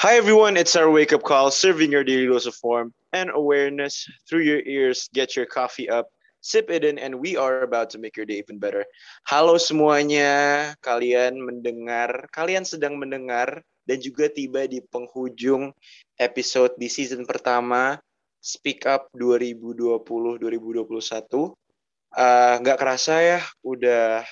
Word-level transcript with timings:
Hi 0.00 0.16
everyone, 0.16 0.56
it's 0.56 0.80
our 0.80 0.88
wake 0.88 1.12
up 1.12 1.20
call, 1.20 1.52
serving 1.52 1.92
your 1.92 2.00
daily 2.00 2.24
dose 2.24 2.48
of 2.48 2.56
warmth 2.64 2.96
and 3.12 3.28
awareness 3.28 4.08
through 4.24 4.48
your 4.48 4.64
ears. 4.64 5.12
Get 5.12 5.36
your 5.36 5.44
coffee 5.44 5.92
up, 5.92 6.08
sip 6.40 6.72
it 6.72 6.88
in, 6.88 6.96
and 6.96 7.20
we 7.20 7.36
are 7.36 7.60
about 7.60 7.92
to 7.92 8.00
make 8.00 8.16
your 8.16 8.24
day 8.24 8.40
even 8.40 8.56
better. 8.56 8.88
Halo 9.28 9.60
semuanya, 9.60 10.72
kalian 10.80 11.44
mendengar, 11.44 12.32
kalian 12.32 12.64
sedang 12.64 12.96
mendengar 12.96 13.60
dan 13.84 14.00
juga 14.00 14.32
tiba 14.32 14.64
di 14.64 14.80
penghujung 14.80 15.68
episode 16.16 16.72
di 16.80 16.88
season 16.88 17.28
pertama 17.28 18.00
Speak 18.40 18.88
Up 18.88 19.12
2020-2021. 19.12 20.40
Uh, 22.16 22.54
nggak 22.56 22.78
kerasa 22.80 23.20
ya, 23.20 23.44
udah 23.60 24.24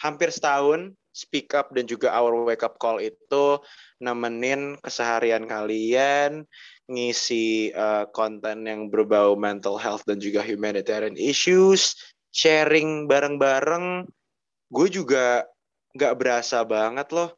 hampir 0.00 0.32
setahun 0.32 0.96
Speak 1.12 1.52
Up 1.52 1.76
dan 1.76 1.84
juga 1.84 2.08
Our 2.16 2.48
Wake 2.48 2.64
Up 2.64 2.80
Call 2.80 3.04
itu 3.04 3.60
nemenin 4.00 4.80
keseharian 4.80 5.44
kalian, 5.44 6.48
ngisi 6.88 7.68
uh, 7.76 8.08
konten 8.10 8.64
yang 8.64 8.88
berbau 8.88 9.36
mental 9.36 9.76
health 9.76 10.08
dan 10.08 10.18
juga 10.18 10.40
humanitarian 10.40 11.14
issues, 11.20 11.94
sharing 12.32 13.04
bareng-bareng. 13.06 14.08
Gue 14.72 14.88
juga 14.88 15.44
nggak 15.92 16.16
berasa 16.16 16.64
banget 16.64 17.12
loh. 17.12 17.36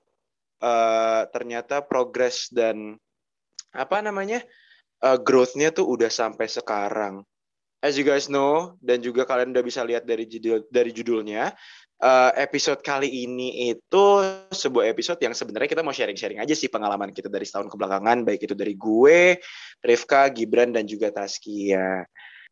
Uh, 0.62 1.26
ternyata 1.34 1.84
progress 1.84 2.48
dan 2.48 2.96
apa 3.74 4.00
namanya 4.00 4.40
uh, 5.02 5.18
growth-nya 5.18 5.74
tuh 5.74 5.84
udah 5.84 6.08
sampai 6.08 6.46
sekarang. 6.46 7.26
As 7.84 8.00
you 8.00 8.06
guys 8.06 8.32
know 8.32 8.80
dan 8.80 9.04
juga 9.04 9.28
kalian 9.28 9.52
udah 9.52 9.60
bisa 9.60 9.84
lihat 9.84 10.08
dari 10.08 10.24
judul 10.24 10.64
dari 10.72 10.88
judulnya, 10.88 11.52
uh, 12.00 12.32
episode 12.34 12.80
kali 12.82 13.06
ini 13.06 13.70
itu 13.70 14.04
sebuah 14.50 14.90
episode 14.90 15.20
yang 15.22 15.36
sebenarnya 15.36 15.70
kita 15.70 15.82
mau 15.84 15.94
sharing-sharing 15.94 16.42
aja 16.42 16.54
sih 16.56 16.72
pengalaman 16.72 17.14
kita 17.14 17.30
dari 17.30 17.46
setahun 17.46 17.70
kebelakangan, 17.70 18.26
baik 18.26 18.50
itu 18.50 18.54
dari 18.56 18.74
gue, 18.74 19.38
Rifka, 19.84 20.32
Gibran, 20.32 20.74
dan 20.74 20.88
juga 20.88 21.14
Taskia. 21.14 22.02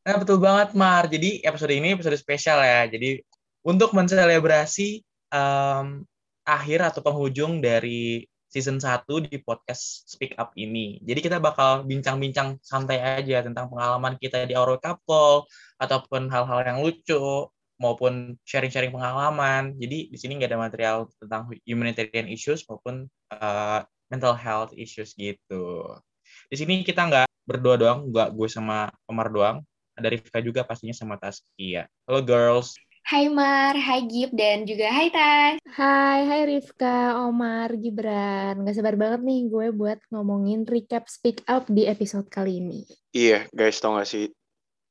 Nah, 0.02 0.16
betul 0.18 0.42
banget, 0.42 0.74
Mar. 0.74 1.06
Jadi 1.06 1.42
episode 1.46 1.72
ini 1.74 1.94
episode 1.94 2.18
spesial 2.18 2.58
ya. 2.58 2.90
Jadi 2.90 3.22
untuk 3.62 3.94
menselebrasi 3.94 5.02
um, 5.30 6.02
akhir 6.42 6.90
atau 6.90 7.00
penghujung 7.06 7.62
dari 7.62 8.26
season 8.52 8.76
1 8.76 9.08
di 9.32 9.40
podcast 9.40 10.04
Speak 10.12 10.36
Up 10.36 10.52
ini. 10.60 11.00
Jadi 11.00 11.24
kita 11.24 11.40
bakal 11.40 11.88
bincang-bincang 11.88 12.60
santai 12.60 13.00
aja 13.00 13.40
tentang 13.40 13.72
pengalaman 13.72 14.20
kita 14.20 14.44
di 14.44 14.52
Auro 14.52 14.76
Couple, 14.76 15.48
ataupun 15.80 16.28
hal-hal 16.28 16.60
yang 16.68 16.78
lucu, 16.84 17.48
maupun 17.82 18.38
sharing-sharing 18.46 18.94
pengalaman. 18.94 19.74
Jadi 19.74 20.14
di 20.14 20.18
sini 20.18 20.38
nggak 20.38 20.54
ada 20.54 20.60
material 20.62 20.96
tentang 21.18 21.50
humanitarian 21.66 22.30
issues 22.30 22.62
maupun 22.70 23.10
uh, 23.34 23.82
mental 24.06 24.38
health 24.38 24.70
issues 24.78 25.18
gitu. 25.18 25.90
Di 26.46 26.54
sini 26.54 26.86
kita 26.86 27.10
nggak 27.10 27.26
berdua 27.42 27.74
doang, 27.74 28.06
nggak 28.14 28.38
gue 28.38 28.46
sama 28.46 28.86
Omar 29.10 29.34
doang. 29.34 29.58
Ada 29.98 30.08
Rifka 30.14 30.38
juga 30.38 30.62
pastinya 30.62 30.94
sama 30.94 31.18
Taskia. 31.18 31.90
Halo 32.06 32.22
girls. 32.22 32.78
Hai 33.02 33.26
Mar, 33.26 33.74
hai 33.74 34.06
Gib, 34.06 34.30
dan 34.30 34.62
juga 34.62 34.86
hai 34.86 35.10
Tas. 35.10 35.58
Hai, 35.74 36.22
hai 36.22 36.42
Rifka, 36.46 37.18
Omar, 37.26 37.74
Gibran. 37.74 38.62
Gak 38.62 38.78
sabar 38.78 38.94
banget 38.94 39.26
nih 39.26 39.50
gue 39.50 39.74
buat 39.74 39.98
ngomongin 40.14 40.62
recap 40.62 41.10
Speak 41.10 41.42
Up 41.50 41.66
di 41.66 41.90
episode 41.90 42.30
kali 42.30 42.62
ini. 42.62 42.86
Iya, 43.10 43.50
guys, 43.50 43.82
tau 43.82 43.98
gak 43.98 44.06
sih? 44.06 44.30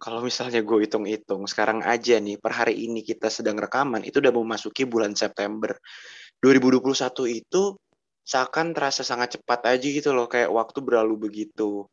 Kalau 0.02 0.26
misalnya 0.26 0.66
gue 0.66 0.78
hitung-hitung 0.90 1.46
sekarang 1.46 1.86
aja 1.86 2.18
nih 2.18 2.42
per 2.42 2.58
hari 2.58 2.90
ini 2.90 3.06
kita 3.06 3.30
sedang 3.30 3.62
rekaman 3.62 4.02
itu 4.02 4.18
udah 4.18 4.34
memasuki 4.34 4.90
bulan 4.90 5.14
September. 5.14 5.78
2021 6.42 6.90
itu 7.30 7.78
seakan 8.26 8.74
terasa 8.74 9.06
sangat 9.06 9.38
cepat 9.38 9.78
aja 9.78 9.86
gitu 9.86 10.10
loh 10.10 10.26
kayak 10.26 10.50
waktu 10.50 10.82
berlalu 10.82 11.30
begitu 11.30 11.86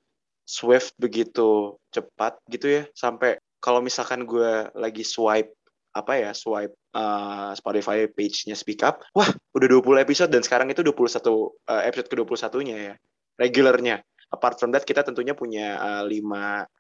swift 0.49 0.97
begitu 0.97 1.77
cepat 1.93 2.41
gitu 2.49 2.81
ya 2.81 2.83
sampai 2.97 3.37
kalau 3.61 3.85
misalkan 3.85 4.25
gue 4.25 4.73
lagi 4.73 5.05
swipe 5.05 5.53
apa 5.93 6.13
ya 6.17 6.31
swipe 6.33 6.73
uh, 6.97 7.53
Spotify 7.53 8.09
page-nya 8.09 8.57
Speak 8.57 8.81
Up 8.81 9.05
wah 9.13 9.29
udah 9.53 9.69
20 9.69 10.05
episode 10.05 10.33
dan 10.33 10.41
sekarang 10.41 10.73
itu 10.73 10.81
21 10.81 10.97
uh, 10.97 11.83
episode 11.85 12.09
ke-21-nya 12.09 12.77
ya 12.77 12.95
regularnya. 13.39 14.03
Apart 14.29 14.61
from 14.61 14.77
that 14.77 14.85
kita 14.85 15.01
tentunya 15.07 15.33
punya 15.33 15.81
uh, 15.81 16.05
5 16.05 16.78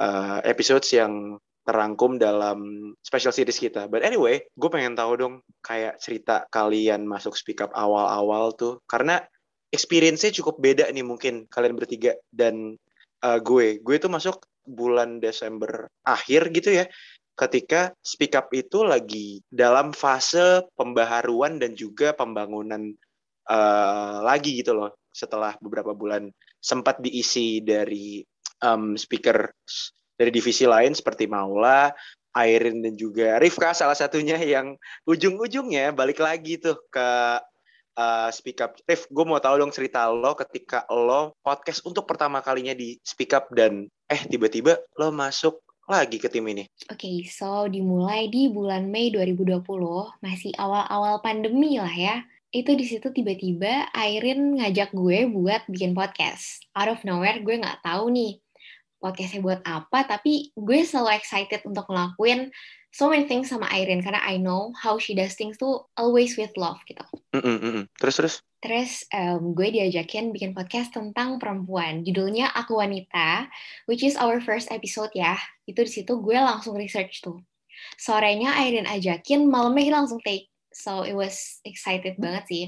uh, 0.00 0.40
episodes 0.42 0.90
yang 0.94 1.38
terangkum 1.64 2.20
dalam 2.20 2.92
special 3.00 3.32
series 3.32 3.56
kita. 3.56 3.88
But 3.88 4.04
anyway, 4.04 4.44
gue 4.52 4.68
pengen 4.68 4.94
tahu 4.94 5.12
dong 5.16 5.34
kayak 5.64 5.96
cerita 5.96 6.44
kalian 6.52 7.08
masuk 7.08 7.32
speak 7.34 7.64
up 7.64 7.72
awal-awal 7.72 8.52
tuh. 8.52 8.84
Karena 8.84 9.18
experience-nya 9.72 10.30
cukup 10.30 10.60
beda 10.60 10.92
nih 10.92 11.02
mungkin 11.02 11.48
kalian 11.48 11.74
bertiga 11.74 12.14
dan 12.28 12.76
uh, 13.24 13.40
gue. 13.40 13.80
Gue 13.80 13.96
tuh 13.96 14.12
masuk 14.12 14.44
bulan 14.68 15.18
Desember 15.24 15.88
akhir 16.04 16.52
gitu 16.52 16.84
ya. 16.84 16.84
Ketika 17.34 17.90
speak 17.98 18.38
up 18.38 18.52
itu 18.54 18.86
lagi 18.86 19.42
dalam 19.50 19.90
fase 19.90 20.62
pembaharuan 20.78 21.58
dan 21.58 21.74
juga 21.74 22.14
pembangunan 22.14 22.92
uh, 23.48 24.22
lagi 24.22 24.60
gitu 24.60 24.76
loh. 24.76 24.94
Setelah 25.10 25.56
beberapa 25.58 25.96
bulan 25.96 26.28
sempat 26.60 27.00
diisi 27.02 27.64
dari 27.64 28.22
um, 28.64 28.96
speaker 28.96 29.52
dari 30.16 30.32
divisi 30.32 30.64
lain 30.64 30.96
seperti 30.96 31.28
Maula, 31.28 31.92
Airin 32.34 32.82
dan 32.82 32.96
juga 32.96 33.38
Rifka 33.38 33.76
salah 33.76 33.94
satunya 33.94 34.40
yang 34.40 34.74
ujung-ujungnya 35.06 35.92
balik 35.92 36.18
lagi 36.18 36.58
tuh 36.58 36.80
ke 36.88 37.08
uh, 37.94 38.28
Speak 38.34 38.58
Up. 38.58 38.74
Rif, 38.88 39.06
gue 39.06 39.24
mau 39.24 39.38
tahu 39.38 39.62
dong 39.62 39.70
cerita 39.70 40.10
lo 40.10 40.34
ketika 40.34 40.82
lo 40.90 41.38
podcast 41.46 41.86
untuk 41.86 42.10
pertama 42.10 42.42
kalinya 42.42 42.74
di 42.74 42.98
Speak 43.06 43.30
Up 43.36 43.50
dan 43.54 43.86
eh 44.10 44.20
tiba-tiba 44.26 44.82
lo 44.98 45.14
masuk 45.14 45.62
lagi 45.84 46.16
ke 46.16 46.32
tim 46.32 46.44
ini. 46.48 46.64
Oke, 46.88 47.06
okay, 47.06 47.16
so 47.28 47.68
dimulai 47.68 48.32
di 48.32 48.48
bulan 48.48 48.88
Mei 48.88 49.12
2020, 49.12 49.68
masih 50.24 50.52
awal-awal 50.56 51.20
pandemi 51.20 51.76
lah 51.76 51.92
ya. 51.92 52.24
Itu 52.54 52.78
di 52.78 52.86
situ 52.86 53.10
tiba-tiba 53.10 53.90
Airin 53.92 54.62
ngajak 54.62 54.94
gue 54.94 55.26
buat 55.28 55.66
bikin 55.66 55.92
podcast. 55.92 56.62
Out 56.72 56.88
of 56.88 57.00
nowhere 57.02 57.42
gue 57.42 57.60
nggak 57.60 57.82
tahu 57.82 58.14
nih 58.14 58.43
podcastnya 59.04 59.44
buat 59.44 59.60
apa, 59.68 60.08
tapi 60.08 60.48
gue 60.56 60.80
selalu 60.80 61.20
excited 61.20 61.60
untuk 61.68 61.84
ngelakuin 61.92 62.48
so 62.88 63.12
many 63.12 63.28
things 63.28 63.52
sama 63.52 63.68
Irene 63.68 64.00
karena 64.00 64.24
I 64.24 64.40
know 64.40 64.72
how 64.72 64.96
she 64.96 65.12
does 65.12 65.36
things 65.36 65.60
tuh 65.60 65.84
always 66.00 66.40
with 66.40 66.56
love 66.56 66.80
gitu. 66.88 67.04
Mm 67.36 67.42
-mm, 67.60 67.82
Terus 68.00 68.16
terus? 68.16 68.34
Terus 68.64 69.04
um, 69.12 69.52
gue 69.52 69.68
diajakin 69.68 70.32
bikin 70.32 70.56
podcast 70.56 70.96
tentang 70.96 71.36
perempuan. 71.36 72.00
Judulnya 72.00 72.48
Aku 72.56 72.80
Wanita, 72.80 73.52
which 73.84 74.00
is 74.00 74.16
our 74.16 74.40
first 74.40 74.72
episode 74.72 75.12
ya. 75.12 75.36
Itu 75.68 75.84
di 75.84 75.92
situ 75.92 76.16
gue 76.24 76.38
langsung 76.40 76.72
research 76.80 77.20
tuh. 77.20 77.44
Sorenya 78.00 78.56
Irene 78.64 78.88
ajakin, 78.88 79.44
malamnya 79.44 80.00
langsung 80.00 80.22
take. 80.24 80.48
So 80.72 81.04
it 81.04 81.12
was 81.12 81.60
excited 81.62 82.16
banget 82.18 82.44
sih 82.50 82.64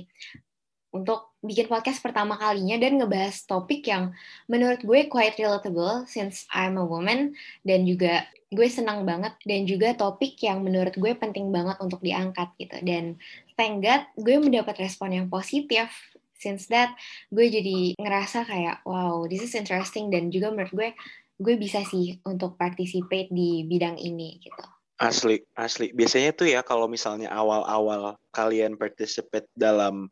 untuk 0.96 1.36
bikin 1.44 1.68
podcast 1.68 2.00
pertama 2.00 2.34
kalinya 2.40 2.80
dan 2.80 2.96
ngebahas 2.96 3.44
topik 3.44 3.86
yang 3.86 4.16
menurut 4.48 4.80
gue 4.82 5.06
quite 5.06 5.36
relatable 5.36 6.08
since 6.08 6.48
I'm 6.50 6.80
a 6.80 6.84
woman 6.84 7.36
dan 7.62 7.84
juga 7.84 8.24
gue 8.50 8.68
senang 8.70 9.04
banget 9.04 9.36
dan 9.44 9.66
juga 9.66 9.92
topik 9.92 10.38
yang 10.40 10.62
menurut 10.62 10.94
gue 10.94 11.12
penting 11.18 11.52
banget 11.52 11.76
untuk 11.82 12.00
diangkat 12.00 12.48
gitu 12.58 12.76
dan 12.82 13.20
thank 13.54 13.82
God 13.84 14.06
gue 14.18 14.36
mendapat 14.38 14.78
respon 14.80 15.12
yang 15.12 15.26
positif 15.28 15.92
since 16.36 16.70
that 16.70 16.94
gue 17.30 17.46
jadi 17.46 17.94
ngerasa 17.98 18.46
kayak 18.46 18.82
wow 18.86 19.26
this 19.26 19.42
is 19.42 19.54
interesting 19.54 20.08
dan 20.08 20.30
juga 20.30 20.54
menurut 20.54 20.72
gue 20.74 20.88
gue 21.36 21.54
bisa 21.60 21.84
sih 21.84 22.16
untuk 22.24 22.56
participate 22.56 23.28
di 23.28 23.64
bidang 23.68 24.00
ini 24.00 24.40
gitu. 24.40 24.64
Asli, 24.96 25.44
asli. 25.52 25.92
Biasanya 25.92 26.32
tuh 26.32 26.48
ya 26.48 26.64
kalau 26.64 26.88
misalnya 26.88 27.28
awal-awal 27.28 28.16
kalian 28.32 28.80
participate 28.80 29.44
dalam 29.52 30.08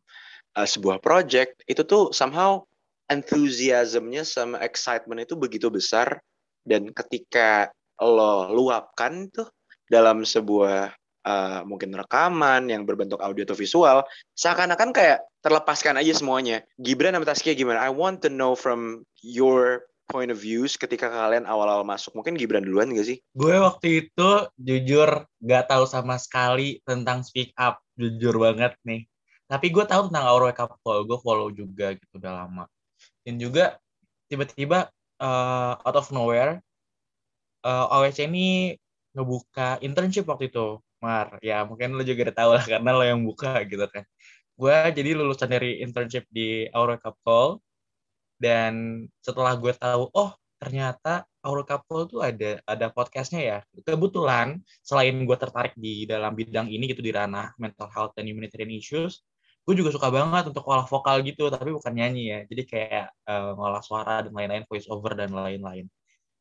uh, 0.54 0.69
sebuah 0.69 1.03
project 1.03 1.62
itu 1.66 1.82
tuh 1.84 2.15
somehow 2.15 2.62
enthusiasmnya 3.10 4.24
sama 4.24 4.62
excitement 4.65 5.22
itu 5.22 5.34
begitu 5.36 5.68
besar. 5.68 6.22
Dan 6.65 6.97
ketika 6.97 7.68
lo 8.01 8.48
luapkan 8.48 9.28
tuh 9.28 9.47
dalam 9.84 10.24
sebuah 10.24 10.97
uh, 11.28 11.60
mungkin 11.68 11.92
rekaman 11.92 12.72
yang 12.72 12.89
berbentuk 12.89 13.21
audio 13.21 13.45
atau 13.45 13.59
visual 13.59 13.98
seakan-akan 14.33 14.91
kayak 14.97 15.21
terlepaskan 15.45 16.01
aja 16.01 16.16
semuanya. 16.16 16.65
Gibran 16.80 17.12
sama 17.12 17.28
Taskia 17.28 17.53
gimana? 17.53 17.84
I 17.84 17.92
want 17.92 18.24
to 18.24 18.33
know 18.33 18.57
from 18.57 19.04
your 19.21 19.84
point 20.09 20.33
of 20.33 20.41
views 20.41 20.77
ketika 20.80 21.09
kalian 21.09 21.45
awal-awal 21.45 21.84
masuk. 21.84 22.16
Mungkin 22.16 22.41
Gibran 22.41 22.65
duluan 22.65 22.92
gak 22.97 23.09
sih? 23.09 23.21
Gue 23.36 23.57
waktu 23.60 24.09
itu 24.09 24.30
jujur 24.57 25.28
gak 25.45 25.68
tahu 25.68 25.84
sama 25.84 26.16
sekali 26.16 26.80
tentang 26.84 27.21
speak 27.21 27.53
up. 27.60 27.84
Jujur 27.97 28.41
banget 28.41 28.77
nih 28.89 29.04
tapi 29.54 29.71
gue 29.71 29.84
tahu 29.86 30.10
tentang 30.10 30.27
Aura 30.27 30.51
Wake 30.51 30.66
gue 30.83 31.18
follow 31.22 31.48
juga 31.54 31.95
gitu 31.95 32.18
udah 32.18 32.33
lama. 32.42 32.65
Dan 33.22 33.39
juga 33.39 33.78
tiba-tiba 34.27 34.91
uh, 35.22 35.78
out 35.78 35.95
of 35.95 36.10
nowhere 36.10 36.59
uh, 37.62 37.86
eh, 37.86 37.95
OWC 37.95 38.18
ini 38.27 38.74
ngebuka 39.15 39.78
internship 39.86 40.27
waktu 40.27 40.51
itu 40.51 40.83
Mar. 40.98 41.39
Ya 41.39 41.62
mungkin 41.62 41.95
lo 41.95 42.03
juga 42.03 42.27
udah 42.30 42.36
tahu 42.36 42.51
lah 42.59 42.65
karena 42.66 42.91
lo 42.91 43.04
yang 43.06 43.22
buka 43.22 43.62
gitu 43.71 43.86
kan. 43.86 44.03
Gue 44.59 44.74
jadi 44.91 45.15
lulusan 45.15 45.51
dari 45.51 45.78
internship 45.86 46.27
di 46.30 46.66
Aura 46.74 46.98
Cup 46.98 47.18
dan 48.42 49.07
setelah 49.22 49.54
gue 49.54 49.71
tahu 49.78 50.10
oh 50.10 50.34
ternyata 50.59 51.28
Our 51.45 51.62
Couple 51.68 52.09
tuh 52.09 52.21
ada 52.24 52.59
ada 52.65 52.86
podcastnya 52.89 53.41
ya. 53.45 53.59
Kebetulan 53.84 54.59
selain 54.80 55.15
gue 55.28 55.36
tertarik 55.36 55.77
di 55.77 56.09
dalam 56.09 56.33
bidang 56.33 56.72
ini 56.72 56.89
gitu 56.91 57.04
di 57.04 57.12
ranah 57.12 57.53
mental 57.60 57.92
health 57.92 58.16
dan 58.16 58.24
humanitarian 58.27 58.72
issues 58.72 59.21
gue 59.65 59.75
juga 59.81 59.91
suka 59.97 60.09
banget 60.13 60.53
untuk 60.53 60.65
olah 60.69 60.84
vokal 60.84 61.25
gitu 61.25 61.49
tapi 61.49 61.72
bukan 61.72 61.93
nyanyi 61.97 62.22
ya 62.28 62.39
jadi 62.45 62.63
kayak 62.69 63.07
uh, 63.25 63.57
ngolah 63.57 63.81
suara 63.81 64.25
dan 64.25 64.33
lain-lain 64.37 64.65
voice 64.69 64.89
over 64.93 65.16
dan 65.16 65.33
lain-lain 65.33 65.89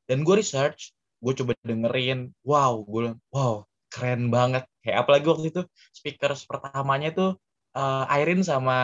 dan 0.08 0.18
gue 0.28 0.36
research 0.36 0.92
gue 1.24 1.34
coba 1.40 1.56
dengerin 1.64 2.36
wow 2.44 2.84
gue 2.84 3.16
wow 3.32 3.64
keren 3.88 4.28
banget 4.28 4.68
kayak 4.84 5.08
apalagi 5.08 5.26
waktu 5.32 5.46
itu 5.56 5.62
speaker 5.96 6.36
pertamanya 6.48 7.16
tuh 7.16 7.32
uh, 7.78 8.06
Airin 8.14 8.42
sama 8.46 8.78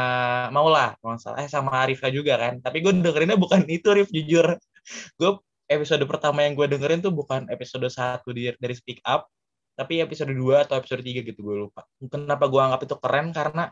Maula, 0.49 0.97
eh 1.37 1.49
sama 1.49 1.85
Arifka 1.85 2.09
juga 2.09 2.37
kan. 2.41 2.59
Tapi 2.59 2.81
gue 2.83 2.93
dengerinnya 2.99 3.37
bukan 3.37 3.63
itu, 3.75 3.89
Rif, 3.93 4.09
jujur. 4.11 4.57
gue 5.21 5.31
episode 5.69 6.01
pertama 6.09 6.41
yang 6.41 6.57
gue 6.57 6.65
dengerin 6.65 7.05
tuh 7.05 7.13
bukan 7.13 7.45
episode 7.53 7.85
satu 7.93 8.33
dari 8.33 8.73
Speak 8.73 9.05
Up, 9.05 9.29
tapi 9.77 10.01
episode 10.01 10.33
2 10.33 10.65
atau 10.65 10.81
episode 10.81 11.05
3 11.05 11.21
gitu, 11.21 11.39
gue 11.45 11.57
lupa. 11.69 11.85
Kenapa 12.09 12.49
gue 12.49 12.57
anggap 12.57 12.81
itu 12.89 12.95
keren, 12.97 13.29
karena 13.29 13.69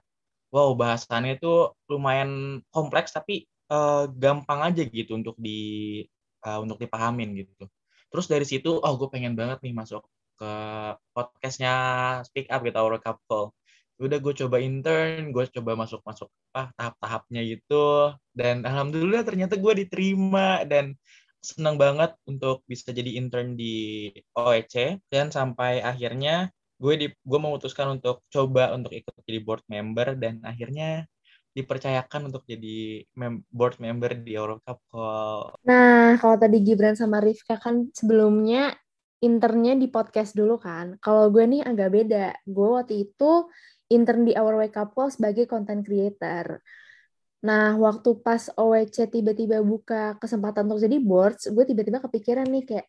wow, 0.53 0.71
bahasannya 0.75 1.39
itu 1.39 1.71
lumayan 1.91 2.61
kompleks, 2.71 3.11
tapi 3.15 3.47
uh, 3.71 4.07
gampang 4.11 4.63
aja 4.67 4.81
gitu 4.87 5.17
untuk 5.17 5.35
di 5.39 6.01
uh, 6.47 6.59
untuk 6.63 6.77
dipahamin 6.81 7.35
gitu. 7.43 7.67
Terus 8.07 8.25
dari 8.31 8.45
situ, 8.47 8.79
oh 8.79 8.93
gue 8.95 9.09
pengen 9.11 9.35
banget 9.35 9.59
nih 9.65 9.75
masuk 9.75 10.07
ke 10.39 10.51
podcastnya 11.11 11.73
Speak 12.27 12.47
Up 12.53 12.63
gitu, 12.63 12.77
Our 12.77 13.01
Couple 13.01 13.51
udah 13.97 14.21
gue 14.21 14.33
coba 14.45 14.61
intern 14.61 15.33
gue 15.33 15.45
coba 15.57 15.73
masuk 15.73 16.05
masuk 16.05 16.29
ah 16.53 16.69
tahap-tahapnya 16.77 17.41
gitu. 17.49 18.13
Dan 18.33 18.61
alhamdulillah 18.65 19.25
ternyata 19.25 19.57
gue 19.57 19.73
diterima 19.85 20.61
dan 20.69 20.93
senang 21.41 21.77
banget 21.77 22.13
untuk 22.29 22.61
bisa 22.69 22.93
jadi 22.93 23.17
intern 23.17 23.57
di 23.57 24.09
OEC 24.37 25.01
dan 25.09 25.29
sampai 25.33 25.81
akhirnya 25.81 26.49
gue 26.77 26.93
di 26.95 27.07
gue 27.09 27.39
memutuskan 27.41 27.97
untuk 27.97 28.21
coba 28.29 28.73
untuk 28.77 28.93
ikut 28.93 29.13
jadi 29.25 29.39
board 29.41 29.65
member 29.65 30.13
dan 30.17 30.41
akhirnya 30.45 31.09
dipercayakan 31.57 32.29
untuk 32.29 32.45
jadi 32.45 33.01
mem 33.17 33.41
board 33.49 33.81
member 33.81 34.13
di 34.21 34.37
Eurocup 34.37 34.77
Call. 34.93 35.57
Nah, 35.65 36.13
kalau 36.21 36.37
tadi 36.37 36.61
Gibran 36.61 36.93
sama 36.93 37.17
Rifka 37.17 37.57
kan 37.57 37.89
sebelumnya 37.97 38.77
internnya 39.25 39.73
di 39.73 39.89
podcast 39.89 40.37
dulu 40.37 40.61
kan. 40.61 41.01
Kalau 41.01 41.33
gue 41.33 41.41
nih 41.49 41.65
agak 41.65 41.89
beda. 41.89 42.37
Gue 42.45 42.77
waktu 42.77 43.09
itu 43.09 43.49
intern 43.89 44.21
di 44.21 44.37
Our 44.37 44.61
Wake 44.61 44.77
Up 44.77 44.93
Call 44.93 45.09
sebagai 45.09 45.49
content 45.49 45.81
creator. 45.81 46.61
Nah, 47.41 47.77
waktu 47.77 48.21
pas 48.21 48.49
OWC 48.53 49.09
tiba-tiba 49.09 49.61
buka 49.61 50.17
kesempatan 50.21 50.69
untuk 50.69 50.81
jadi 50.85 50.97
boards, 51.01 51.49
gue 51.49 51.63
tiba-tiba 51.65 52.01
kepikiran 52.01 52.45
nih 52.49 52.63
kayak, 52.65 52.87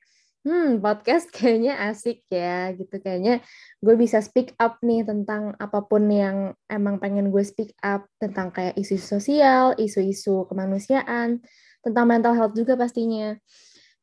hmm, 0.49 0.81
podcast 0.81 1.29
kayaknya 1.37 1.77
asik 1.93 2.25
ya, 2.33 2.73
gitu. 2.73 2.97
Kayaknya 2.97 3.45
gue 3.85 3.95
bisa 4.01 4.25
speak 4.25 4.57
up 4.57 4.81
nih 4.81 5.05
tentang 5.05 5.53
apa 5.61 5.85
pun 5.85 6.09
yang 6.09 6.57
emang 6.73 6.97
pengen 6.97 7.29
gue 7.29 7.45
speak 7.45 7.77
up, 7.85 8.09
tentang 8.17 8.49
kayak 8.49 8.75
isu 8.81 8.97
sosial, 8.97 9.77
isu-isu 9.77 10.49
kemanusiaan, 10.49 11.45
tentang 11.85 12.05
mental 12.09 12.33
health 12.33 12.57
juga 12.57 12.81
pastinya. 12.81 13.37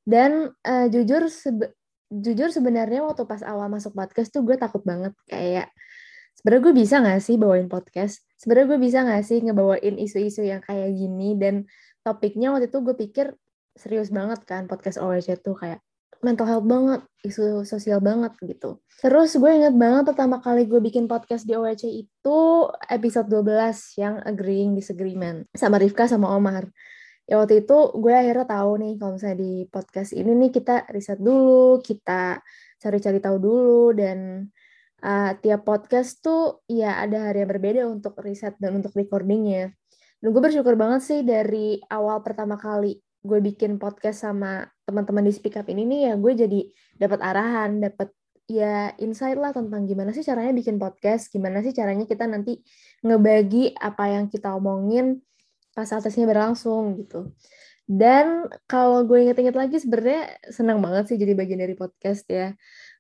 Dan 0.06 0.54
uh, 0.62 0.88
jujur, 0.94 1.26
sebe 1.34 1.74
jujur 2.14 2.54
sebenarnya 2.54 3.02
waktu 3.02 3.26
pas 3.26 3.42
awal 3.42 3.66
masuk 3.68 3.98
podcast 3.98 4.30
tuh 4.30 4.46
gue 4.46 4.54
takut 4.62 4.86
banget 4.86 5.18
kayak 5.26 5.74
sebenarnya 6.38 6.64
gue 6.70 6.76
bisa 6.78 6.96
gak 7.02 7.22
sih 7.26 7.36
bawain 7.42 7.66
podcast? 7.66 8.22
Sebenarnya 8.38 8.78
gue 8.78 8.80
bisa 8.86 8.98
gak 9.02 9.24
sih 9.26 9.42
ngebawain 9.42 9.98
isu-isu 9.98 10.46
yang 10.46 10.62
kayak 10.62 10.94
gini? 10.94 11.34
Dan 11.42 11.66
topiknya 12.06 12.54
waktu 12.54 12.70
itu 12.70 12.78
gue 12.86 12.94
pikir 12.94 13.34
serius 13.76 14.14
banget 14.14 14.46
kan 14.48 14.70
podcast 14.70 15.02
OWC 15.02 15.42
tuh 15.42 15.58
kayak 15.58 15.82
mental 16.24 16.48
health 16.48 16.68
banget, 16.68 17.02
isu 17.26 17.66
sosial 17.68 18.00
banget 18.00 18.32
gitu. 18.44 18.80
Terus 19.02 19.36
gue 19.36 19.52
inget 19.52 19.76
banget 19.76 20.08
pertama 20.08 20.40
kali 20.40 20.70
gue 20.70 20.80
bikin 20.80 21.10
podcast 21.10 21.44
di 21.44 21.58
OWC 21.58 21.84
itu 21.90 22.40
episode 22.88 23.28
12 23.28 24.00
yang 24.00 24.16
Agreeing 24.24 24.78
Disagreement 24.78 25.50
sama 25.52 25.82
Rifka 25.82 26.08
sama 26.08 26.32
Omar. 26.32 26.70
Ya 27.26 27.42
waktu 27.42 27.66
itu 27.66 27.78
gue 27.98 28.14
akhirnya 28.14 28.46
tahu 28.46 28.72
nih 28.78 28.94
kalau 29.02 29.12
misalnya 29.18 29.38
di 29.42 29.54
podcast 29.66 30.14
ini 30.14 30.32
nih 30.38 30.52
kita 30.54 30.86
riset 30.94 31.18
dulu, 31.18 31.82
kita 31.82 32.40
cari-cari 32.78 33.18
tahu 33.18 33.38
dulu 33.42 33.98
dan 33.98 34.48
uh, 35.02 35.32
tiap 35.42 35.66
podcast 35.66 36.22
tuh 36.22 36.62
ya 36.70 37.02
ada 37.02 37.30
hari 37.30 37.42
yang 37.42 37.50
berbeda 37.50 37.82
untuk 37.90 38.18
riset 38.22 38.54
dan 38.62 38.78
untuk 38.78 38.94
recordingnya. 38.94 39.74
Dan 40.22 40.34
gue 40.34 40.42
bersyukur 40.42 40.74
banget 40.74 41.02
sih 41.06 41.20
dari 41.22 41.78
awal 41.90 42.22
pertama 42.26 42.58
kali 42.58 43.05
gue 43.26 43.40
bikin 43.42 43.82
podcast 43.82 44.22
sama 44.30 44.70
teman-teman 44.86 45.26
di 45.26 45.34
Speak 45.34 45.58
Up 45.58 45.66
ini 45.66 45.82
nih 45.84 46.00
ya 46.10 46.14
gue 46.16 46.34
jadi 46.38 46.60
dapat 47.02 47.20
arahan, 47.26 47.82
dapat 47.82 48.14
ya 48.46 48.94
insight 49.02 49.42
lah 49.42 49.50
tentang 49.50 49.90
gimana 49.90 50.14
sih 50.14 50.22
caranya 50.22 50.54
bikin 50.54 50.78
podcast, 50.78 51.34
gimana 51.34 51.66
sih 51.66 51.74
caranya 51.74 52.06
kita 52.06 52.30
nanti 52.30 52.62
ngebagi 53.02 53.74
apa 53.74 54.14
yang 54.14 54.30
kita 54.30 54.54
omongin 54.54 55.26
pas 55.74 55.90
atasnya 55.90 56.30
berlangsung 56.30 57.02
gitu. 57.02 57.34
Dan 57.86 58.50
kalau 58.66 59.06
gue 59.06 59.26
inget-inget 59.26 59.58
lagi 59.58 59.78
sebenarnya 59.82 60.38
senang 60.50 60.82
banget 60.82 61.10
sih 61.14 61.18
jadi 61.18 61.34
bagian 61.38 61.62
dari 61.62 61.74
podcast 61.78 62.26
ya 62.30 62.54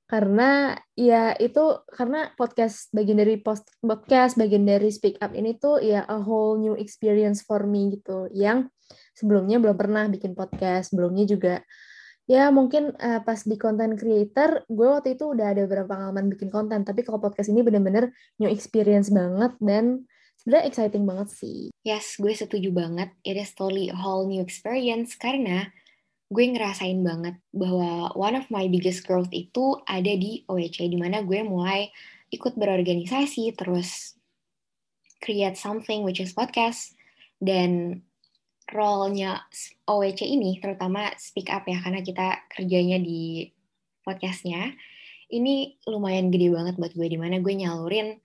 karena 0.05 0.77
ya 0.93 1.33
itu 1.41 1.81
karena 1.89 2.29
podcast 2.37 2.93
bagian 2.93 3.17
dari 3.17 3.41
post 3.41 3.65
podcast 3.81 4.37
bagian 4.37 4.61
dari 4.61 4.93
speak 4.93 5.17
up 5.17 5.33
ini 5.33 5.57
tuh 5.57 5.81
ya 5.81 6.05
a 6.05 6.21
whole 6.21 6.61
new 6.61 6.77
experience 6.77 7.41
for 7.41 7.65
me 7.65 7.97
gitu 7.97 8.29
yang 8.29 8.69
sebelumnya 9.17 9.57
belum 9.61 9.77
pernah 9.77 10.05
bikin 10.09 10.33
podcast 10.33 10.91
sebelumnya 10.93 11.25
juga 11.25 11.55
ya 12.25 12.49
mungkin 12.49 12.93
uh, 12.97 13.21
pas 13.21 13.37
di 13.45 13.53
content 13.55 13.93
creator 13.93 14.65
gue 14.65 14.87
waktu 14.89 15.13
itu 15.13 15.29
udah 15.29 15.53
ada 15.53 15.61
beberapa 15.69 15.93
pengalaman 15.93 16.33
bikin 16.33 16.49
konten 16.49 16.81
tapi 16.81 17.05
kalau 17.05 17.21
podcast 17.21 17.53
ini 17.53 17.61
bener-bener 17.61 18.09
new 18.41 18.49
experience 18.49 19.13
banget 19.13 19.53
dan 19.61 20.09
sebenarnya 20.41 20.65
exciting 20.69 21.05
banget 21.05 21.29
sih. 21.33 21.69
Yes 21.85 22.17
gue 22.17 22.33
setuju 22.33 22.73
banget. 22.73 23.13
It 23.21 23.37
is 23.37 23.53
totally 23.53 23.93
a 23.93 23.97
whole 23.97 24.25
new 24.25 24.41
experience 24.41 25.13
karena 25.17 25.69
gue 26.29 26.45
ngerasain 26.49 26.97
banget 27.05 27.37
bahwa 27.53 28.09
one 28.17 28.33
of 28.33 28.49
my 28.49 28.65
biggest 28.65 29.05
growth 29.05 29.29
itu 29.29 29.77
ada 29.85 30.09
di 30.17 30.41
OEC, 30.49 30.89
di 30.89 30.97
mana 30.97 31.21
gue 31.21 31.45
mulai 31.45 31.93
ikut 32.33 32.57
berorganisasi, 32.57 33.53
terus 33.53 34.17
create 35.21 35.57
something 35.57 36.01
which 36.01 36.17
is 36.17 36.33
podcast, 36.33 36.97
dan 37.37 38.01
role-nya 38.69 39.45
OEC 39.85 40.25
ini, 40.25 40.57
terutama 40.57 41.13
speak 41.21 41.53
up 41.53 41.65
ya, 41.69 41.77
karena 41.81 42.01
kita 42.01 42.45
kerjanya 42.49 42.97
di 42.97 43.49
podcastnya, 44.01 44.73
ini 45.29 45.77
lumayan 45.89 46.29
gede 46.29 46.53
banget 46.53 46.75
buat 46.77 46.93
gue, 46.93 47.07
di 47.09 47.17
mana 47.17 47.41
gue 47.41 47.53
nyalurin 47.53 48.21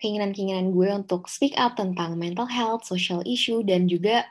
keinginan-keinginan 0.00 0.72
gue 0.72 0.88
untuk 0.92 1.28
speak 1.32 1.56
up 1.56 1.76
tentang 1.80 2.16
mental 2.20 2.48
health, 2.48 2.84
social 2.84 3.24
issue, 3.24 3.64
dan 3.64 3.88
juga 3.88 4.28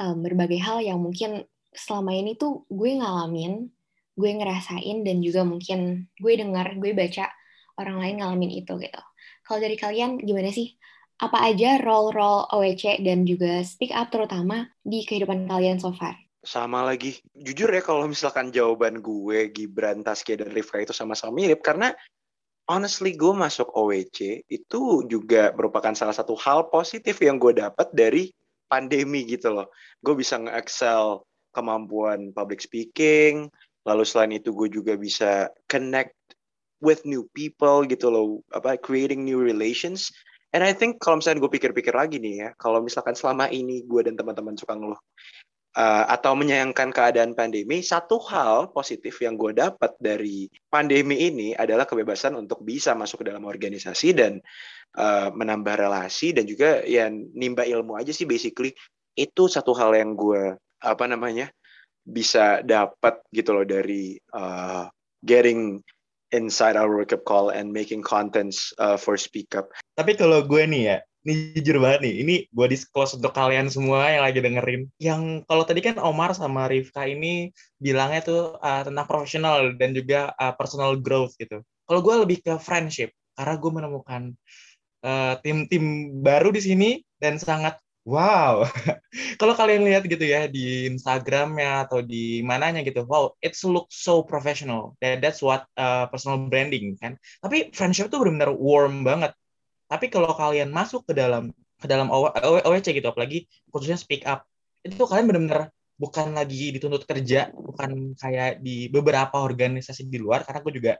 um, 0.00 0.24
berbagai 0.24 0.60
hal 0.60 0.80
yang 0.80 1.00
mungkin 1.00 1.44
selama 1.76 2.16
ini 2.16 2.36
tuh 2.36 2.64
gue 2.72 2.96
ngalamin, 2.96 3.68
gue 4.16 4.30
ngerasain 4.40 5.04
dan 5.04 5.20
juga 5.20 5.44
mungkin 5.44 6.08
gue 6.16 6.32
dengar, 6.36 6.72
gue 6.80 6.96
baca 6.96 7.28
orang 7.76 7.96
lain 8.00 8.16
ngalamin 8.24 8.52
itu 8.64 8.72
gitu. 8.80 9.02
Kalau 9.44 9.58
dari 9.60 9.76
kalian 9.76 10.16
gimana 10.24 10.48
sih? 10.48 10.72
Apa 11.16 11.48
aja 11.48 11.80
role-role 11.80 12.52
OEC 12.52 13.00
dan 13.00 13.24
juga 13.24 13.64
speak 13.64 13.88
up 13.96 14.12
terutama 14.12 14.68
di 14.84 15.00
kehidupan 15.08 15.48
kalian 15.48 15.80
so 15.80 15.96
far? 15.96 16.12
Sama 16.44 16.84
lagi. 16.84 17.16
Jujur 17.32 17.72
ya 17.72 17.80
kalau 17.80 18.04
misalkan 18.04 18.52
jawaban 18.52 19.00
gue, 19.00 19.48
Gibran, 19.48 20.04
Taskia, 20.04 20.36
dan 20.36 20.52
Rifka 20.52 20.78
itu 20.84 20.92
sama-sama 20.92 21.40
mirip. 21.40 21.64
Karena 21.64 21.90
honestly 22.68 23.16
gue 23.16 23.32
masuk 23.32 23.72
OEC 23.72 24.44
itu 24.46 25.06
juga 25.08 25.56
merupakan 25.56 25.94
salah 25.96 26.14
satu 26.14 26.36
hal 26.36 26.68
positif 26.68 27.18
yang 27.24 27.40
gue 27.40 27.56
dapat 27.56 27.88
dari 27.96 28.30
pandemi 28.68 29.24
gitu 29.24 29.56
loh. 29.56 29.72
Gue 30.02 30.18
bisa 30.18 30.36
nge-excel 30.36 31.24
kemampuan 31.56 32.36
public 32.36 32.60
speaking, 32.60 33.48
lalu 33.88 34.04
selain 34.04 34.36
itu 34.36 34.52
gue 34.52 34.68
juga 34.68 34.98
bisa 35.00 35.48
connect 35.70 36.12
with 36.84 37.00
new 37.08 37.24
people 37.32 37.88
gitu 37.88 38.12
loh, 38.12 38.44
apa 38.52 38.76
creating 38.76 39.24
new 39.24 39.40
relations. 39.40 40.12
And 40.56 40.64
I 40.64 40.72
think 40.72 40.96
kalau 41.04 41.20
misalnya 41.20 41.44
gue 41.44 41.52
pikir-pikir 41.52 41.92
lagi 41.92 42.16
nih 42.16 42.34
ya, 42.40 42.48
kalau 42.56 42.80
misalkan 42.80 43.12
selama 43.12 43.52
ini 43.52 43.84
gue 43.84 44.08
dan 44.08 44.16
teman-teman 44.16 44.56
suka 44.56 44.72
ngeluh 44.72 44.96
uh, 45.76 46.04
atau 46.08 46.32
menyayangkan 46.32 46.96
keadaan 46.96 47.36
pandemi, 47.36 47.84
satu 47.84 48.16
hal 48.24 48.72
positif 48.72 49.20
yang 49.20 49.36
gue 49.36 49.52
dapat 49.52 49.92
dari 50.00 50.48
pandemi 50.72 51.28
ini 51.28 51.52
adalah 51.52 51.84
kebebasan 51.84 52.40
untuk 52.40 52.64
bisa 52.64 52.96
masuk 52.96 53.20
ke 53.20 53.36
dalam 53.36 53.44
organisasi 53.44 54.16
dan 54.16 54.40
uh, 54.96 55.28
menambah 55.28 55.76
relasi 55.76 56.32
dan 56.32 56.48
juga 56.48 56.80
ya 56.88 57.12
nimba 57.12 57.68
ilmu 57.68 58.00
aja 58.00 58.16
sih 58.16 58.24
basically. 58.24 58.72
Itu 59.12 59.52
satu 59.52 59.76
hal 59.76 59.92
yang 59.92 60.16
gue 60.16 60.56
apa 60.80 61.04
namanya 61.04 61.52
bisa 62.00 62.64
dapat 62.64 63.20
gitu 63.28 63.52
loh 63.52 63.68
dari 63.68 64.16
uh, 64.32 64.88
getting 65.20 65.84
inside 66.36 66.76
our 66.76 66.92
workup 66.92 67.24
call 67.24 67.48
and 67.48 67.72
making 67.72 68.04
contents 68.04 68.76
uh, 68.76 69.00
for 69.00 69.16
speak 69.16 69.56
up. 69.56 69.72
Tapi 69.96 70.12
kalau 70.20 70.44
gue 70.44 70.68
nih 70.68 70.84
ya, 70.92 70.98
Ini 71.26 71.58
jujur 71.58 71.82
banget 71.82 72.06
nih, 72.06 72.14
ini 72.22 72.34
gue 72.54 72.66
disclose 72.70 73.18
untuk 73.18 73.34
kalian 73.34 73.66
semua 73.66 74.14
yang 74.14 74.22
lagi 74.22 74.38
dengerin. 74.38 74.86
Yang 75.02 75.42
kalau 75.50 75.66
tadi 75.66 75.82
kan 75.82 75.98
Omar 75.98 76.38
sama 76.38 76.70
Rifka 76.70 77.02
ini 77.02 77.50
bilangnya 77.82 78.22
tuh 78.22 78.54
uh, 78.62 78.86
tentang 78.86 79.10
profesional 79.10 79.74
dan 79.74 79.90
juga 79.90 80.30
uh, 80.38 80.54
personal 80.54 80.94
growth 81.02 81.34
gitu. 81.34 81.66
Kalau 81.82 81.98
gue 81.98 82.14
lebih 82.22 82.38
ke 82.46 82.54
friendship, 82.62 83.10
karena 83.34 83.58
gue 83.58 83.70
menemukan 83.74 84.22
tim-tim 85.42 85.84
uh, 85.84 86.22
baru 86.22 86.54
di 86.54 86.62
sini 86.62 86.90
dan 87.18 87.42
sangat 87.42 87.74
wow. 88.06 88.62
Kalau 89.40 89.54
kalian 89.58 89.82
lihat 89.82 90.06
gitu 90.06 90.22
ya 90.22 90.46
di 90.46 90.86
Instagramnya 90.86 91.90
atau 91.90 92.00
di 92.00 92.40
mananya 92.46 92.86
gitu, 92.86 93.02
wow, 93.04 93.34
it's 93.42 93.66
look 93.66 93.90
so 93.90 94.22
professional. 94.22 94.94
That 95.02 95.18
that's 95.18 95.42
what 95.42 95.66
uh, 95.74 96.06
personal 96.06 96.46
branding 96.46 96.94
kan. 97.02 97.18
Tapi 97.42 97.74
friendship 97.74 98.08
tuh 98.08 98.22
benar-benar 98.22 98.54
warm 98.54 99.02
banget. 99.02 99.34
Tapi 99.90 100.06
kalau 100.08 100.32
kalian 100.38 100.70
masuk 100.70 101.02
ke 101.10 101.12
dalam 101.18 101.50
ke 101.76 101.86
dalam 101.90 102.08
OWC 102.08 102.94
gitu, 102.94 103.10
apalagi 103.10 103.44
khususnya 103.68 103.98
speak 103.98 104.24
up, 104.24 104.46
itu 104.86 105.02
kalian 105.02 105.26
benar-benar 105.28 105.68
bukan 105.98 106.32
lagi 106.32 106.72
dituntut 106.72 107.04
kerja, 107.04 107.50
bukan 107.52 108.14
kayak 108.16 108.62
di 108.62 108.88
beberapa 108.88 109.42
organisasi 109.42 110.08
di 110.08 110.18
luar, 110.22 110.46
karena 110.46 110.58
aku 110.64 110.72
juga 110.72 110.92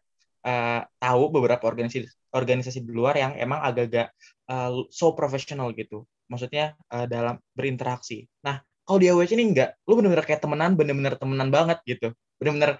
uh, 0.44 0.80
tahu 1.00 1.22
beberapa 1.32 1.64
organisasi 1.66 2.06
organisasi 2.34 2.84
di 2.84 2.92
luar 2.92 3.16
yang 3.16 3.32
emang 3.40 3.64
agak-agak 3.64 4.12
uh, 4.52 4.84
so 4.92 5.16
professional 5.16 5.72
gitu 5.72 6.04
maksudnya 6.30 6.74
uh, 6.90 7.06
dalam 7.06 7.38
berinteraksi. 7.54 8.26
Nah, 8.44 8.62
kalau 8.86 8.98
di 9.02 9.10
AWC 9.10 9.34
ini 9.34 9.44
enggak, 9.50 9.74
lu 9.86 9.98
bener-bener 9.98 10.26
kayak 10.26 10.42
temenan, 10.42 10.78
bener-bener 10.78 11.14
temenan 11.18 11.48
banget 11.50 11.78
gitu. 11.86 12.14
Bener-bener 12.38 12.78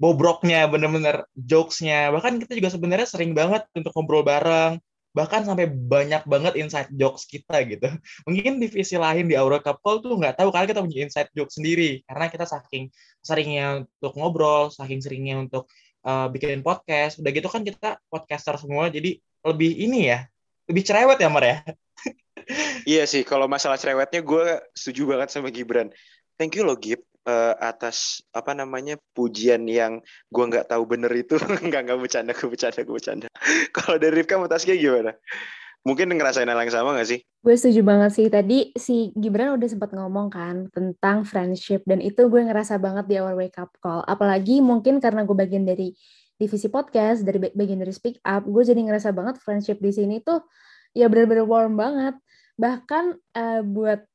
bobroknya, 0.00 0.66
bener-bener 0.66 1.28
jokesnya. 1.36 2.10
Bahkan 2.14 2.40
kita 2.42 2.52
juga 2.56 2.70
sebenarnya 2.72 3.08
sering 3.08 3.36
banget 3.36 3.68
untuk 3.76 3.92
ngobrol 3.92 4.24
bareng, 4.24 4.80
bahkan 5.14 5.46
sampai 5.46 5.70
banyak 5.70 6.26
banget 6.26 6.58
inside 6.58 6.90
jokes 6.96 7.24
kita 7.30 7.62
gitu. 7.68 7.86
Mungkin 8.26 8.58
divisi 8.58 8.98
lain 8.98 9.30
di 9.30 9.38
Aura 9.38 9.62
Couple 9.62 10.02
tuh 10.02 10.18
nggak 10.18 10.42
tahu 10.42 10.50
karena 10.50 10.66
kita 10.66 10.80
punya 10.82 10.98
inside 11.06 11.30
jokes 11.32 11.54
sendiri 11.60 12.02
karena 12.08 12.26
kita 12.32 12.44
saking 12.44 12.90
seringnya 13.22 13.86
untuk 13.86 14.12
ngobrol, 14.18 14.74
saking 14.74 14.98
seringnya 14.98 15.38
untuk 15.38 15.70
uh, 16.02 16.26
bikin 16.28 16.60
podcast. 16.66 17.22
Udah 17.22 17.30
gitu 17.30 17.46
kan 17.46 17.62
kita 17.62 18.02
podcaster 18.10 18.58
semua, 18.58 18.90
jadi 18.90 19.22
lebih 19.44 19.70
ini 19.76 20.10
ya, 20.10 20.26
lebih 20.70 20.82
cerewet 20.84 21.18
ya 21.20 21.28
Mar 21.28 21.44
ya. 21.44 21.56
iya 22.90 23.04
sih, 23.08 23.24
kalau 23.24 23.48
masalah 23.48 23.80
cerewetnya 23.80 24.20
gue 24.20 24.60
setuju 24.72 25.16
banget 25.16 25.28
sama 25.32 25.48
Gibran. 25.52 25.92
Thank 26.34 26.58
you 26.58 26.66
loh 26.66 26.74
Gib 26.74 27.04
uh, 27.28 27.54
atas 27.58 28.20
apa 28.30 28.52
namanya 28.52 29.00
pujian 29.16 29.64
yang 29.68 30.00
gue 30.28 30.44
nggak 30.44 30.68
tahu 30.70 30.84
bener 30.84 31.10
itu 31.12 31.40
nggak 31.66 31.80
nggak 31.88 31.98
bercanda 31.98 32.32
gue 32.36 32.48
bercanda 32.48 32.80
gue 32.84 32.94
bercanda. 32.94 33.26
kalau 33.76 33.96
dari 33.96 34.22
Rifka 34.22 34.36
Mutaski 34.36 34.76
gimana? 34.76 35.16
Mungkin 35.84 36.16
ngerasain 36.16 36.48
hal 36.48 36.56
yang 36.56 36.72
sama 36.72 36.96
gak 36.96 37.12
sih? 37.12 37.20
Gue 37.44 37.60
setuju 37.60 37.84
banget 37.84 38.16
sih. 38.16 38.32
Tadi 38.32 38.72
si 38.72 39.12
Gibran 39.12 39.52
udah 39.52 39.68
sempat 39.68 39.92
ngomong 39.92 40.32
kan 40.32 40.72
tentang 40.72 41.28
friendship. 41.28 41.84
Dan 41.84 42.00
itu 42.00 42.24
gue 42.32 42.40
ngerasa 42.40 42.80
banget 42.80 43.04
di 43.04 43.20
awal 43.20 43.36
wake 43.36 43.60
up 43.60 43.68
call. 43.84 44.00
Apalagi 44.08 44.64
mungkin 44.64 44.96
karena 44.96 45.28
gue 45.28 45.36
bagian 45.36 45.68
dari 45.68 45.92
divisi 46.34 46.66
podcast, 46.66 47.22
dari 47.22 47.38
bagian 47.38 47.78
dari 47.80 47.94
speak 47.94 48.18
up, 48.26 48.42
gue 48.44 48.62
jadi 48.66 48.80
ngerasa 48.82 49.14
banget 49.14 49.38
friendship 49.38 49.78
di 49.78 49.94
sini 49.94 50.18
tuh 50.20 50.42
ya 50.94 51.06
bener-bener 51.10 51.46
warm 51.46 51.78
banget. 51.78 52.14
Bahkan 52.58 53.04
uh, 53.34 53.62
buat 53.66 54.06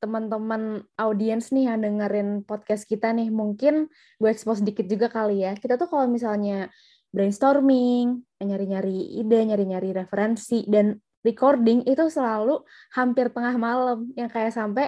teman-teman 0.00 0.80
audiens 0.96 1.52
nih 1.52 1.68
yang 1.68 1.84
dengerin 1.84 2.40
podcast 2.48 2.88
kita 2.88 3.12
nih 3.12 3.28
mungkin 3.28 3.92
gue 4.16 4.30
expose 4.32 4.64
sedikit 4.64 4.88
juga 4.88 5.12
kali 5.12 5.44
ya. 5.44 5.52
Kita 5.56 5.76
tuh 5.76 5.92
kalau 5.92 6.08
misalnya 6.08 6.72
brainstorming 7.12 8.24
nyari-nyari 8.40 9.20
ide 9.20 9.38
nyari-nyari 9.44 9.92
referensi 9.92 10.64
dan 10.64 10.96
recording 11.20 11.84
itu 11.84 12.08
selalu 12.08 12.64
hampir 12.96 13.28
tengah 13.28 13.60
malam. 13.60 14.08
Yang 14.16 14.30
kayak 14.32 14.52
sampai 14.56 14.86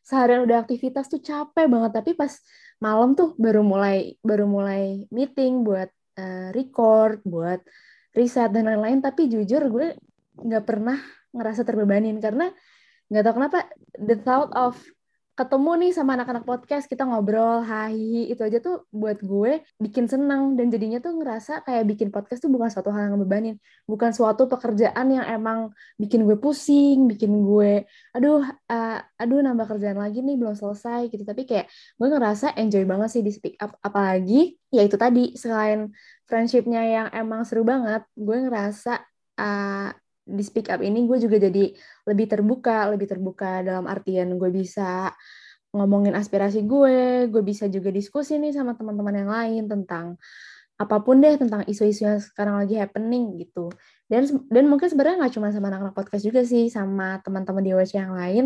seharian 0.00 0.48
udah 0.48 0.64
aktivitas 0.64 1.12
tuh 1.12 1.20
capek 1.20 1.68
banget. 1.68 1.92
Tapi 1.92 2.16
pas 2.16 2.32
malam 2.80 3.12
tuh 3.12 3.36
baru 3.36 3.60
mulai 3.60 4.16
baru 4.24 4.48
mulai 4.48 5.04
meeting 5.12 5.60
buat 5.60 5.92
uh, 6.18 6.48
record 6.54 7.22
buat 7.26 7.60
riset 8.14 8.50
dan 8.54 8.70
lain-lain. 8.70 9.02
Tapi 9.02 9.26
jujur 9.30 9.62
gue 9.70 9.86
nggak 10.38 10.64
pernah 10.64 10.98
ngerasa 11.34 11.62
terbebanin. 11.66 12.18
Karena 12.22 12.50
nggak 13.10 13.22
tahu 13.22 13.34
kenapa 13.36 13.58
the 14.00 14.16
thought 14.18 14.50
of 14.54 14.78
ketemu 15.34 15.70
nih 15.82 15.90
sama 15.90 16.14
anak-anak 16.14 16.46
podcast 16.46 16.86
kita 16.86 17.02
ngobrol 17.02 17.66
hahi 17.66 18.30
itu 18.30 18.38
aja 18.38 18.62
tuh 18.62 18.86
buat 18.94 19.18
gue 19.18 19.66
bikin 19.82 20.06
senang 20.06 20.54
dan 20.54 20.70
jadinya 20.70 21.02
tuh 21.02 21.18
ngerasa 21.18 21.66
kayak 21.66 21.90
bikin 21.90 22.14
podcast 22.14 22.38
tuh 22.46 22.54
bukan 22.54 22.70
suatu 22.70 22.94
hal 22.94 23.10
yang 23.10 23.18
ngebebanin. 23.18 23.58
Bukan 23.82 24.14
suatu 24.14 24.46
pekerjaan 24.46 25.10
yang 25.10 25.26
emang 25.26 25.74
bikin 25.98 26.22
gue 26.22 26.38
pusing 26.38 27.10
bikin 27.10 27.42
gue 27.42 27.82
aduh 28.14 28.46
uh, 28.46 28.98
aduh 29.18 29.42
nambah 29.42 29.74
kerjaan 29.74 29.98
lagi 29.98 30.22
nih 30.22 30.38
belum 30.38 30.54
selesai 30.54 31.10
gitu. 31.10 31.26
Tapi 31.26 31.42
kayak 31.50 31.66
gue 31.98 32.08
ngerasa 32.14 32.54
enjoy 32.54 32.86
banget 32.86 33.18
sih 33.18 33.22
di 33.26 33.34
speak 33.34 33.58
up. 33.58 33.74
Apalagi 33.82 34.54
ya 34.70 34.86
itu 34.86 34.94
tadi 34.94 35.34
selain 35.34 35.90
friendshipnya 36.30 36.82
yang 36.86 37.06
emang 37.10 37.42
seru 37.42 37.66
banget 37.66 38.06
gue 38.14 38.38
ngerasa 38.38 39.02
uh, 39.42 39.90
di 40.24 40.42
speak 40.42 40.72
up 40.72 40.80
ini 40.80 41.04
gue 41.04 41.20
juga 41.20 41.36
jadi 41.36 41.70
lebih 42.08 42.26
terbuka, 42.26 42.88
lebih 42.88 43.06
terbuka 43.12 43.60
dalam 43.60 43.84
artian 43.84 44.40
gue 44.40 44.50
bisa 44.50 45.12
ngomongin 45.74 46.16
aspirasi 46.16 46.64
gue, 46.64 47.28
gue 47.28 47.42
bisa 47.44 47.68
juga 47.68 47.92
diskusi 47.92 48.40
nih 48.40 48.54
sama 48.56 48.72
teman-teman 48.78 49.14
yang 49.20 49.30
lain 49.30 49.62
tentang 49.68 50.16
apa 50.74 50.96
pun 51.06 51.22
deh 51.22 51.38
tentang 51.38 51.62
isu-isu 51.70 52.02
yang 52.06 52.18
sekarang 52.18 52.58
lagi 52.62 52.74
happening 52.78 53.38
gitu. 53.38 53.70
Dan 54.10 54.26
dan 54.50 54.64
mungkin 54.66 54.90
sebenarnya 54.90 55.26
nggak 55.26 55.34
cuma 55.38 55.48
sama 55.54 55.70
anak-anak 55.70 55.94
podcast 55.94 56.24
juga 56.26 56.42
sih, 56.42 56.66
sama 56.70 57.18
teman-teman 57.22 57.62
di 57.62 57.72
WC 57.74 57.92
yang 57.98 58.14
lain. 58.14 58.44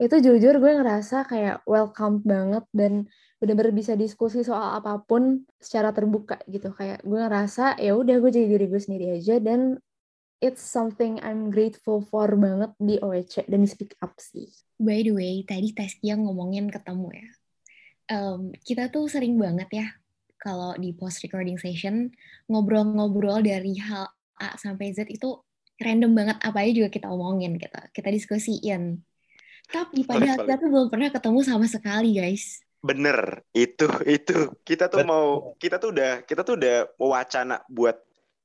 Itu 0.00 0.16
jujur 0.18 0.56
gue 0.58 0.72
ngerasa 0.80 1.28
kayak 1.28 1.66
welcome 1.68 2.24
banget 2.24 2.64
dan 2.72 3.06
bener-bener 3.38 3.72
bisa 3.76 3.92
diskusi 3.94 4.40
soal 4.42 4.80
apa 4.80 4.98
pun 5.04 5.44
secara 5.60 5.92
terbuka 5.94 6.40
gitu. 6.50 6.72
Kayak 6.74 7.02
gue 7.06 7.18
ngerasa 7.18 7.78
ya 7.78 7.92
udah 7.94 8.16
gue 8.18 8.30
jadi 8.32 8.46
diri 8.50 8.66
gue 8.66 8.80
sendiri 8.80 9.06
aja 9.20 9.38
dan 9.38 9.78
it's 10.40 10.64
something 10.64 11.20
I'm 11.20 11.52
grateful 11.52 12.00
for 12.08 12.32
banget 12.34 12.72
di 12.80 12.96
OEC 12.96 13.46
dan 13.46 13.60
di 13.62 13.68
Speak 13.68 13.94
Up 14.00 14.16
sih. 14.16 14.48
By 14.80 15.04
the 15.04 15.12
way, 15.12 15.44
tadi 15.44 15.76
Taskia 15.76 16.16
ngomongin 16.16 16.72
ketemu 16.72 17.08
ya. 17.12 17.28
Um, 18.10 18.50
kita 18.64 18.90
tuh 18.90 19.06
sering 19.06 19.38
banget 19.38 19.70
ya 19.70 19.86
kalau 20.40 20.74
di 20.74 20.90
post 20.96 21.22
recording 21.22 21.60
session 21.60 22.10
ngobrol-ngobrol 22.50 23.44
dari 23.44 23.76
hal 23.78 24.10
A 24.40 24.56
sampai 24.56 24.90
Z 24.96 25.06
itu 25.06 25.38
random 25.78 26.16
banget 26.16 26.36
apa 26.42 26.64
aja 26.64 26.72
juga 26.72 26.88
kita 26.90 27.06
omongin 27.12 27.60
gitu. 27.60 27.80
Kita 27.92 28.08
diskusiin. 28.08 28.98
Tapi 29.70 30.02
padahal 30.02 30.42
kita 30.42 30.58
tuh 30.58 30.68
belum 30.72 30.88
pernah 30.90 31.08
ketemu 31.14 31.40
sama 31.46 31.66
sekali, 31.70 32.18
guys. 32.18 32.64
Bener, 32.80 33.44
itu 33.52 33.86
itu 34.08 34.56
kita 34.64 34.88
tuh 34.88 35.04
Betul. 35.04 35.12
mau 35.12 35.52
kita 35.60 35.76
tuh 35.76 35.92
udah 35.92 36.12
kita 36.24 36.40
tuh 36.42 36.56
udah 36.56 36.76
wacana 36.96 37.60
buat 37.68 38.00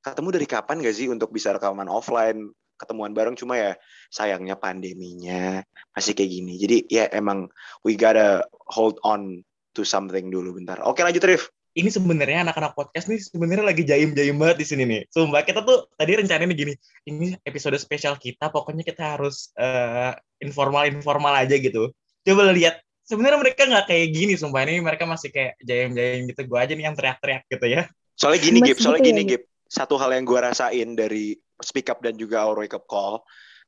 ketemu 0.06 0.30
dari 0.38 0.46
kapan 0.46 0.78
gak 0.86 0.96
sih 0.96 1.10
untuk 1.10 1.34
bisa 1.34 1.50
rekaman 1.58 1.90
offline 1.90 2.54
ketemuan 2.76 3.16
bareng 3.16 3.34
cuma 3.40 3.58
ya 3.58 3.72
sayangnya 4.12 4.60
pandeminya 4.60 5.64
masih 5.96 6.14
kayak 6.14 6.30
gini 6.30 6.54
jadi 6.60 6.78
ya 6.92 7.06
emang 7.16 7.48
we 7.82 7.98
gotta 7.98 8.44
hold 8.70 9.00
on 9.02 9.42
to 9.74 9.88
something 9.88 10.30
dulu 10.30 10.54
bentar 10.54 10.78
oke 10.84 11.00
lanjut 11.00 11.24
Rif 11.24 11.50
ini 11.76 11.92
sebenarnya 11.92 12.48
anak-anak 12.48 12.72
podcast 12.72 13.12
nih 13.12 13.20
sebenarnya 13.20 13.66
lagi 13.68 13.84
jaim-jaim 13.84 14.40
banget 14.40 14.64
di 14.64 14.66
sini 14.72 14.84
nih. 14.88 15.02
Sumpah 15.12 15.44
kita 15.44 15.60
tuh 15.60 15.92
tadi 16.00 16.16
rencananya 16.16 16.56
gini, 16.56 16.72
ini 17.04 17.36
episode 17.44 17.76
spesial 17.76 18.16
kita, 18.16 18.48
pokoknya 18.48 18.88
kita 18.88 19.20
harus 19.20 19.52
uh, 19.60 20.16
informal-informal 20.40 21.36
aja 21.36 21.60
gitu. 21.60 21.92
Coba 22.24 22.56
lihat, 22.56 22.80
sebenarnya 23.04 23.44
mereka 23.44 23.68
nggak 23.68 23.92
kayak 23.92 24.08
gini, 24.08 24.40
sumpah 24.40 24.64
ini 24.64 24.80
mereka 24.80 25.04
masih 25.04 25.36
kayak 25.36 25.60
jaim-jaim 25.68 26.32
gitu. 26.32 26.48
Gue 26.48 26.60
aja 26.64 26.72
nih 26.80 26.86
yang 26.88 26.96
teriak-teriak 26.96 27.44
gitu 27.52 27.68
ya. 27.68 27.82
Soalnya 28.16 28.40
gini, 28.40 28.58
Gip, 28.64 28.80
soalnya 28.80 29.04
gini, 29.12 29.22
Gip 29.28 29.44
satu 29.66 29.98
hal 29.98 30.14
yang 30.14 30.26
gue 30.26 30.40
rasain 30.40 30.94
dari 30.94 31.36
speak 31.62 31.90
up 31.90 32.00
dan 32.06 32.16
juga 32.16 32.46
our 32.46 32.62
wake 32.62 32.78
up 32.78 32.86
call 32.86 33.26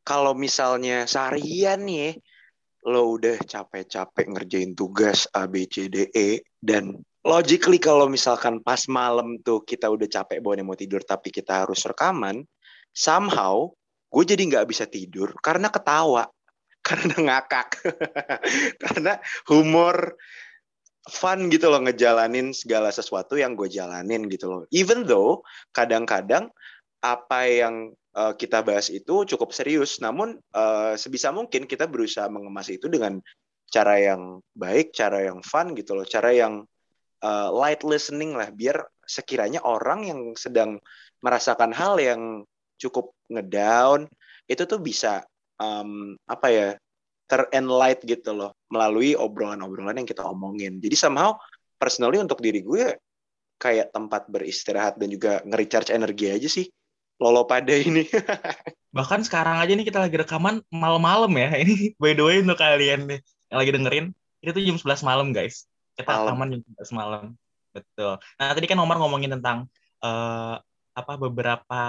kalau 0.07 0.31
misalnya 0.31 1.03
seharian 1.03 1.83
nih 1.83 2.15
lo 2.87 3.19
udah 3.19 3.35
capek-capek 3.43 4.31
ngerjain 4.31 4.71
tugas 4.71 5.27
A 5.35 5.43
B 5.49 5.67
C 5.67 5.91
D 5.91 6.07
E 6.15 6.39
dan 6.63 6.95
logically 7.27 7.83
kalau 7.83 8.07
misalkan 8.07 8.63
pas 8.63 8.87
malam 8.87 9.35
tuh 9.43 9.67
kita 9.67 9.91
udah 9.91 10.07
capek 10.07 10.39
bawa 10.39 10.63
mau 10.63 10.79
tidur 10.79 11.03
tapi 11.03 11.27
kita 11.27 11.67
harus 11.67 11.83
rekaman 11.83 12.47
somehow 12.95 13.67
gue 14.07 14.23
jadi 14.23 14.39
nggak 14.39 14.67
bisa 14.71 14.87
tidur 14.87 15.35
karena 15.43 15.67
ketawa 15.67 16.23
karena 16.87 17.15
ngakak 17.19 17.83
karena 18.83 19.19
humor 19.51 20.15
fun 21.07 21.47
gitu 21.47 21.71
loh 21.71 21.81
ngejalanin 21.83 22.51
segala 22.51 22.91
sesuatu 22.91 23.39
yang 23.39 23.55
gue 23.55 23.71
jalanin 23.71 24.27
gitu 24.27 24.47
loh. 24.47 24.61
Even 24.71 25.07
though 25.07 25.43
kadang-kadang 25.71 26.51
apa 26.99 27.39
yang 27.47 27.95
uh, 28.17 28.33
kita 28.35 28.63
bahas 28.63 28.91
itu 28.91 29.23
cukup 29.23 29.55
serius, 29.55 29.99
namun 30.03 30.39
uh, 30.53 30.93
sebisa 30.99 31.31
mungkin 31.31 31.65
kita 31.65 31.87
berusaha 31.87 32.27
mengemas 32.27 32.67
itu 32.67 32.91
dengan 32.91 33.19
cara 33.67 33.99
yang 33.99 34.39
baik, 34.55 34.95
cara 34.95 35.27
yang 35.27 35.43
fun 35.43 35.75
gitu 35.75 35.95
loh, 35.95 36.07
cara 36.07 36.31
yang 36.31 36.63
uh, 37.23 37.49
light 37.51 37.83
listening 37.83 38.35
lah, 38.35 38.51
biar 38.51 38.87
sekiranya 39.07 39.63
orang 39.63 40.07
yang 40.07 40.19
sedang 40.35 40.79
merasakan 41.23 41.71
hal 41.71 41.97
yang 41.97 42.43
cukup 42.77 43.15
ngedown 43.31 44.05
itu 44.47 44.63
tuh 44.63 44.79
bisa 44.79 45.25
um, 45.59 46.15
apa 46.29 46.47
ya 46.53 46.67
terenlight 47.27 48.01
gitu 48.07 48.31
loh 48.33 48.55
melalui 48.71 49.13
obrolan-obrolan 49.13 49.99
yang 50.01 50.07
kita 50.07 50.23
omongin. 50.23 50.79
Jadi 50.79 50.95
somehow 50.95 51.35
personally 51.75 52.17
untuk 52.23 52.39
diri 52.39 52.63
gue 52.63 52.95
kayak 53.59 53.91
tempat 53.91 54.31
beristirahat 54.31 54.95
dan 54.95 55.11
juga 55.11 55.43
nge-recharge 55.43 55.91
energi 55.91 56.25
aja 56.31 56.49
sih. 56.49 56.65
Lolo 57.17 57.49
pada 57.49 57.73
ini. 57.73 58.05
Bahkan 58.97 59.25
sekarang 59.25 59.57
aja 59.57 59.73
nih 59.73 59.85
kita 59.85 59.99
lagi 60.01 60.15
rekaman 60.17 60.61
malam-malam 60.71 61.29
ya. 61.35 61.49
Ini 61.61 61.97
by 61.97 62.13
the 62.15 62.23
way 62.23 62.37
untuk 62.41 62.57
kalian 62.57 63.09
nih 63.09 63.19
yang 63.47 63.57
lagi 63.63 63.71
dengerin, 63.73 64.05
itu 64.43 64.51
tuh 64.53 64.63
jam 64.63 64.77
11 64.77 65.07
malam 65.07 65.27
guys. 65.33 65.65
Kita 65.97 66.13
Malam. 66.13 66.23
rekaman 66.29 66.47
jam 66.53 66.61
11 66.85 66.93
malam. 66.93 67.23
Betul. 67.73 68.13
Nah, 68.37 68.53
tadi 68.53 68.65
kan 68.69 68.77
Omar 68.77 68.97
ngomongin 69.01 69.33
tentang 69.33 69.65
eh, 70.05 70.55
apa 70.97 71.13
beberapa 71.17 71.81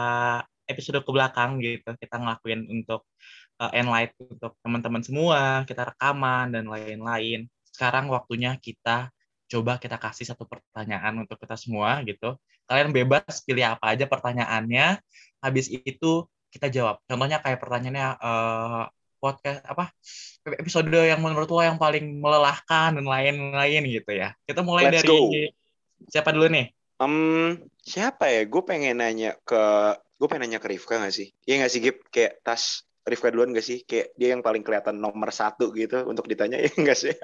episode 0.68 1.00
ke 1.00 1.10
belakang 1.10 1.64
gitu 1.64 1.96
kita 1.96 2.20
ngelakuin 2.20 2.68
untuk 2.68 3.08
uh, 3.58 3.72
enlight 3.74 4.14
untuk 4.18 4.54
teman-teman 4.62 5.02
semua, 5.02 5.62
kita 5.66 5.94
rekaman 5.94 6.54
dan 6.54 6.64
lain-lain. 6.70 7.50
Sekarang 7.68 8.10
waktunya 8.10 8.56
kita 8.58 9.10
coba 9.48 9.80
kita 9.80 9.96
kasih 9.96 10.28
satu 10.28 10.44
pertanyaan 10.44 11.24
untuk 11.24 11.40
kita 11.40 11.56
semua 11.56 12.00
gitu. 12.04 12.36
Kalian 12.68 12.92
bebas 12.92 13.42
pilih 13.42 13.64
apa 13.64 13.96
aja 13.96 14.04
pertanyaannya. 14.04 15.00
Habis 15.40 15.72
itu 15.72 16.28
kita 16.52 16.68
jawab. 16.68 17.00
Contohnya 17.08 17.40
kayak 17.40 17.60
pertanyaannya 17.60 18.08
eh, 18.20 18.82
podcast 19.18 19.60
apa 19.66 19.90
episode 20.46 20.88
yang 20.94 21.20
menurut 21.20 21.50
lo 21.50 21.60
yang 21.60 21.76
paling 21.76 22.22
melelahkan 22.22 22.94
dan 22.96 23.06
lain-lain 23.06 23.82
gitu 23.88 24.10
ya. 24.14 24.32
Kita 24.46 24.62
mulai 24.62 24.88
Let's 24.88 25.02
dari 25.02 25.08
go. 25.08 25.32
siapa 26.08 26.30
dulu 26.30 26.46
nih? 26.48 26.66
Em, 26.98 27.14
siapa 27.82 28.30
ya? 28.30 28.42
Gue 28.46 28.62
pengen 28.66 29.02
nanya 29.02 29.38
ke 29.42 29.62
gue 30.18 30.26
pengen 30.26 30.50
nanya 30.50 30.60
ke 30.62 30.68
Rifka 30.70 30.98
gak 30.98 31.14
sih? 31.14 31.30
Iya 31.46 31.66
gak 31.66 31.72
sih 31.72 31.80
Gip? 31.82 31.96
Kayak 32.10 32.42
tas 32.42 32.87
Rifka 33.08 33.32
duluan 33.32 33.50
gak 33.56 33.64
sih? 33.64 33.82
Kayak 33.88 34.12
dia 34.14 34.28
yang 34.36 34.44
paling 34.44 34.60
kelihatan 34.60 35.00
nomor 35.00 35.32
satu 35.32 35.72
gitu 35.72 36.04
untuk 36.04 36.28
ditanya 36.28 36.60
ya 36.64 36.68
gak 36.70 36.98
sih? 36.98 37.14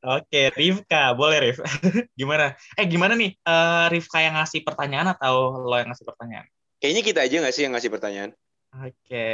Oke, 0.00 0.50
Rifka, 0.56 1.12
boleh 1.12 1.38
Rif. 1.50 1.58
gimana? 2.20 2.56
Eh, 2.74 2.88
gimana 2.88 3.14
nih? 3.14 3.36
Eh, 3.36 3.86
Rifka 3.92 4.18
yang 4.24 4.40
ngasih 4.40 4.64
pertanyaan 4.64 5.12
atau 5.12 5.64
lo 5.64 5.76
yang 5.76 5.92
ngasih 5.92 6.06
pertanyaan? 6.08 6.46
Kayaknya 6.80 7.02
kita 7.04 7.20
aja 7.24 7.34
gak 7.44 7.54
sih 7.54 7.62
yang 7.68 7.72
ngasih 7.76 7.90
pertanyaan? 7.92 8.30
Oke. 8.74 9.28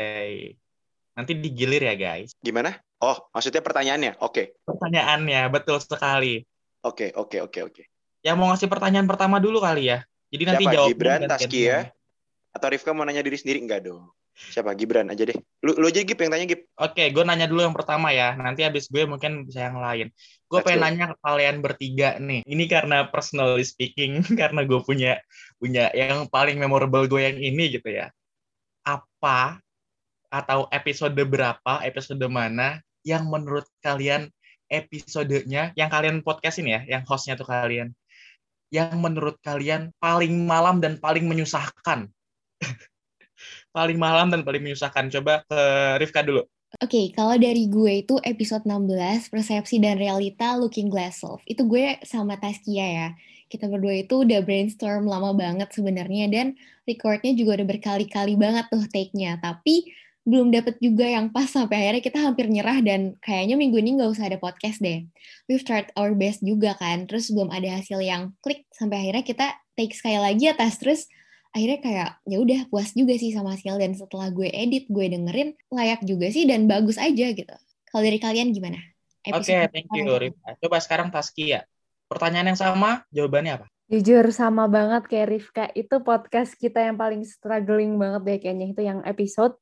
Nanti 1.16 1.32
digilir 1.38 1.82
ya, 1.82 1.94
guys. 1.96 2.36
Gimana? 2.38 2.76
Oh, 3.00 3.16
maksudnya 3.32 3.64
pertanyaannya? 3.64 4.20
Oke, 4.20 4.52
Pertanyaannya, 4.68 5.48
betul 5.48 5.80
sekali. 5.80 6.44
oke, 6.84 7.16
oke, 7.16 7.38
oke, 7.48 7.60
oke. 7.72 7.82
Yang 8.20 8.36
mau 8.36 8.52
ngasih 8.52 8.68
pertanyaan 8.68 9.08
pertama 9.08 9.40
dulu 9.40 9.64
kali 9.64 9.88
ya. 9.88 10.04
Jadi 10.28 10.42
nanti 10.44 10.64
Siapa? 10.68 10.74
jawab 10.76 10.88
Gibran, 10.92 11.20
Taski 11.24 11.60
ya? 11.64 11.88
Atau 12.52 12.68
Rifka 12.68 12.92
mau 12.92 13.08
nanya 13.08 13.24
diri 13.24 13.40
sendiri? 13.40 13.64
Enggak 13.64 13.88
dong. 13.88 14.12
Siapa? 14.48 14.72
Gibran 14.72 15.12
aja 15.12 15.28
deh. 15.28 15.36
Lu, 15.60 15.76
lu 15.76 15.92
aja 15.92 16.00
Gip 16.00 16.16
yang 16.16 16.32
tanya 16.32 16.46
Gip. 16.48 16.64
Oke, 16.80 17.12
gue 17.12 17.22
nanya 17.28 17.44
dulu 17.44 17.60
yang 17.68 17.76
pertama 17.76 18.08
ya. 18.08 18.32
Nanti 18.40 18.64
habis 18.64 18.88
gue 18.88 19.04
mungkin 19.04 19.44
bisa 19.44 19.68
yang 19.68 19.76
lain. 19.76 20.08
Gue 20.48 20.64
pengen 20.64 20.80
nanya 20.88 21.04
ke 21.12 21.16
kalian 21.20 21.60
bertiga 21.60 22.16
nih. 22.16 22.40
Ini 22.48 22.64
karena 22.64 23.04
personally 23.12 23.62
speaking, 23.68 24.24
karena 24.40 24.64
gue 24.64 24.80
punya 24.80 25.20
punya 25.60 25.92
yang 25.92 26.24
paling 26.32 26.56
memorable 26.56 27.04
gue 27.04 27.20
yang 27.20 27.36
ini 27.36 27.76
gitu 27.76 27.92
ya. 27.92 28.08
Apa 28.88 29.60
atau 30.32 30.70
episode 30.72 31.20
berapa, 31.20 31.84
episode 31.84 32.24
mana 32.30 32.80
yang 33.04 33.28
menurut 33.28 33.68
kalian 33.84 34.32
episodenya, 34.70 35.74
yang 35.74 35.90
kalian 35.90 36.22
podcastin 36.22 36.70
ya, 36.70 36.80
yang 36.86 37.02
hostnya 37.02 37.34
tuh 37.34 37.50
kalian, 37.50 37.90
yang 38.70 38.94
menurut 39.02 39.36
kalian 39.42 39.90
paling 39.98 40.46
malam 40.46 40.78
dan 40.78 40.96
paling 41.02 41.26
menyusahkan? 41.26 42.06
paling 43.70 43.98
malam 43.98 44.30
dan 44.30 44.42
paling 44.42 44.62
menyusahkan. 44.62 45.10
Coba 45.10 45.42
ke 45.46 45.60
Rifka 46.02 46.22
dulu. 46.22 46.46
Oke, 46.78 47.10
kalau 47.10 47.34
dari 47.34 47.66
gue 47.66 48.06
itu 48.06 48.22
episode 48.22 48.62
16, 48.62 49.26
Persepsi 49.26 49.82
dan 49.82 49.98
Realita 49.98 50.54
Looking 50.54 50.86
Glass 50.86 51.18
Self. 51.18 51.42
Itu 51.42 51.66
gue 51.66 51.98
sama 52.06 52.38
Taskia 52.38 52.86
ya. 52.86 53.08
Kita 53.50 53.66
berdua 53.66 54.06
itu 54.06 54.22
udah 54.22 54.38
brainstorm 54.46 55.10
lama 55.10 55.34
banget 55.34 55.66
sebenarnya 55.74 56.30
dan 56.30 56.54
recordnya 56.86 57.34
juga 57.34 57.58
udah 57.58 57.66
berkali-kali 57.66 58.38
banget 58.38 58.70
tuh 58.70 58.86
take-nya. 58.86 59.42
Tapi 59.42 59.90
belum 60.22 60.54
dapet 60.54 60.78
juga 60.78 61.10
yang 61.10 61.34
pas 61.34 61.50
sampai 61.50 61.74
akhirnya 61.90 62.02
kita 62.06 62.18
hampir 62.22 62.46
nyerah 62.46 62.78
dan 62.86 63.18
kayaknya 63.18 63.58
minggu 63.58 63.82
ini 63.82 63.98
nggak 63.98 64.10
usah 64.14 64.30
ada 64.30 64.38
podcast 64.38 64.78
deh. 64.78 65.10
We've 65.50 65.66
tried 65.66 65.90
our 65.98 66.14
best 66.14 66.38
juga 66.46 66.78
kan, 66.78 67.10
terus 67.10 67.34
belum 67.34 67.50
ada 67.50 67.82
hasil 67.82 67.98
yang 67.98 68.30
klik 68.46 68.62
sampai 68.70 69.02
akhirnya 69.02 69.24
kita 69.26 69.46
take 69.74 69.90
sekali 69.90 70.22
lagi 70.22 70.46
atas 70.46 70.78
terus 70.78 71.10
akhirnya 71.50 71.78
kayak 71.82 72.10
ya 72.30 72.36
udah 72.38 72.60
puas 72.70 72.94
juga 72.94 73.14
sih 73.18 73.34
sama 73.34 73.58
hasil 73.58 73.74
dan 73.74 73.92
setelah 73.94 74.30
gue 74.30 74.46
edit 74.50 74.86
gue 74.86 75.06
dengerin 75.10 75.58
layak 75.74 76.00
juga 76.06 76.30
sih 76.30 76.46
dan 76.46 76.70
bagus 76.70 76.94
aja 76.94 77.34
gitu. 77.34 77.54
Kalau 77.90 78.02
dari 78.06 78.22
kalian 78.22 78.54
gimana? 78.54 78.78
Oke, 79.26 79.50
Episode 79.50 79.68
thank 79.74 79.90
you. 79.92 80.06
Rifka. 80.06 80.50
Coba 80.62 80.76
sekarang 80.78 81.08
Taskia. 81.10 81.66
Pertanyaan 82.06 82.54
yang 82.54 82.60
sama, 82.60 83.02
jawabannya 83.10 83.62
apa? 83.62 83.66
Jujur 83.90 84.30
sama 84.30 84.70
banget 84.70 85.10
kayak 85.10 85.28
Rifka, 85.34 85.64
itu 85.74 85.98
podcast 86.06 86.54
kita 86.54 86.78
yang 86.78 86.94
paling 86.94 87.26
struggling 87.26 87.98
banget 87.98 88.22
deh 88.22 88.38
kayaknya 88.38 88.66
itu 88.70 88.82
yang 88.86 89.02
episode 89.02 89.58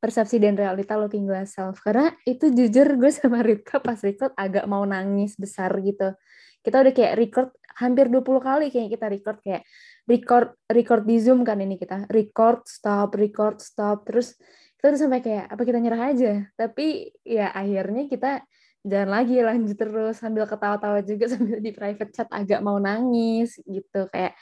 persepsi 0.00 0.40
dan 0.40 0.56
realita 0.56 0.96
looking 1.00 1.24
glass 1.24 1.56
self. 1.56 1.80
Karena 1.80 2.12
itu 2.28 2.52
jujur 2.52 3.00
gue 3.00 3.12
sama 3.12 3.40
Rifka 3.40 3.80
pas 3.80 3.96
record 4.00 4.36
agak 4.36 4.68
mau 4.68 4.84
nangis 4.84 5.36
besar 5.40 5.72
gitu. 5.80 6.12
Kita 6.60 6.84
udah 6.84 6.92
kayak 6.92 7.14
record 7.16 7.48
hampir 7.80 8.12
20 8.12 8.20
kali 8.40 8.66
kayaknya 8.68 8.90
kita 8.92 9.06
record 9.08 9.38
kayak 9.40 9.62
record 10.08 10.56
record 10.70 11.04
di 11.04 11.16
Zoom 11.18 11.42
kan 11.44 11.60
ini 11.60 11.76
kita. 11.76 12.08
Record, 12.08 12.64
stop, 12.68 13.16
record, 13.18 13.58
stop. 13.58 14.06
Terus 14.06 14.36
kita 14.78 14.96
udah 14.96 15.00
sampai 15.00 15.20
kayak 15.20 15.44
apa 15.52 15.62
kita 15.66 15.78
nyerah 15.80 16.02
aja. 16.14 16.32
Tapi 16.56 17.12
ya 17.26 17.52
akhirnya 17.52 18.08
kita 18.08 18.44
jalan 18.80 19.10
lagi 19.12 19.36
lanjut 19.44 19.76
terus 19.76 20.16
sambil 20.16 20.48
ketawa-tawa 20.48 21.04
juga 21.04 21.28
sambil 21.32 21.60
di 21.60 21.70
private 21.72 22.12
chat 22.16 22.28
agak 22.32 22.64
mau 22.64 22.80
nangis 22.80 23.60
gitu 23.68 24.08
kayak 24.08 24.32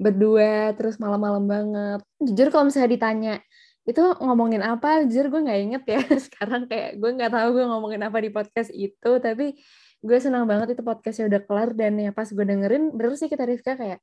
berdua 0.00 0.72
terus 0.72 0.96
malam-malam 0.96 1.44
banget 1.44 2.00
jujur 2.24 2.48
kalau 2.48 2.72
misalnya 2.72 2.88
ditanya 2.88 3.34
itu 3.82 3.98
ngomongin 4.22 4.62
apa 4.62 5.04
jujur 5.10 5.28
gue 5.28 5.40
nggak 5.42 5.60
inget 5.60 5.82
ya 5.84 6.00
sekarang 6.30 6.70
kayak 6.70 7.02
gue 7.02 7.10
nggak 7.18 7.32
tahu 7.34 7.48
gue 7.52 7.64
ngomongin 7.68 8.02
apa 8.06 8.18
di 8.22 8.30
podcast 8.32 8.70
itu 8.72 9.10
tapi 9.20 9.58
gue 10.02 10.18
senang 10.18 10.48
banget 10.48 10.74
itu 10.78 10.82
podcastnya 10.82 11.28
udah 11.28 11.40
kelar 11.44 11.70
dan 11.76 11.98
ya 11.98 12.10
pas 12.14 12.26
gue 12.26 12.44
dengerin 12.46 12.94
bener 12.94 13.14
sih 13.18 13.30
kita 13.30 13.44
Rifka 13.44 13.76
kayak 13.76 14.00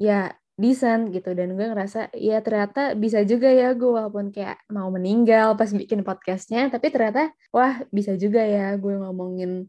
ya 0.00 0.32
decent 0.56 1.12
gitu 1.12 1.32
dan 1.36 1.56
gue 1.56 1.66
ngerasa 1.72 2.12
ya 2.16 2.40
ternyata 2.40 2.92
bisa 2.96 3.20
juga 3.24 3.48
ya 3.48 3.72
gue 3.72 3.88
walaupun 3.88 4.32
kayak 4.32 4.60
mau 4.72 4.88
meninggal 4.88 5.56
pas 5.56 5.68
bikin 5.72 6.00
podcastnya 6.04 6.68
tapi 6.68 6.88
ternyata 6.88 7.32
wah 7.52 7.80
bisa 7.92 8.16
juga 8.16 8.40
ya 8.44 8.76
gue 8.76 8.92
ngomongin 8.96 9.68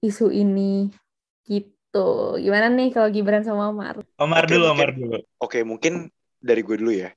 isu 0.00 0.28
ini 0.28 0.92
gitu 1.48 2.36
gimana 2.36 2.68
nih 2.68 2.92
kalau 2.92 3.08
Gibran 3.08 3.44
sama 3.44 3.72
Omar 3.72 4.00
Omar 4.20 4.44
Oke, 4.44 4.52
dulu, 4.52 4.64
mungkin- 4.64 4.76
Omar 4.76 4.90
dulu. 4.92 5.18
Oke, 5.40 5.58
mungkin 5.64 5.92
dari 6.36 6.60
gue 6.60 6.76
dulu 6.76 6.92
ya. 6.92 7.10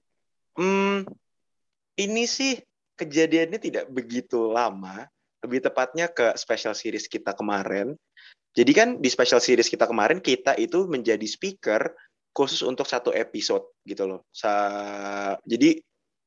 Hmm, 0.55 1.03
ini 1.99 2.23
sih 2.23 2.55
kejadiannya 2.95 3.59
tidak 3.59 3.85
begitu 3.91 4.47
lama. 4.47 5.07
Lebih 5.43 5.63
tepatnya 5.63 6.11
ke 6.11 6.35
special 6.35 6.75
series 6.75 7.07
kita 7.07 7.31
kemarin. 7.35 7.95
Jadi 8.55 8.71
kan 8.75 8.89
di 8.99 9.07
special 9.07 9.39
series 9.39 9.71
kita 9.71 9.87
kemarin 9.87 10.19
kita 10.19 10.55
itu 10.59 10.87
menjadi 10.87 11.23
speaker 11.23 11.91
khusus 12.33 12.61
untuk 12.65 12.85
satu 12.85 13.11
episode 13.11 13.65
gitu 13.83 14.05
loh. 14.05 14.21
Sa 14.31 14.51
jadi 15.43 15.79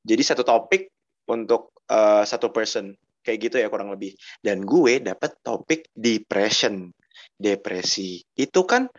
jadi 0.03 0.23
satu 0.23 0.43
topik 0.43 0.91
untuk 1.31 1.73
eh, 1.89 2.25
satu 2.27 2.51
person 2.51 2.93
kayak 3.23 3.39
gitu 3.51 3.57
ya 3.63 3.71
kurang 3.71 3.95
lebih. 3.95 4.13
Dan 4.43 4.67
gue 4.67 4.99
dapat 4.99 5.39
topik 5.41 5.89
depression, 5.95 6.91
depresi. 7.39 8.21
Itu 8.35 8.67
kan 8.67 8.91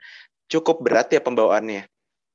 cukup 0.48 0.82
berat 0.82 1.12
ya 1.12 1.20
pembawaannya. 1.20 1.84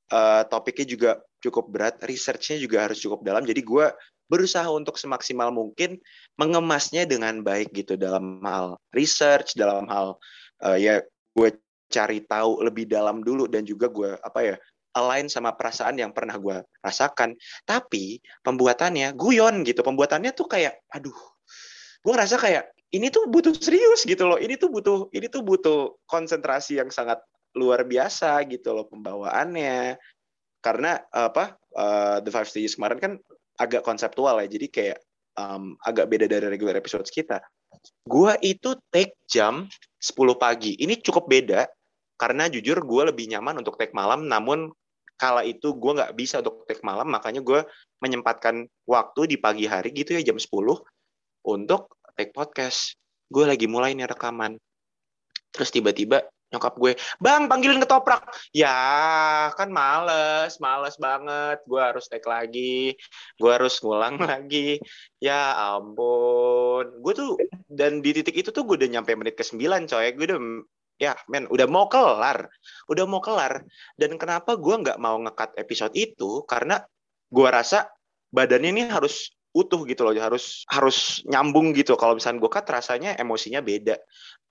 Eh, 0.09 0.43
topiknya 0.49 0.85
juga 0.85 1.11
cukup 1.39 1.65
berat, 1.71 1.95
researchnya 2.05 2.57
juga 2.61 2.85
harus 2.85 3.01
cukup 3.01 3.25
dalam. 3.25 3.45
Jadi 3.45 3.61
gue 3.65 3.85
berusaha 4.29 4.69
untuk 4.69 5.01
semaksimal 5.01 5.49
mungkin 5.49 5.97
mengemasnya 6.37 7.09
dengan 7.09 7.41
baik 7.41 7.73
gitu 7.73 7.97
dalam 7.97 8.41
hal 8.45 8.77
research, 8.93 9.57
dalam 9.57 9.89
hal 9.89 10.17
eh, 10.65 10.77
ya 10.77 10.93
gue 11.33 11.49
cari 11.89 12.23
tahu 12.23 12.61
lebih 12.63 12.85
dalam 12.85 13.25
dulu 13.25 13.49
dan 13.49 13.65
juga 13.65 13.89
gue 13.89 14.13
apa 14.21 14.39
ya 14.45 14.55
align 14.97 15.29
sama 15.29 15.53
perasaan 15.53 15.97
yang 16.01 16.11
pernah 16.15 16.35
gue 16.37 16.57
rasakan. 16.81 17.37
Tapi 17.65 18.19
pembuatannya 18.41 19.13
guyon 19.13 19.61
gitu, 19.65 19.85
pembuatannya 19.85 20.33
tuh 20.33 20.49
kayak, 20.49 20.81
aduh, 20.89 21.15
gue 22.01 22.11
ngerasa 22.11 22.35
kayak 22.41 22.73
ini 22.89 23.13
tuh 23.13 23.29
butuh 23.29 23.53
serius 23.53 24.03
gitu 24.05 24.25
loh. 24.25 24.41
Ini 24.41 24.57
tuh 24.57 24.73
butuh, 24.73 25.13
ini 25.13 25.29
tuh 25.29 25.45
butuh 25.45 26.01
konsentrasi 26.09 26.81
yang 26.81 26.89
sangat 26.89 27.21
luar 27.53 27.85
biasa 27.85 28.41
gitu 28.49 28.73
loh 28.73 28.85
pembawaannya. 28.89 29.97
Karena 30.59 30.97
apa 31.13 31.55
eh, 31.77 32.17
The 32.25 32.31
Five 32.33 32.49
Stages 32.49 32.75
kemarin 32.75 32.99
kan 32.99 33.13
agak 33.59 33.83
konseptual 33.83 34.39
ya, 34.39 34.47
jadi 34.47 34.67
kayak 34.71 34.99
um, 35.35 35.75
agak 35.83 36.07
beda 36.07 36.31
dari 36.31 36.47
regular 36.47 36.79
episodes 36.79 37.11
kita. 37.11 37.43
Gua 38.07 38.39
itu 38.39 38.75
take 38.91 39.19
jam 39.27 39.67
10 39.99 40.15
pagi. 40.39 40.79
Ini 40.79 40.99
cukup 41.03 41.27
beda 41.27 41.67
karena 42.19 42.51
jujur 42.51 42.83
gue 42.83 43.03
lebih 43.15 43.31
nyaman 43.31 43.63
untuk 43.63 43.79
take 43.79 43.95
malam, 43.95 44.27
namun 44.27 44.75
kala 45.15 45.47
itu 45.47 45.71
gue 45.75 45.91
nggak 45.95 46.13
bisa 46.19 46.43
untuk 46.43 46.67
take 46.67 46.83
malam, 46.83 47.07
makanya 47.07 47.39
gue 47.39 47.63
menyempatkan 48.03 48.67
waktu 48.83 49.21
di 49.31 49.37
pagi 49.39 49.65
hari 49.67 49.95
gitu 49.95 50.19
ya 50.19 50.21
jam 50.23 50.35
10 50.35 50.51
untuk 51.47 51.95
take 52.19 52.35
podcast. 52.35 52.99
Gue 53.31 53.47
lagi 53.47 53.71
mulai 53.71 53.95
nih 53.95 54.11
rekaman. 54.11 54.59
Terus 55.55 55.69
tiba-tiba 55.71 56.27
nyokap 56.49 56.81
gue, 56.81 56.97
bang 57.21 57.45
panggilin 57.45 57.77
ketoprak. 57.77 58.25
Ya 58.51 58.73
kan 59.53 59.69
males, 59.69 60.57
males 60.57 60.97
banget. 60.97 61.61
Gue 61.69 61.77
harus 61.79 62.09
take 62.09 62.25
lagi, 62.25 62.97
gue 63.37 63.51
harus 63.53 63.77
ngulang 63.85 64.17
lagi. 64.29 64.81
Ya 65.21 65.55
ampun. 65.77 66.89
Gue 67.05 67.13
tuh, 67.13 67.37
dan 67.69 68.01
di 68.01 68.11
titik 68.17 68.35
itu 68.35 68.49
tuh 68.49 68.65
gue 68.65 68.75
udah 68.81 68.89
nyampe 68.99 69.13
menit 69.13 69.37
ke 69.37 69.45
9 69.45 69.87
coy. 69.87 70.07
Gue 70.17 70.25
udah, 70.25 70.41
ya 70.99 71.15
men, 71.31 71.47
udah 71.47 71.65
mau 71.65 71.87
kelar. 71.87 72.51
Udah 72.91 73.05
mau 73.07 73.23
kelar. 73.23 73.63
Dan 73.95 74.19
kenapa 74.19 74.59
gue 74.59 74.75
nggak 74.85 74.99
mau 74.99 75.15
ngekat 75.23 75.55
episode 75.55 75.95
itu? 75.95 76.43
Karena 76.45 76.83
gue 77.31 77.47
rasa 77.49 77.87
badannya 78.29 78.69
ini 78.75 78.83
harus 78.91 79.33
utuh 79.49 79.81
gitu 79.89 80.05
loh 80.05 80.13
harus 80.13 80.61
harus 80.69 81.25
nyambung 81.25 81.73
gitu 81.73 81.97
kalau 81.97 82.13
misalnya 82.13 82.37
gue 82.45 82.51
cut 82.53 82.69
rasanya 82.69 83.17
emosinya 83.17 83.65
beda 83.65 83.97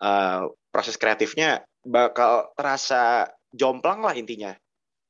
uh, 0.03 0.51
proses 0.75 0.99
kreatifnya 0.99 1.63
bakal 1.87 2.51
terasa 2.59 3.31
jomplang 3.55 4.03
lah 4.03 4.19
intinya 4.19 4.51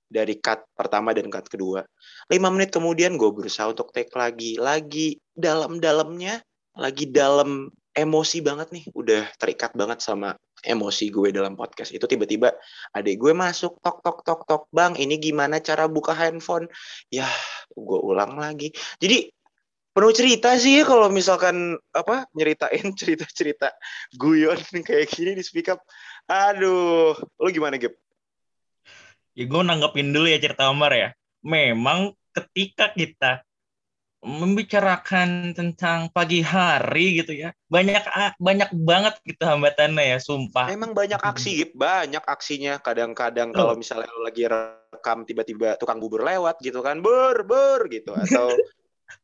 dari 0.05 0.37
cut 0.45 0.69
pertama 0.77 1.17
dan 1.17 1.33
cut 1.33 1.49
kedua 1.49 1.89
lima 2.29 2.53
menit 2.53 2.69
kemudian 2.69 3.17
gue 3.17 3.33
berusaha 3.33 3.73
untuk 3.73 3.89
take 3.97 4.13
lagi 4.13 4.61
lagi 4.61 5.17
dalam-dalamnya 5.33 6.45
lagi 6.77 7.09
dalam 7.09 7.73
emosi 7.95 8.39
banget 8.45 8.69
nih 8.75 8.85
udah 8.95 9.27
terikat 9.37 9.73
banget 9.75 10.03
sama 10.05 10.37
emosi 10.63 11.11
gue 11.13 11.31
dalam 11.31 11.55
podcast 11.55 11.95
itu 11.95 12.05
tiba-tiba 12.05 12.55
adik 12.95 13.19
gue 13.19 13.33
masuk 13.35 13.79
tok 13.79 14.03
tok 14.03 14.27
tok 14.27 14.41
tok 14.47 14.63
bang 14.75 14.95
ini 14.99 15.19
gimana 15.19 15.63
cara 15.63 15.87
buka 15.87 16.15
handphone 16.15 16.67
ya 17.09 17.27
gue 17.75 17.99
ulang 18.03 18.39
lagi 18.39 18.75
jadi 18.99 19.31
penuh 19.99 20.15
cerita 20.15 20.55
sih 20.55 20.79
ya 20.79 20.87
kalau 20.87 21.11
misalkan 21.11 21.75
apa 21.91 22.31
nyeritain 22.31 22.95
cerita-cerita 23.01 23.75
guyon 24.15 24.55
kayak 24.87 25.11
gini 25.11 25.35
di 25.35 25.43
speak 25.43 25.75
up. 25.75 25.83
Aduh, 26.31 27.19
lu 27.19 27.49
gimana 27.51 27.83
Gip? 27.83 27.99
Ya 29.35 29.45
gue 29.51 29.63
nanggepin 29.67 30.15
dulu 30.15 30.31
ya 30.31 30.39
cerita 30.39 30.71
Omar 30.71 30.95
ya. 30.95 31.11
Memang 31.43 32.15
ketika 32.31 32.95
kita 32.95 33.43
membicarakan 34.19 35.55
tentang 35.55 36.11
pagi 36.11 36.43
hari 36.43 37.23
gitu 37.23 37.39
ya. 37.39 37.55
Banyak 37.71 38.03
banyak 38.43 38.71
banget 38.75 39.15
gitu 39.23 39.43
hambatannya 39.47 40.17
ya 40.17 40.19
sumpah. 40.19 40.67
Emang 40.71 40.91
banyak 40.91 41.23
aksi 41.23 41.71
banyak 41.71 42.23
aksinya. 42.27 42.83
Kadang-kadang 42.83 43.55
kalau 43.55 43.79
misalnya 43.79 44.11
lu 44.11 44.27
lagi 44.27 44.51
rekam 44.51 45.23
tiba-tiba 45.23 45.79
tukang 45.79 46.03
bubur 46.03 46.27
lewat 46.27 46.59
gitu 46.59 46.83
kan 46.83 46.99
ber 46.99 47.47
ber 47.47 47.87
gitu. 47.87 48.11
Atau 48.15 48.51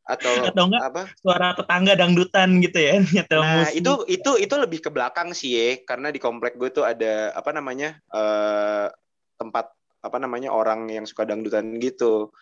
atau, 0.04 0.32
atau 0.48 0.64
enggak 0.68 0.84
apa? 0.84 1.02
suara 1.20 1.52
tetangga 1.52 1.92
dangdutan 1.92 2.56
gitu 2.60 2.76
ya 2.80 3.04
nah 3.36 3.68
musik. 3.68 3.84
itu 3.84 3.92
itu 4.08 4.30
itu 4.40 4.54
lebih 4.56 4.80
ke 4.80 4.88
belakang 4.88 5.36
sih 5.36 5.52
ya 5.52 5.68
karena 5.84 6.08
di 6.08 6.16
komplek 6.16 6.56
gue 6.56 6.72
tuh 6.72 6.88
ada 6.88 7.32
apa 7.36 7.52
namanya 7.52 8.00
uh, 8.08 8.88
tempat 9.36 9.72
apa 10.04 10.16
namanya 10.20 10.52
orang 10.52 10.88
yang 10.92 11.08
suka 11.08 11.24
dangdutan 11.24 11.80
gitu. 11.80 12.32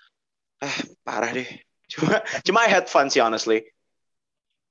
Eh 0.63 0.77
parah 1.03 1.31
deh 1.35 1.47
cuma 1.93 2.25
cuma 2.47 2.59
I 2.65 2.71
had 2.73 2.87
fun 2.89 3.13
sih 3.13 3.21
honestly 3.21 3.69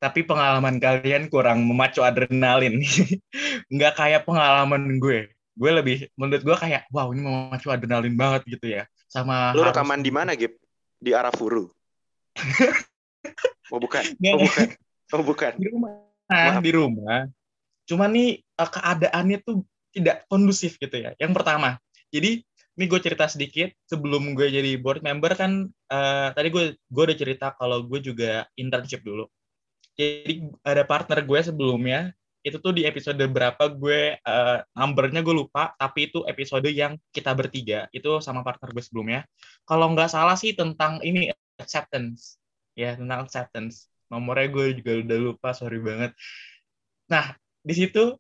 tapi 0.02 0.26
pengalaman 0.26 0.82
kalian 0.82 1.30
kurang 1.30 1.62
memacu 1.62 2.02
adrenalin 2.02 2.82
nggak 3.74 3.94
kayak 3.94 4.26
pengalaman 4.26 4.98
gue 4.98 5.30
gue 5.32 5.72
lebih 5.72 6.10
menurut 6.18 6.42
gue 6.42 6.58
kayak 6.58 6.90
wow 6.90 7.14
ini 7.14 7.22
memacu 7.22 7.70
adrenalin 7.70 8.16
banget 8.18 8.42
gitu 8.58 8.66
ya 8.82 8.84
sama 9.06 9.54
lu 9.54 9.62
rekaman 9.62 10.02
di 10.02 10.10
mana 10.10 10.34
Gip 10.34 10.58
di 10.98 11.14
Arafuru 11.14 11.70
oh 13.74 13.80
bukan. 13.80 14.04
Oh 14.32 14.40
bukan. 14.40 14.68
Oh 15.12 15.24
bukan. 15.24 15.54
Di 15.60 15.68
rumah. 15.72 15.92
Maaf. 16.32 16.62
Di 16.64 16.72
rumah. 16.72 17.20
Cuma 17.88 18.06
nih 18.08 18.40
eh, 18.40 18.70
keadaannya 18.70 19.38
tuh 19.44 19.64
tidak 19.92 20.24
kondusif 20.32 20.80
gitu 20.80 20.96
ya. 20.96 21.12
Yang 21.20 21.32
pertama. 21.36 21.80
Jadi 22.12 22.44
ini 22.80 22.86
gue 22.88 23.00
cerita 23.04 23.28
sedikit 23.28 23.70
sebelum 23.84 24.32
gue 24.32 24.48
jadi 24.48 24.80
board 24.80 25.04
member 25.04 25.36
kan 25.36 25.68
uh, 25.92 26.28
tadi 26.32 26.48
gue 26.48 26.80
gue 26.80 27.04
udah 27.04 27.18
cerita 27.18 27.52
kalau 27.60 27.84
gue 27.84 28.00
juga 28.00 28.48
internship 28.56 29.04
dulu. 29.04 29.28
Jadi 30.00 30.48
ada 30.64 30.88
partner 30.88 31.20
gue 31.28 31.40
sebelumnya 31.44 32.16
itu 32.42 32.58
tuh 32.58 32.74
di 32.74 32.90
episode 32.90 33.22
berapa 33.22 33.70
gue 33.70 34.18
uh, 34.18 34.58
numbernya 34.74 35.22
gue 35.22 35.36
lupa 35.36 35.78
tapi 35.78 36.10
itu 36.10 36.26
episode 36.26 36.66
yang 36.74 36.98
kita 37.14 37.38
bertiga 37.38 37.86
itu 37.94 38.18
sama 38.24 38.42
partner 38.42 38.72
gue 38.72 38.84
sebelumnya. 38.84 39.22
Kalau 39.68 39.92
nggak 39.94 40.10
salah 40.10 40.40
sih 40.40 40.56
tentang 40.56 41.04
ini 41.04 41.30
acceptance. 41.60 42.40
Ya 42.74 42.96
tentang 42.96 43.28
acceptance. 43.28 43.92
Nomornya 44.08 44.48
gue 44.48 44.66
juga 44.80 44.92
udah 45.06 45.18
lupa 45.20 45.50
sorry 45.52 45.78
banget. 45.84 46.16
Nah 47.12 47.36
di 47.62 47.74
situ 47.76 48.16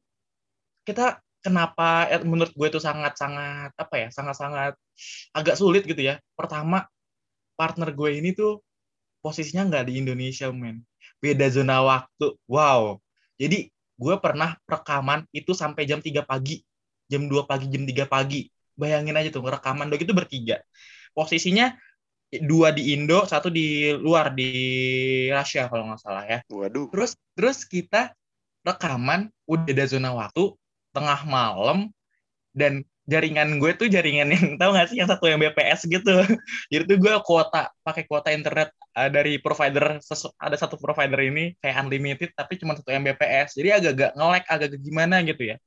kita 0.85 1.23
kenapa 1.41 2.07
ya, 2.07 2.17
menurut 2.21 2.53
gue 2.53 2.67
itu 2.69 2.79
sangat 2.79 3.17
sangat 3.17 3.73
apa 3.75 3.95
ya 3.97 4.07
sangat 4.13 4.35
sangat 4.37 4.73
agak 5.33 5.57
sulit 5.57 5.83
gitu 5.83 5.99
ya. 5.99 6.21
Pertama 6.37 6.85
partner 7.57 7.89
gue 7.91 8.09
ini 8.21 8.31
tuh 8.31 8.61
posisinya 9.21 9.67
nggak 9.67 9.85
di 9.89 9.93
Indonesia 10.01 10.47
men. 10.53 10.81
Beda 11.21 11.49
zona 11.49 11.81
waktu. 11.81 12.37
Wow. 12.45 13.01
Jadi 13.37 13.69
gue 13.73 14.15
pernah 14.17 14.57
rekaman 14.65 15.25
itu 15.33 15.53
sampai 15.53 15.85
jam 15.85 16.01
3 16.01 16.25
pagi. 16.25 16.61
Jam 17.09 17.29
2 17.29 17.49
pagi 17.49 17.65
jam 17.69 17.83
3 17.85 18.05
pagi. 18.09 18.49
Bayangin 18.77 19.17
aja 19.17 19.29
tuh 19.29 19.45
rekaman 19.45 19.89
dok 19.89 20.01
itu 20.01 20.13
bertiga. 20.13 20.61
Posisinya 21.13 21.75
dua 22.31 22.71
di 22.71 22.95
Indo, 22.95 23.27
satu 23.27 23.51
di 23.51 23.91
luar 23.91 24.31
di 24.31 24.47
Rusia 25.27 25.67
kalau 25.67 25.91
nggak 25.91 26.01
salah 26.01 26.23
ya. 26.23 26.39
Waduh. 26.47 26.87
Terus 26.89 27.11
terus 27.35 27.67
kita 27.67 28.15
rekaman 28.63 29.27
udah 29.49 29.73
ada 29.73 29.85
zona 29.89 30.15
waktu 30.15 30.53
tengah 30.91 31.23
malam 31.27 31.91
dan 32.51 32.83
jaringan 33.09 33.59
gue 33.59 33.71
tuh 33.75 33.87
jaringan 33.91 34.29
yang 34.31 34.47
tahu 34.59 34.71
nggak 34.71 34.87
sih 34.93 34.97
yang 35.01 35.09
satu 35.09 35.25
yang 35.27 35.41
BPS 35.41 35.89
gitu. 35.89 36.23
Jadi 36.71 36.83
tuh 36.87 36.97
gue 37.01 37.13
kuota 37.25 37.71
pakai 37.83 38.03
kuota 38.07 38.29
internet 38.31 38.71
uh, 38.95 39.09
dari 39.09 39.41
provider 39.41 39.99
ada 40.37 40.55
satu 40.55 40.75
provider 40.77 41.19
ini 41.19 41.57
kayak 41.59 41.75
unlimited 41.83 42.29
tapi 42.37 42.55
cuma 42.61 42.77
satu 42.77 42.93
yang 42.93 43.03
BPS. 43.03 43.57
Jadi 43.57 43.69
agak-agak 43.73 44.11
nge-lag 44.15 44.43
agak 44.47 44.69
gimana 44.79 45.19
gitu 45.25 45.55
ya. 45.55 45.57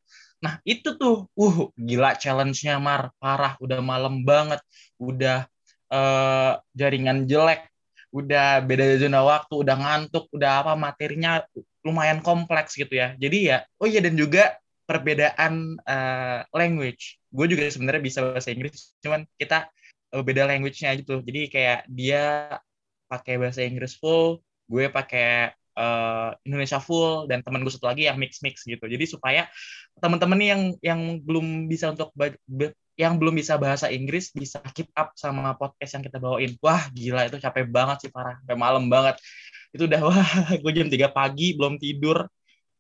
Nah 0.45 0.61
itu 0.69 0.97
tuh, 1.01 1.29
uh 1.33 1.57
gila 1.73 2.17
challenge-nya 2.21 2.77
Mar, 2.77 3.09
parah, 3.17 3.57
udah 3.65 3.81
malam 3.81 4.29
banget, 4.29 4.61
udah 5.01 5.49
uh, 5.89 6.61
jaringan 6.77 7.25
jelek, 7.25 7.65
udah 8.13 8.61
beda 8.61 9.01
zona 9.01 9.25
waktu, 9.25 9.55
udah 9.65 9.77
ngantuk, 9.81 10.29
udah 10.37 10.51
apa 10.61 10.73
materinya 10.77 11.41
lumayan 11.81 12.21
kompleks 12.21 12.77
gitu 12.77 12.93
ya. 12.93 13.17
Jadi 13.17 13.39
ya, 13.49 13.65
oh 13.81 13.89
iya 13.89 14.05
dan 14.05 14.15
juga 14.21 14.53
perbedaan 14.85 15.81
uh, 15.85 16.45
language. 16.53 17.19
Gue 17.33 17.49
juga 17.49 17.67
sebenarnya 17.69 18.03
bisa 18.05 18.21
bahasa 18.25 18.53
Inggris, 18.53 18.95
cuman 19.01 19.25
kita 19.41 19.69
uh, 20.13 20.23
beda 20.23 20.47
language-nya 20.49 20.95
gitu. 21.01 21.25
Jadi 21.25 21.41
kayak 21.51 21.81
dia 21.91 22.55
pakai 23.09 23.41
bahasa 23.41 23.65
Inggris 23.65 23.97
full, 23.97 24.41
gue 24.69 24.89
pakai 24.89 25.53
uh, 25.77 26.31
Indonesia 26.47 26.79
full 26.79 27.27
dan 27.27 27.43
teman 27.43 27.63
gue 27.67 27.73
satu 27.73 27.91
lagi 27.91 28.07
yang 28.07 28.17
mix 28.17 28.41
mix 28.41 28.63
gitu. 28.65 28.85
Jadi 28.87 29.05
supaya 29.05 29.49
teman-teman 29.99 30.41
yang 30.41 30.63
yang 30.81 31.01
belum 31.21 31.67
bisa 31.67 31.93
untuk 31.93 32.15
yang 32.95 33.19
belum 33.19 33.35
bisa 33.35 33.59
bahasa 33.59 33.91
Inggris 33.91 34.31
bisa 34.31 34.63
keep 34.71 34.87
up 34.95 35.13
sama 35.19 35.55
podcast 35.59 35.99
yang 35.99 36.05
kita 36.07 36.23
bawain. 36.23 36.55
Wah, 36.63 36.87
gila 36.95 37.27
itu 37.27 37.43
capek 37.43 37.67
banget 37.67 38.07
sih 38.07 38.11
parah. 38.15 38.39
Sampai 38.43 38.57
malam 38.59 38.87
banget. 38.87 39.19
Itu 39.75 39.91
udah 39.91 40.01
wah, 40.09 40.31
gue 40.55 40.73
jam 40.75 40.87
3 40.87 41.11
pagi 41.11 41.59
belum 41.59 41.77
tidur. 41.83 42.27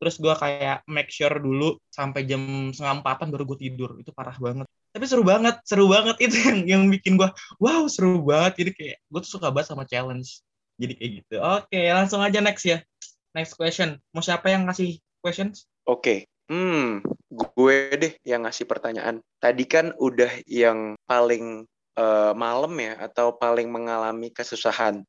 Terus 0.04 0.20
gue 0.20 0.34
kayak 0.36 0.84
make 0.84 1.08
sure 1.08 1.32
dulu 1.40 1.80
sampai 1.88 2.28
jam 2.28 2.68
setengah 2.76 3.00
empatan 3.00 3.32
baru 3.32 3.48
gue 3.48 3.58
tidur. 3.64 3.96
Itu 3.96 4.12
parah 4.12 4.36
banget. 4.36 4.68
Tapi 4.92 5.04
seru 5.08 5.24
banget, 5.24 5.64
seru 5.64 5.88
banget 5.88 6.20
itu 6.28 6.36
yang 6.44 6.58
yang 6.68 6.82
bikin 6.92 7.16
gue 7.16 7.32
wow, 7.56 7.88
seru 7.88 8.20
banget. 8.20 8.60
Jadi 8.60 8.70
kayak 8.76 8.96
gue 9.08 9.20
tuh 9.24 9.40
suka 9.40 9.48
banget 9.48 9.72
sama 9.72 9.88
challenge. 9.88 10.44
Jadi 10.76 10.92
kayak 11.00 11.10
gitu. 11.24 11.36
Oke, 11.40 11.80
langsung 11.88 12.20
aja 12.20 12.44
next 12.44 12.68
ya. 12.68 12.84
Next 13.32 13.56
question. 13.56 13.96
Mau 14.12 14.20
siapa 14.20 14.52
yang 14.52 14.68
ngasih 14.68 15.00
questions? 15.24 15.64
Oke, 15.88 16.28
Hmm, 16.44 17.00
gue 17.32 17.76
deh 17.96 18.12
yang 18.20 18.44
ngasih 18.44 18.68
pertanyaan. 18.68 19.24
Tadi 19.40 19.64
kan 19.64 19.96
udah 19.96 20.44
yang 20.44 20.92
paling 21.08 21.64
uh, 21.96 22.36
malam 22.36 22.76
ya 22.76 23.00
atau 23.00 23.32
paling 23.32 23.72
mengalami 23.72 24.28
kesusahan. 24.28 25.00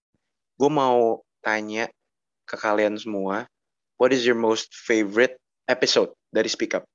Gue 0.55 0.71
mau 0.71 1.19
tanya 1.43 1.91
ke 2.47 2.55
kalian 2.55 2.95
semua, 2.95 3.51
what 3.97 4.11
is 4.11 4.23
your 4.23 4.37
most 4.37 4.73
favorite 4.73 5.37
episode 5.67 6.11
dari 6.31 6.47
Speak 6.51 6.75
Up? 6.75 6.85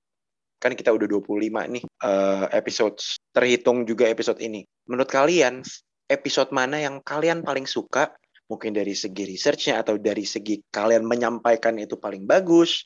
Kan 0.61 0.77
kita 0.77 0.93
udah 0.93 1.09
25 1.09 1.41
nih 1.49 1.85
uh, 2.05 2.47
episodes, 2.53 3.17
terhitung 3.33 3.89
juga 3.89 4.09
episode 4.09 4.39
ini. 4.45 4.65
Menurut 4.85 5.09
kalian, 5.09 5.65
episode 6.13 6.53
mana 6.53 6.85
yang 6.85 7.01
kalian 7.01 7.41
paling 7.41 7.65
suka? 7.65 8.13
Mungkin 8.51 8.75
dari 8.75 8.93
segi 8.93 9.25
researchnya 9.31 9.81
atau 9.81 9.97
dari 9.97 10.27
segi 10.27 10.61
kalian 10.69 11.07
menyampaikan 11.07 11.79
itu 11.81 11.97
paling 11.97 12.27
bagus, 12.27 12.85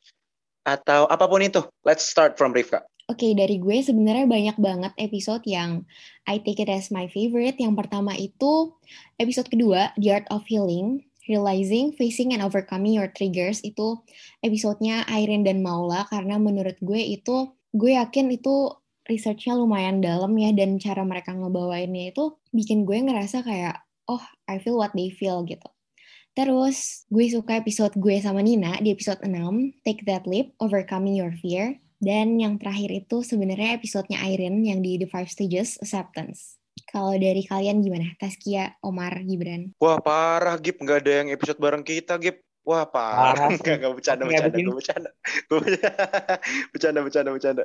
atau 0.64 1.04
apa 1.06 1.28
pun 1.28 1.44
itu. 1.44 1.60
Let's 1.84 2.08
start 2.08 2.40
from 2.40 2.56
Rifka. 2.56 2.82
Oke, 3.04 3.20
okay, 3.20 3.32
dari 3.36 3.60
gue 3.60 3.84
sebenarnya 3.84 4.24
banyak 4.24 4.56
banget 4.56 4.92
episode 4.96 5.44
yang 5.44 5.84
I 6.24 6.40
take 6.40 6.64
it 6.64 6.72
as 6.72 6.88
my 6.88 7.04
favorite. 7.12 7.60
Yang 7.60 7.84
pertama 7.84 8.16
itu 8.16 8.72
episode 9.20 9.52
kedua, 9.52 9.92
The 10.00 10.08
Art 10.16 10.26
of 10.32 10.48
Healing. 10.48 11.04
Realizing, 11.24 11.96
Facing, 11.96 12.36
and 12.36 12.44
Overcoming 12.44 13.00
Your 13.00 13.08
Triggers 13.08 13.64
itu 13.64 14.00
episodenya 14.44 15.08
Irene 15.08 15.44
dan 15.44 15.64
Maula 15.64 16.04
karena 16.12 16.36
menurut 16.36 16.76
gue 16.84 17.00
itu, 17.00 17.56
gue 17.72 17.96
yakin 17.96 18.28
itu 18.32 18.68
researchnya 19.08 19.56
lumayan 19.56 20.00
dalam 20.00 20.32
ya 20.36 20.52
dan 20.52 20.80
cara 20.80 21.04
mereka 21.04 21.32
ngebawainnya 21.32 22.12
itu 22.12 22.36
bikin 22.52 22.84
gue 22.88 23.00
ngerasa 23.04 23.44
kayak, 23.44 23.84
oh 24.08 24.22
I 24.48 24.60
feel 24.60 24.76
what 24.76 24.92
they 24.92 25.12
feel 25.12 25.44
gitu. 25.48 25.68
Terus 26.34 27.06
gue 27.08 27.30
suka 27.30 27.62
episode 27.62 27.94
gue 27.94 28.18
sama 28.18 28.42
Nina 28.42 28.76
di 28.82 28.90
episode 28.90 29.22
6, 29.22 29.86
Take 29.86 30.02
That 30.02 30.26
Leap, 30.26 30.52
Overcoming 30.58 31.14
Your 31.14 31.30
Fear. 31.38 31.78
Dan 32.04 32.36
yang 32.36 32.60
terakhir 32.60 32.90
itu 32.92 33.24
sebenarnya 33.24 33.80
episodenya 33.80 34.20
Irene 34.28 34.60
yang 34.66 34.84
di 34.84 35.00
The 35.00 35.08
Five 35.08 35.30
Stages 35.30 35.80
Acceptance. 35.80 36.60
Kalau 36.90 37.14
dari 37.14 37.46
kalian 37.46 37.82
gimana? 37.82 38.10
Taskia, 38.18 38.74
Omar, 38.82 39.22
Gibran? 39.22 39.74
Wah 39.78 39.98
parah 40.02 40.58
Gip, 40.58 40.82
nggak 40.82 40.98
ada 41.06 41.12
yang 41.22 41.28
episode 41.30 41.58
bareng 41.62 41.86
kita 41.86 42.18
Gip. 42.18 42.42
Wah 42.64 42.88
parah, 42.88 43.52
nggak 43.60 43.76
nggak 43.76 43.92
bercanda 43.92 44.24
bercanda 44.24 44.56
gue 44.56 44.72
bercanda 44.72 45.10
gue 45.52 45.58
bercanda 46.72 47.00
bercanda 47.04 47.30
bercanda. 47.36 47.64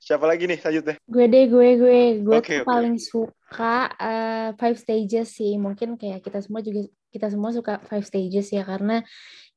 Siapa 0.00 0.24
lagi 0.24 0.48
nih 0.48 0.56
selanjutnya? 0.56 0.96
Gue 1.04 1.24
deh 1.28 1.44
gue 1.52 1.68
gue 1.76 1.98
gue 2.24 2.38
okay, 2.40 2.60
tuh 2.60 2.64
okay. 2.64 2.68
paling 2.68 2.96
suka 2.96 3.92
uh, 3.92 4.48
Five 4.56 4.80
Stages 4.80 5.36
sih. 5.36 5.60
Mungkin 5.60 6.00
kayak 6.00 6.24
kita 6.24 6.40
semua 6.40 6.64
juga 6.64 6.88
kita 7.08 7.32
semua 7.32 7.50
suka 7.52 7.80
five 7.88 8.04
stages 8.04 8.52
ya 8.52 8.62
karena 8.64 9.00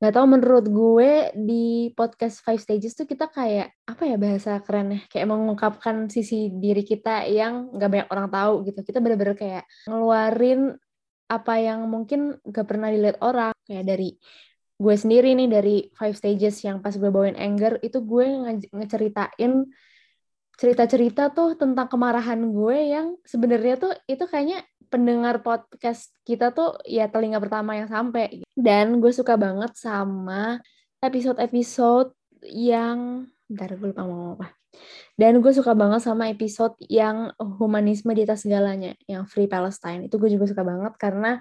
nggak 0.01 0.13
tahu 0.17 0.25
menurut 0.33 0.65
gue 0.65 1.29
di 1.37 1.93
podcast 1.93 2.41
five 2.41 2.57
stages 2.57 2.97
tuh 2.97 3.05
kita 3.05 3.29
kayak 3.29 3.69
apa 3.85 4.03
ya 4.09 4.17
bahasa 4.17 4.57
keren 4.65 4.97
ya 4.97 5.01
kayak 5.05 5.29
mengungkapkan 5.29 6.09
sisi 6.09 6.49
diri 6.49 6.81
kita 6.81 7.29
yang 7.29 7.69
nggak 7.69 7.89
banyak 7.89 8.09
orang 8.09 8.27
tahu 8.33 8.53
gitu. 8.65 8.79
Kita 8.81 8.97
bener-bener 8.97 9.37
kayak 9.37 9.63
ngeluarin 9.85 10.73
apa 11.29 11.53
yang 11.61 11.85
mungkin 11.85 12.35
gak 12.43 12.65
pernah 12.67 12.89
dilihat 12.89 13.21
orang. 13.21 13.53
Kayak 13.63 13.85
dari 13.93 14.09
gue 14.81 14.95
sendiri 14.97 15.37
nih 15.37 15.49
dari 15.53 15.75
five 15.93 16.17
stages 16.17 16.65
yang 16.65 16.81
pas 16.81 16.97
gue 16.97 17.11
bawain 17.13 17.37
anger 17.37 17.77
itu 17.85 18.01
gue 18.01 18.25
nge 18.25 18.73
ngeceritain 18.73 19.69
cerita-cerita 20.57 21.29
tuh 21.29 21.53
tentang 21.53 21.85
kemarahan 21.85 22.41
gue 22.49 22.77
yang 22.89 23.07
sebenarnya 23.21 23.77
tuh 23.77 23.93
itu 24.09 24.25
kayaknya 24.25 24.65
pendengar 24.91 25.39
podcast 25.39 26.11
kita 26.27 26.51
tuh 26.51 26.75
ya 26.83 27.07
telinga 27.07 27.39
pertama 27.39 27.79
yang 27.79 27.87
sampai. 27.87 28.43
Dan 28.51 28.99
gue 28.99 29.09
suka 29.15 29.39
banget 29.39 29.71
sama 29.79 30.59
episode-episode 30.99 32.11
yang 32.51 33.31
bentar 33.47 33.71
gue 33.79 33.95
lupa 33.95 34.03
mau 34.03 34.35
apa. 34.35 34.51
Dan 35.15 35.39
gue 35.39 35.51
suka 35.55 35.71
banget 35.71 36.03
sama 36.03 36.27
episode 36.27 36.75
yang 36.91 37.31
humanisme 37.39 38.11
di 38.11 38.27
atas 38.27 38.43
segalanya 38.43 38.93
yang 39.07 39.23
Free 39.23 39.47
Palestine. 39.47 40.11
Itu 40.11 40.19
gue 40.19 40.27
juga 40.27 40.51
suka 40.51 40.67
banget 40.67 40.93
karena 40.99 41.39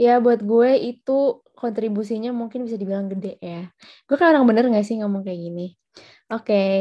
ya 0.00 0.20
buat 0.24 0.40
gue 0.40 0.80
itu 0.80 1.44
kontribusinya 1.56 2.32
mungkin 2.32 2.64
bisa 2.64 2.80
dibilang 2.80 3.12
gede 3.12 3.36
ya. 3.44 3.68
Gue 4.08 4.16
kan 4.16 4.32
orang 4.32 4.48
bener 4.48 4.64
gak 4.72 4.84
sih 4.88 4.96
ngomong 5.00 5.20
kayak 5.20 5.40
gini? 5.40 5.66
Oke. 6.32 6.40
okay 6.40 6.80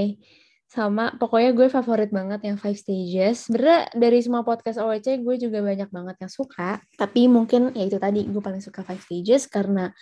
sama 0.66 1.14
pokoknya 1.22 1.54
gue 1.54 1.68
favorit 1.70 2.10
banget 2.10 2.42
yang 2.42 2.58
five 2.58 2.76
stages. 2.76 3.48
Sebenarnya 3.48 3.90
dari 3.94 4.20
semua 4.20 4.42
podcast 4.42 4.82
OWC 4.82 5.22
gue 5.22 5.36
juga 5.38 5.62
banyak 5.62 5.90
banget 5.94 6.16
yang 6.26 6.32
suka. 6.32 6.82
Tapi 6.98 7.30
mungkin 7.30 7.72
ya 7.78 7.86
itu 7.86 8.02
tadi 8.02 8.26
gue 8.26 8.42
paling 8.42 8.62
suka 8.62 8.82
five 8.82 9.02
stages 9.02 9.46
karena 9.46 9.94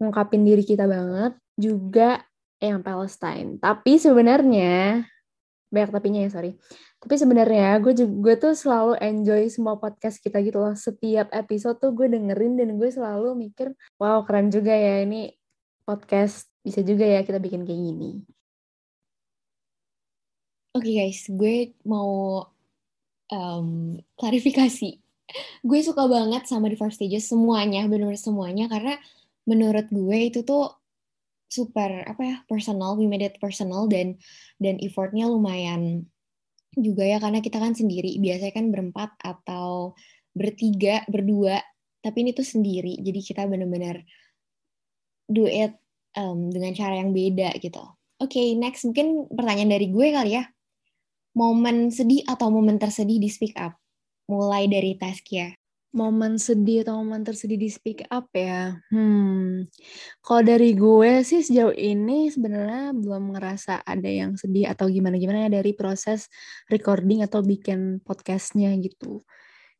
ngungkapin 0.00 0.42
diri 0.42 0.64
kita 0.64 0.88
banget 0.88 1.36
juga 1.54 2.24
yang 2.58 2.80
Palestine. 2.80 3.60
Tapi 3.60 4.00
sebenarnya 4.00 5.04
banyak 5.68 5.90
tapinya 5.92 6.20
ya 6.24 6.30
sorry. 6.32 6.56
Tapi 6.96 7.14
sebenarnya 7.20 7.76
gue 7.84 7.92
juga 7.92 8.14
gue 8.16 8.34
tuh 8.40 8.52
selalu 8.56 8.96
enjoy 8.98 9.46
semua 9.52 9.76
podcast 9.76 10.16
kita 10.18 10.40
gitu 10.40 10.58
loh. 10.58 10.72
Setiap 10.72 11.28
episode 11.30 11.76
tuh 11.76 11.92
gue 11.92 12.08
dengerin 12.08 12.56
dan 12.56 12.80
gue 12.80 12.88
selalu 12.88 13.36
mikir 13.36 13.76
wow 14.00 14.24
keren 14.24 14.48
juga 14.48 14.72
ya 14.72 15.04
ini 15.04 15.30
podcast 15.86 16.50
bisa 16.66 16.82
juga 16.82 17.06
ya 17.06 17.22
kita 17.22 17.38
bikin 17.38 17.62
kayak 17.62 17.78
gini 17.78 18.35
Oke 20.76 20.92
okay 20.92 21.08
guys, 21.08 21.24
gue 21.32 21.72
mau 21.88 22.44
um, 23.32 23.96
klarifikasi. 24.20 25.00
Gue 25.64 25.80
suka 25.80 26.04
banget 26.04 26.44
sama 26.44 26.68
The 26.68 26.76
First 26.76 27.00
Stages 27.00 27.32
semuanya, 27.32 27.88
benar-benar 27.88 28.20
semuanya 28.20 28.68
karena 28.68 29.00
menurut 29.48 29.88
gue 29.88 30.18
itu 30.28 30.44
tuh 30.44 30.76
super 31.48 32.04
apa 32.04 32.20
ya 32.20 32.36
personal, 32.44 32.92
we 33.00 33.08
made 33.08 33.24
it 33.24 33.40
personal 33.40 33.88
dan 33.88 34.20
dan 34.60 34.76
effortnya 34.84 35.24
lumayan 35.24 36.12
juga 36.76 37.08
ya 37.08 37.24
karena 37.24 37.40
kita 37.40 37.56
kan 37.56 37.72
sendiri 37.72 38.20
biasanya 38.20 38.52
kan 38.52 38.68
berempat 38.68 39.16
atau 39.24 39.96
bertiga 40.36 41.08
berdua 41.08 41.56
tapi 42.04 42.20
ini 42.20 42.36
tuh 42.36 42.44
sendiri 42.44 43.00
jadi 43.00 43.20
kita 43.24 43.48
benar-benar 43.48 44.04
do 45.24 45.48
it 45.48 45.72
um, 46.20 46.52
dengan 46.52 46.76
cara 46.76 47.00
yang 47.00 47.16
beda 47.16 47.56
gitu. 47.64 47.80
Oke, 48.20 48.36
okay, 48.36 48.46
next 48.52 48.84
mungkin 48.84 49.24
pertanyaan 49.32 49.72
dari 49.72 49.88
gue 49.88 50.08
kali 50.12 50.36
ya 50.36 50.44
momen 51.36 51.92
sedih 51.92 52.24
atau 52.24 52.48
momen 52.48 52.80
tersedih 52.80 53.20
di 53.20 53.28
speak 53.28 53.52
up? 53.60 53.76
Mulai 54.32 54.72
dari 54.72 54.96
Taskia. 54.96 55.52
Momen 55.92 56.40
sedih 56.40 56.84
atau 56.84 57.04
momen 57.04 57.24
tersedih 57.24 57.60
di 57.60 57.68
speak 57.68 58.08
up 58.08 58.32
ya? 58.32 58.80
Hmm, 58.88 59.68
kalau 60.24 60.42
dari 60.44 60.72
gue 60.72 61.24
sih 61.24 61.44
sejauh 61.44 61.76
ini 61.76 62.32
sebenarnya 62.32 62.96
belum 62.96 63.36
ngerasa 63.36 63.84
ada 63.84 64.08
yang 64.08 64.36
sedih 64.36 64.72
atau 64.72 64.88
gimana-gimana 64.88 65.48
ya 65.48 65.60
dari 65.60 65.76
proses 65.76 66.28
recording 66.72 67.24
atau 67.24 67.44
bikin 67.44 68.00
podcastnya 68.00 68.72
gitu. 68.80 69.24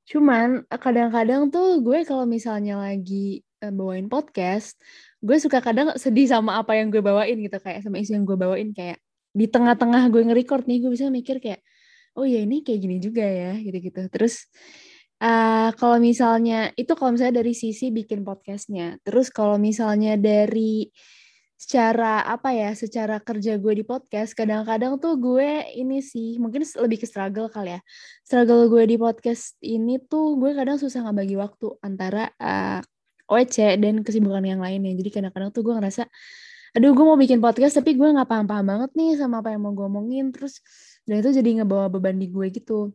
Cuman 0.08 0.64
kadang-kadang 0.70 1.52
tuh 1.52 1.84
gue 1.84 2.04
kalau 2.08 2.24
misalnya 2.24 2.80
lagi 2.80 3.44
eh, 3.60 3.72
bawain 3.72 4.08
podcast, 4.08 4.76
gue 5.20 5.36
suka 5.36 5.60
kadang 5.60 5.96
sedih 6.00 6.28
sama 6.28 6.60
apa 6.60 6.76
yang 6.80 6.88
gue 6.88 7.00
bawain 7.04 7.36
gitu 7.40 7.60
kayak 7.60 7.84
sama 7.84 8.00
isu 8.00 8.16
yang 8.16 8.24
gue 8.24 8.38
bawain 8.40 8.70
kayak 8.72 9.00
di 9.36 9.46
tengah-tengah 9.52 10.08
gue 10.08 10.22
nge-record 10.32 10.64
nih 10.64 10.80
gue 10.80 10.90
bisa 10.96 11.12
mikir 11.12 11.36
kayak 11.44 11.60
oh 12.16 12.24
ya 12.24 12.40
ini 12.40 12.64
kayak 12.64 12.80
gini 12.80 12.96
juga 12.96 13.22
ya 13.28 13.52
gitu-gitu. 13.60 14.08
Terus 14.08 14.48
uh, 15.20 15.70
kalau 15.76 16.00
misalnya 16.00 16.72
itu 16.72 16.92
kalau 16.96 17.12
misalnya 17.12 17.44
dari 17.44 17.52
sisi 17.52 17.92
bikin 17.92 18.24
podcastnya. 18.24 18.96
Terus 19.04 19.28
kalau 19.28 19.60
misalnya 19.60 20.16
dari 20.16 20.88
secara 21.56 22.20
apa 22.28 22.52
ya 22.52 22.76
secara 22.76 23.16
kerja 23.16 23.56
gue 23.56 23.72
di 23.80 23.84
podcast 23.84 24.36
kadang-kadang 24.36 25.00
tuh 25.00 25.16
gue 25.16 25.64
ini 25.72 26.04
sih 26.04 26.36
mungkin 26.36 26.60
lebih 26.64 27.04
ke 27.04 27.06
struggle 27.08 27.52
kali 27.52 27.76
ya. 27.76 27.80
Struggle 28.24 28.72
gue 28.72 28.84
di 28.88 28.96
podcast 28.96 29.56
ini 29.60 30.00
tuh 30.00 30.40
gue 30.40 30.56
kadang 30.56 30.80
susah 30.80 31.04
nggak 31.04 31.16
bagi 31.16 31.36
waktu 31.36 31.66
antara 31.84 32.32
uh, 32.40 32.80
eh, 32.80 32.80
OEC 33.28 33.76
dan 33.82 34.00
kesibukan 34.00 34.44
yang 34.44 34.64
lainnya. 34.64 34.96
Jadi 34.96 35.10
kadang-kadang 35.20 35.52
tuh 35.52 35.60
gue 35.66 35.74
ngerasa 35.76 36.08
aduh 36.76 36.92
gue 36.92 37.04
mau 37.08 37.16
bikin 37.16 37.40
podcast 37.40 37.80
tapi 37.80 37.96
gue 37.96 38.04
nggak 38.04 38.28
paham-paham 38.28 38.68
banget 38.68 38.90
nih 38.92 39.16
sama 39.16 39.40
apa 39.40 39.56
yang 39.56 39.64
mau 39.64 39.72
gue 39.72 39.88
omongin 39.88 40.28
terus 40.28 40.60
dan 41.08 41.24
itu 41.24 41.32
jadi 41.32 41.64
ngebawa 41.64 41.88
beban 41.88 42.20
di 42.20 42.28
gue 42.28 42.52
gitu 42.52 42.92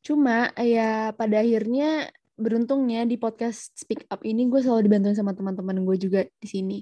cuma 0.00 0.48
ya 0.56 1.12
pada 1.12 1.44
akhirnya 1.44 2.08
beruntungnya 2.40 3.04
di 3.04 3.20
podcast 3.20 3.76
Speak 3.76 4.08
Up 4.08 4.24
ini 4.24 4.48
gue 4.48 4.64
selalu 4.64 4.88
dibantuin 4.88 5.12
sama 5.12 5.36
teman-teman 5.36 5.84
gue 5.84 5.96
juga 6.00 6.24
di 6.40 6.48
sini 6.48 6.78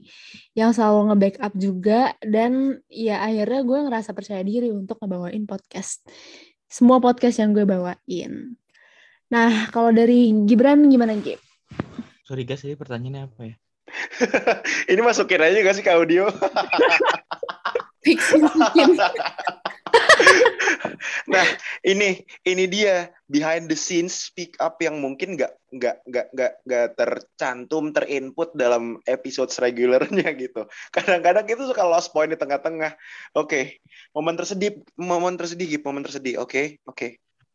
yang 0.55 0.71
selalu 0.71 1.11
nge-backup 1.11 1.53
juga 1.59 2.15
dan 2.23 2.79
ya 2.87 3.19
akhirnya 3.19 3.67
gue 3.67 3.79
ngerasa 3.91 4.15
percaya 4.15 4.47
diri 4.47 4.71
untuk 4.71 5.03
ngebawain 5.03 5.43
podcast 5.51 6.07
semua 6.71 7.03
podcast 7.03 7.43
yang 7.43 7.51
gue 7.51 7.67
bawain. 7.67 8.55
Nah 9.35 9.67
kalau 9.75 9.91
dari 9.91 10.31
Gibran 10.47 10.87
gimana 10.87 11.19
Gib? 11.19 11.43
Sorry 12.23 12.47
guys, 12.47 12.63
ini 12.63 12.79
pertanyaannya 12.79 13.23
apa 13.27 13.43
ya? 13.43 13.57
ini 14.93 15.01
masukin 15.01 15.43
aja 15.43 15.59
gak 15.65 15.77
sih 15.77 15.85
ke 15.85 15.93
audio? 15.93 16.29
nah 21.33 21.45
ini 21.85 22.25
ini 22.45 22.65
dia 22.69 23.11
behind 23.29 23.69
the 23.69 23.77
scenes 23.77 24.15
speak 24.15 24.57
up 24.59 24.81
yang 24.81 25.01
mungkin 25.01 25.37
nggak 25.37 25.53
nggak 25.75 25.97
nggak 26.09 26.27
nggak 26.33 26.53
nggak 26.65 26.87
tercantum 26.97 27.93
terinput 27.93 28.55
dalam 28.57 28.99
episode 29.05 29.51
regulernya 29.61 30.29
gitu 30.37 30.65
kadang-kadang 30.95 31.47
itu 31.47 31.63
suka 31.69 31.85
lost 31.85 32.11
point 32.15 32.33
di 32.33 32.39
tengah-tengah 32.39 32.95
oke 33.37 33.49
okay. 33.49 33.65
momen 34.17 34.37
tersedih 34.39 34.81
momen 34.97 35.37
tersedih 35.37 35.67
gitu 35.79 35.85
momen 35.85 36.05
tersedih 36.05 36.41
oke 36.41 36.51
okay. 36.51 36.67
oke 36.89 36.97
okay. 36.97 37.11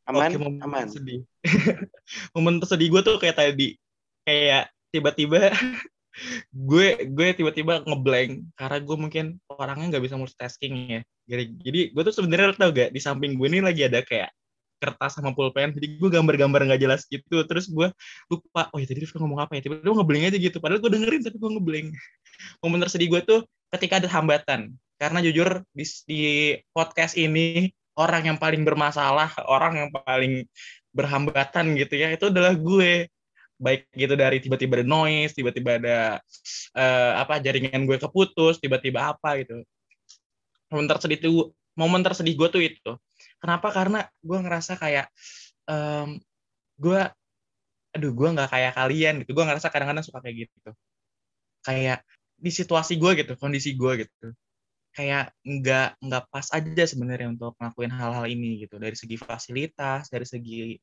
aman 0.10 0.30
okay, 0.30 0.38
momen 0.40 0.60
aman 0.62 0.86
tersedih. 0.90 1.20
momen 2.36 2.56
tersedih 2.62 2.88
gue 2.92 3.02
tuh 3.02 3.18
kayak 3.20 3.38
tadi 3.40 3.76
kayak 4.24 4.72
tiba-tiba 4.94 5.52
gue 6.54 7.10
gue 7.10 7.28
tiba-tiba 7.34 7.82
ngeblank 7.84 8.46
karena 8.54 8.78
gue 8.82 8.98
mungkin 8.98 9.26
orangnya 9.50 9.98
nggak 9.98 10.04
bisa 10.06 10.16
multitasking 10.16 10.74
ya. 10.90 11.02
Jadi 11.26 11.44
jadi 11.64 11.80
gue 11.96 12.02
tuh 12.06 12.16
sebenarnya 12.16 12.54
tau 12.56 12.70
gak 12.70 12.94
di 12.94 13.02
samping 13.02 13.40
gue 13.40 13.48
ini 13.50 13.64
lagi 13.64 13.88
ada 13.88 14.06
kayak 14.06 14.30
kertas 14.84 15.16
sama 15.16 15.32
pulpen 15.32 15.72
jadi 15.72 15.96
gue 15.96 16.10
gambar-gambar 16.12 16.68
nggak 16.70 16.82
jelas 16.82 17.08
gitu. 17.10 17.42
Terus 17.48 17.72
gue 17.72 17.88
lupa 18.30 18.70
oh 18.72 18.78
ya 18.78 18.86
tadi 18.86 19.02
Rifka 19.04 19.18
ngomong 19.18 19.42
apa 19.42 19.58
ya? 19.58 19.66
Tiba-tiba 19.66 19.94
ngeblank 19.96 20.24
aja 20.30 20.38
gitu 20.38 20.58
padahal 20.62 20.80
gue 20.84 20.92
dengerin 20.92 21.22
tapi 21.26 21.38
gue 21.42 21.52
ngeblank. 21.58 21.88
Momen 22.62 22.80
tersedih 22.86 23.10
gue 23.10 23.22
tuh 23.26 23.40
ketika 23.74 24.04
ada 24.04 24.10
hambatan. 24.12 24.76
Karena 25.02 25.20
jujur 25.20 25.66
di, 25.74 25.84
di 26.06 26.22
podcast 26.72 27.18
ini 27.18 27.74
orang 27.98 28.34
yang 28.34 28.38
paling 28.42 28.62
bermasalah 28.66 29.34
orang 29.46 29.74
yang 29.86 29.90
paling 29.94 30.46
berhambatan 30.94 31.74
gitu 31.78 31.98
ya 31.98 32.14
itu 32.14 32.30
adalah 32.30 32.54
gue 32.54 33.10
baik 33.64 33.88
gitu 33.96 34.14
dari 34.20 34.44
tiba-tiba 34.44 34.84
ada 34.84 34.86
noise 34.86 35.32
tiba-tiba 35.32 35.80
ada 35.80 35.98
uh, 36.76 37.12
apa 37.24 37.40
jaringan 37.40 37.88
gue 37.88 37.96
keputus 37.96 38.60
tiba-tiba 38.60 39.16
apa 39.16 39.40
gitu. 39.40 39.64
Momen 40.68 40.86
tersedih 40.92 41.20
tuh 41.24 41.56
momen 41.80 42.04
tersedih 42.04 42.36
gue 42.36 42.48
tuh 42.52 42.62
itu. 42.62 42.92
Kenapa? 43.40 43.72
Karena 43.72 44.04
gue 44.20 44.40
ngerasa 44.44 44.76
kayak 44.76 45.08
um, 45.72 46.20
gue 46.78 47.02
aduh 47.94 48.12
gue 48.12 48.30
nggak 48.36 48.50
kayak 48.52 48.74
kalian 48.76 49.14
gitu. 49.24 49.32
Gue 49.32 49.46
ngerasa 49.48 49.72
kadang-kadang 49.72 50.06
suka 50.06 50.20
kayak 50.20 50.50
gitu. 50.50 50.70
Kayak 51.64 52.04
di 52.36 52.52
situasi 52.52 53.00
gue 53.00 53.12
gitu 53.24 53.34
kondisi 53.40 53.74
gue 53.80 54.06
gitu. 54.06 54.28
Kayak 54.94 55.34
nggak 55.42 56.04
nggak 56.04 56.24
pas 56.30 56.48
aja 56.54 56.84
sebenarnya 56.86 57.34
untuk 57.34 57.58
ngelakuin 57.58 57.94
hal-hal 57.94 58.26
ini 58.30 58.68
gitu. 58.68 58.76
Dari 58.78 58.94
segi 58.94 59.18
fasilitas 59.18 60.12
dari 60.12 60.26
segi 60.28 60.78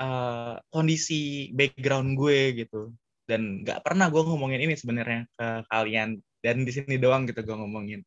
uh, 0.00 0.58
kondisi 0.70 1.50
background 1.52 2.16
gue 2.18 2.64
gitu. 2.64 2.92
Dan 3.24 3.64
nggak 3.64 3.80
pernah 3.80 4.12
gue 4.12 4.22
ngomongin 4.22 4.60
ini 4.62 4.74
sebenarnya 4.76 5.26
ke 5.34 5.48
kalian. 5.68 6.20
Dan 6.44 6.68
di 6.68 6.72
sini 6.72 7.00
doang 7.00 7.24
gitu 7.24 7.40
gue 7.40 7.56
ngomongin. 7.56 8.00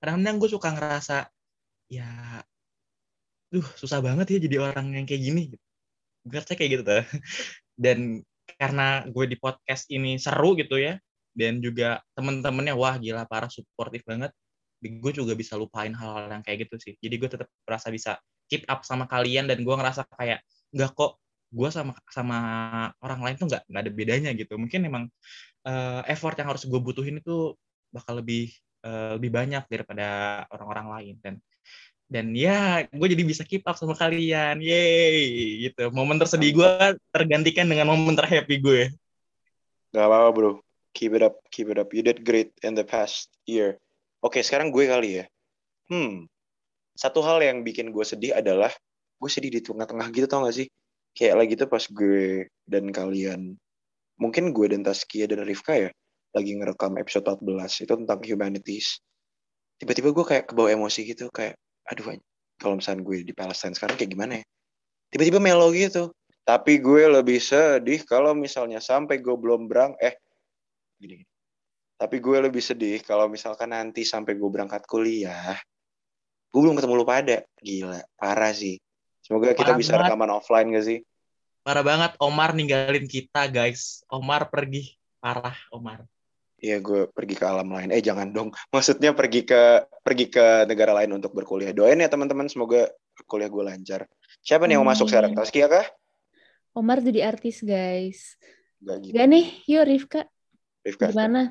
Kadang-kadang 0.00 0.36
gue 0.40 0.50
suka 0.50 0.68
ngerasa 0.72 1.16
ya 1.92 2.40
duh 3.52 3.68
susah 3.76 4.00
banget 4.00 4.32
ya 4.32 4.38
jadi 4.48 4.56
orang 4.72 4.96
yang 4.96 5.04
kayak 5.04 5.22
gini 5.28 5.42
gitu. 5.52 5.64
gue 6.24 6.40
kayak 6.40 6.70
gitu 6.80 6.82
tuh. 6.86 7.04
Dan 7.84 8.24
karena 8.56 9.06
gue 9.08 9.24
di 9.28 9.36
podcast 9.38 9.88
ini 9.90 10.18
seru 10.18 10.54
gitu 10.58 10.76
ya 10.78 10.98
dan 11.32 11.64
juga 11.64 12.04
temen-temennya 12.12 12.76
wah 12.76 12.94
gila 13.00 13.24
parah 13.24 13.48
suportif 13.48 14.04
banget 14.04 14.30
gue 14.82 15.12
juga 15.14 15.32
bisa 15.38 15.54
lupain 15.54 15.94
hal-hal 15.94 16.26
yang 16.26 16.42
kayak 16.42 16.66
gitu 16.66 16.74
sih. 16.82 16.94
Jadi 16.98 17.14
gue 17.14 17.30
tetap 17.30 17.48
merasa 17.62 17.86
bisa 17.94 18.18
keep 18.50 18.66
up 18.66 18.82
sama 18.82 19.06
kalian 19.06 19.46
dan 19.46 19.62
gue 19.62 19.74
ngerasa 19.78 20.02
kayak 20.18 20.42
nggak 20.74 20.90
kok 20.98 21.21
gue 21.52 21.68
sama 21.68 21.92
sama 22.08 22.38
orang 23.04 23.20
lain 23.20 23.36
tuh 23.36 23.46
nggak 23.46 23.62
nggak 23.68 23.82
ada 23.84 23.92
bedanya 23.92 24.30
gitu. 24.32 24.56
Mungkin 24.56 24.80
emang 24.88 25.04
uh, 25.68 26.00
effort 26.08 26.34
yang 26.40 26.48
harus 26.48 26.64
gue 26.64 26.80
butuhin 26.80 27.20
itu 27.20 27.52
bakal 27.92 28.24
lebih 28.24 28.48
uh, 28.82 29.20
lebih 29.20 29.30
banyak 29.30 29.62
daripada 29.68 30.06
orang-orang 30.48 30.86
lain. 30.88 31.14
Dan 31.20 31.34
dan 32.08 32.26
ya 32.32 32.84
gue 32.88 33.08
jadi 33.08 33.24
bisa 33.24 33.44
keep 33.44 33.68
up 33.68 33.76
sama 33.76 33.92
kalian. 33.92 34.64
Yeay 34.64 35.68
gitu. 35.68 35.92
Momen 35.92 36.16
tersedih 36.16 36.56
gue 36.56 36.70
tergantikan 37.12 37.68
dengan 37.68 37.92
momen 37.92 38.16
terhappy 38.16 38.56
gue 38.58 38.82
Gak 39.92 40.08
apa-apa 40.08 40.30
bro. 40.32 40.52
Keep 40.96 41.20
it 41.20 41.22
up 41.24 41.36
keep 41.52 41.68
it 41.68 41.76
up. 41.76 41.92
You 41.92 42.00
did 42.00 42.24
great 42.24 42.56
in 42.64 42.72
the 42.72 42.84
past 42.84 43.28
year. 43.44 43.76
Oke 44.24 44.40
sekarang 44.40 44.72
gue 44.72 44.88
kali 44.88 45.20
ya. 45.20 45.24
Hmm. 45.92 46.24
Satu 46.96 47.20
hal 47.20 47.44
yang 47.44 47.60
bikin 47.60 47.92
gue 47.92 48.04
sedih 48.04 48.36
adalah 48.36 48.72
gue 49.22 49.30
sedih 49.30 49.54
di 49.54 49.60
tengah-tengah 49.62 50.10
gitu 50.10 50.26
tau 50.26 50.42
gak 50.42 50.56
sih 50.58 50.68
kayak 51.12 51.36
lagi 51.44 51.52
tuh 51.56 51.68
pas 51.68 51.84
gue 51.84 52.48
dan 52.64 52.88
kalian 52.88 53.56
mungkin 54.16 54.52
gue 54.54 54.66
dan 54.72 54.84
Taskia 54.84 55.28
dan 55.28 55.44
Rifka 55.44 55.76
ya 55.76 55.90
lagi 56.32 56.56
ngerekam 56.56 56.96
episode 56.96 57.28
14 57.28 57.84
itu 57.84 57.92
tentang 57.92 58.20
humanities. 58.24 59.00
Tiba-tiba 59.76 60.16
gue 60.16 60.24
kayak 60.24 60.44
kebawa 60.48 60.72
emosi 60.72 61.04
gitu 61.04 61.28
kayak 61.28 61.60
aduh 61.84 62.16
kalau 62.56 62.80
misalnya 62.80 63.04
gue 63.04 63.16
di 63.26 63.34
Palestine 63.36 63.76
sekarang 63.76 64.00
kayak 64.00 64.12
gimana 64.16 64.32
ya? 64.40 64.44
Tiba-tiba 65.12 65.38
melo 65.42 65.68
gitu. 65.76 66.08
Tapi 66.42 66.80
gue 66.80 67.04
lebih 67.06 67.38
sedih 67.38 68.00
kalau 68.08 68.32
misalnya 68.32 68.80
sampai 68.80 69.20
gue 69.20 69.36
belum 69.36 69.68
berang 69.68 69.92
eh 70.00 70.16
gini, 70.96 71.20
gini. 71.20 71.32
Tapi 72.00 72.16
gue 72.18 72.36
lebih 72.48 72.64
sedih 72.64 72.98
kalau 73.04 73.28
misalkan 73.28 73.70
nanti 73.70 74.02
sampai 74.02 74.34
gue 74.34 74.48
berangkat 74.48 74.88
kuliah 74.88 75.54
gue 76.52 76.60
belum 76.60 76.76
ketemu 76.76 76.94
lu 77.00 77.06
pada. 77.08 77.38
Gila 77.64 78.00
parah 78.20 78.52
sih 78.52 78.76
semoga 79.32 79.56
kita 79.56 79.72
bisa 79.80 79.96
banget. 79.96 80.12
rekaman 80.12 80.30
offline 80.36 80.68
gak 80.76 80.84
sih 80.84 80.98
parah 81.64 81.80
banget 81.80 82.12
Omar 82.20 82.52
ninggalin 82.52 83.08
kita 83.08 83.48
guys 83.48 84.04
Omar 84.12 84.52
pergi 84.52 84.92
parah 85.24 85.56
Omar 85.72 86.04
Iya, 86.62 86.78
gue 86.78 87.10
pergi 87.10 87.34
ke 87.34 87.42
alam 87.42 87.74
lain. 87.74 87.90
Eh, 87.90 87.98
jangan 87.98 88.30
dong. 88.30 88.54
Maksudnya 88.74 89.10
pergi 89.18 89.42
ke 89.42 89.82
pergi 90.06 90.30
ke 90.30 90.62
negara 90.70 90.94
lain 90.94 91.18
untuk 91.18 91.34
berkuliah. 91.34 91.74
Doain 91.74 91.98
ya 91.98 92.06
teman-teman, 92.06 92.46
semoga 92.46 92.86
kuliah 93.26 93.50
gue 93.50 93.66
lancar. 93.66 94.06
Siapa 94.46 94.70
nih 94.70 94.78
yang 94.78 94.86
mau 94.86 94.94
masuk 94.94 95.10
sekarang? 95.10 95.34
Taskia 95.34 95.66
kah? 95.66 95.82
Omar 96.70 97.02
jadi 97.02 97.34
artis, 97.34 97.66
guys. 97.66 98.38
Gak, 98.78 98.96
gitu. 99.02 99.14
Gak 99.18 99.26
nih, 99.26 99.46
yuk 99.66 99.84
Rifka. 99.90 100.22
Rifka. 100.86 101.10
Gimana? 101.10 101.50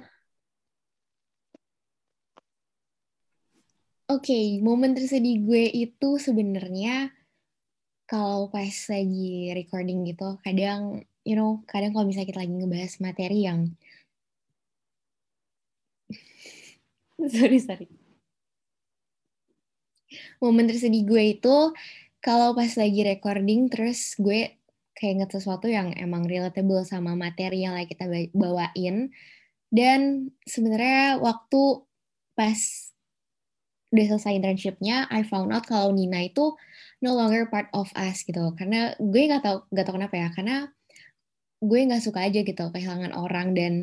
Oke, 4.12 4.32
okay, 4.32 4.46
momen 4.64 4.96
tersedih 4.96 5.44
gue 5.44 5.72
itu 5.72 6.20
sebenarnya 6.20 7.12
kalau 8.12 8.52
pas 8.52 8.76
lagi 8.92 9.56
recording 9.56 10.04
gitu, 10.04 10.36
kadang, 10.44 11.00
you 11.24 11.40
know, 11.40 11.64
kadang 11.64 11.96
kalau 11.96 12.04
misalnya 12.04 12.28
kita 12.28 12.44
lagi 12.44 12.52
ngebahas 12.52 12.94
materi 13.00 13.48
yang 13.48 13.72
sorry 17.32 17.60
sorry. 17.64 17.88
Momen 20.44 20.68
tersedih 20.68 21.08
gue 21.08 21.40
itu 21.40 21.58
kalau 22.20 22.52
pas 22.52 22.68
lagi 22.76 23.02
recording 23.08 23.72
terus 23.72 24.20
gue 24.20 24.60
kayak 24.92 25.12
inget 25.24 25.32
sesuatu 25.32 25.72
yang 25.72 25.96
emang 25.96 26.28
relatable 26.28 26.84
sama 26.84 27.16
materi 27.16 27.64
yang 27.64 27.80
lagi 27.80 27.96
kita 27.96 28.12
bawain. 28.36 29.08
Dan 29.72 30.30
sebenarnya 30.44 31.16
waktu 31.24 31.88
pas 32.36 32.91
udah 33.92 34.06
selesai 34.16 34.40
internshipnya 34.40 35.08
I 35.12 35.28
found 35.28 35.52
out 35.52 35.68
kalau 35.68 35.92
Nina 35.92 36.26
itu 36.28 36.56
no 37.04 37.12
longer 37.16 37.48
part 37.52 37.68
of 37.76 37.92
us 37.96 38.24
gitu 38.24 38.56
karena 38.56 38.96
gue 38.98 39.22
nggak 39.28 39.44
tau 39.44 39.68
nggak 39.68 39.86
tau 39.86 39.96
kenapa 40.00 40.16
ya 40.16 40.28
karena 40.32 40.56
gue 41.62 41.80
nggak 41.86 42.04
suka 42.04 42.26
aja 42.26 42.40
gitu 42.42 42.64
kehilangan 42.72 43.14
orang 43.14 43.54
dan 43.54 43.74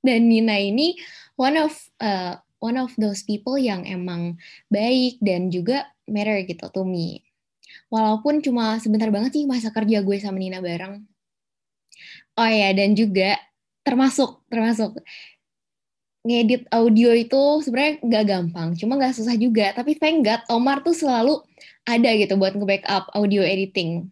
dan 0.00 0.20
Nina 0.30 0.56
ini 0.56 0.96
one 1.36 1.56
of 1.60 1.72
uh, 2.00 2.40
one 2.60 2.76
of 2.76 2.92
those 3.00 3.24
people 3.24 3.56
yang 3.56 3.88
emang 3.88 4.36
baik 4.68 5.16
dan 5.24 5.48
juga 5.48 5.88
matter 6.04 6.44
gitu 6.44 6.68
to 6.68 6.84
me. 6.84 7.24
Walaupun 7.88 8.44
cuma 8.44 8.78
sebentar 8.78 9.08
banget 9.10 9.40
sih 9.40 9.44
masa 9.48 9.72
kerja 9.72 10.04
gue 10.04 10.16
sama 10.20 10.38
Nina 10.38 10.60
bareng. 10.60 11.02
Oh 12.38 12.46
ya, 12.46 12.70
dan 12.76 12.94
juga 12.94 13.40
termasuk 13.82 14.44
termasuk 14.46 15.00
ngedit 16.20 16.68
audio 16.68 17.16
itu 17.16 17.64
sebenarnya 17.64 17.94
nggak 18.04 18.24
gampang, 18.28 18.68
cuma 18.76 19.00
nggak 19.00 19.16
susah 19.16 19.36
juga. 19.40 19.72
Tapi 19.72 19.96
thank 19.96 20.20
God 20.20 20.42
Omar 20.52 20.84
tuh 20.84 20.92
selalu 20.92 21.40
ada 21.88 22.10
gitu 22.12 22.36
buat 22.36 22.52
nge-backup 22.52 23.08
audio 23.16 23.40
editing. 23.40 24.08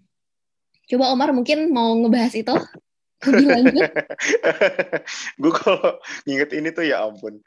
Coba 0.88 1.12
Omar 1.12 1.36
mungkin 1.36 1.68
mau 1.68 1.92
ngebahas 2.00 2.32
itu? 2.32 2.54
Lebih 3.28 3.46
lanjut. 3.50 3.90
gue 5.42 5.52
kalau 5.52 6.00
nginget 6.24 6.50
ini 6.56 6.68
tuh 6.72 6.84
ya 6.86 7.04
ampun. 7.04 7.42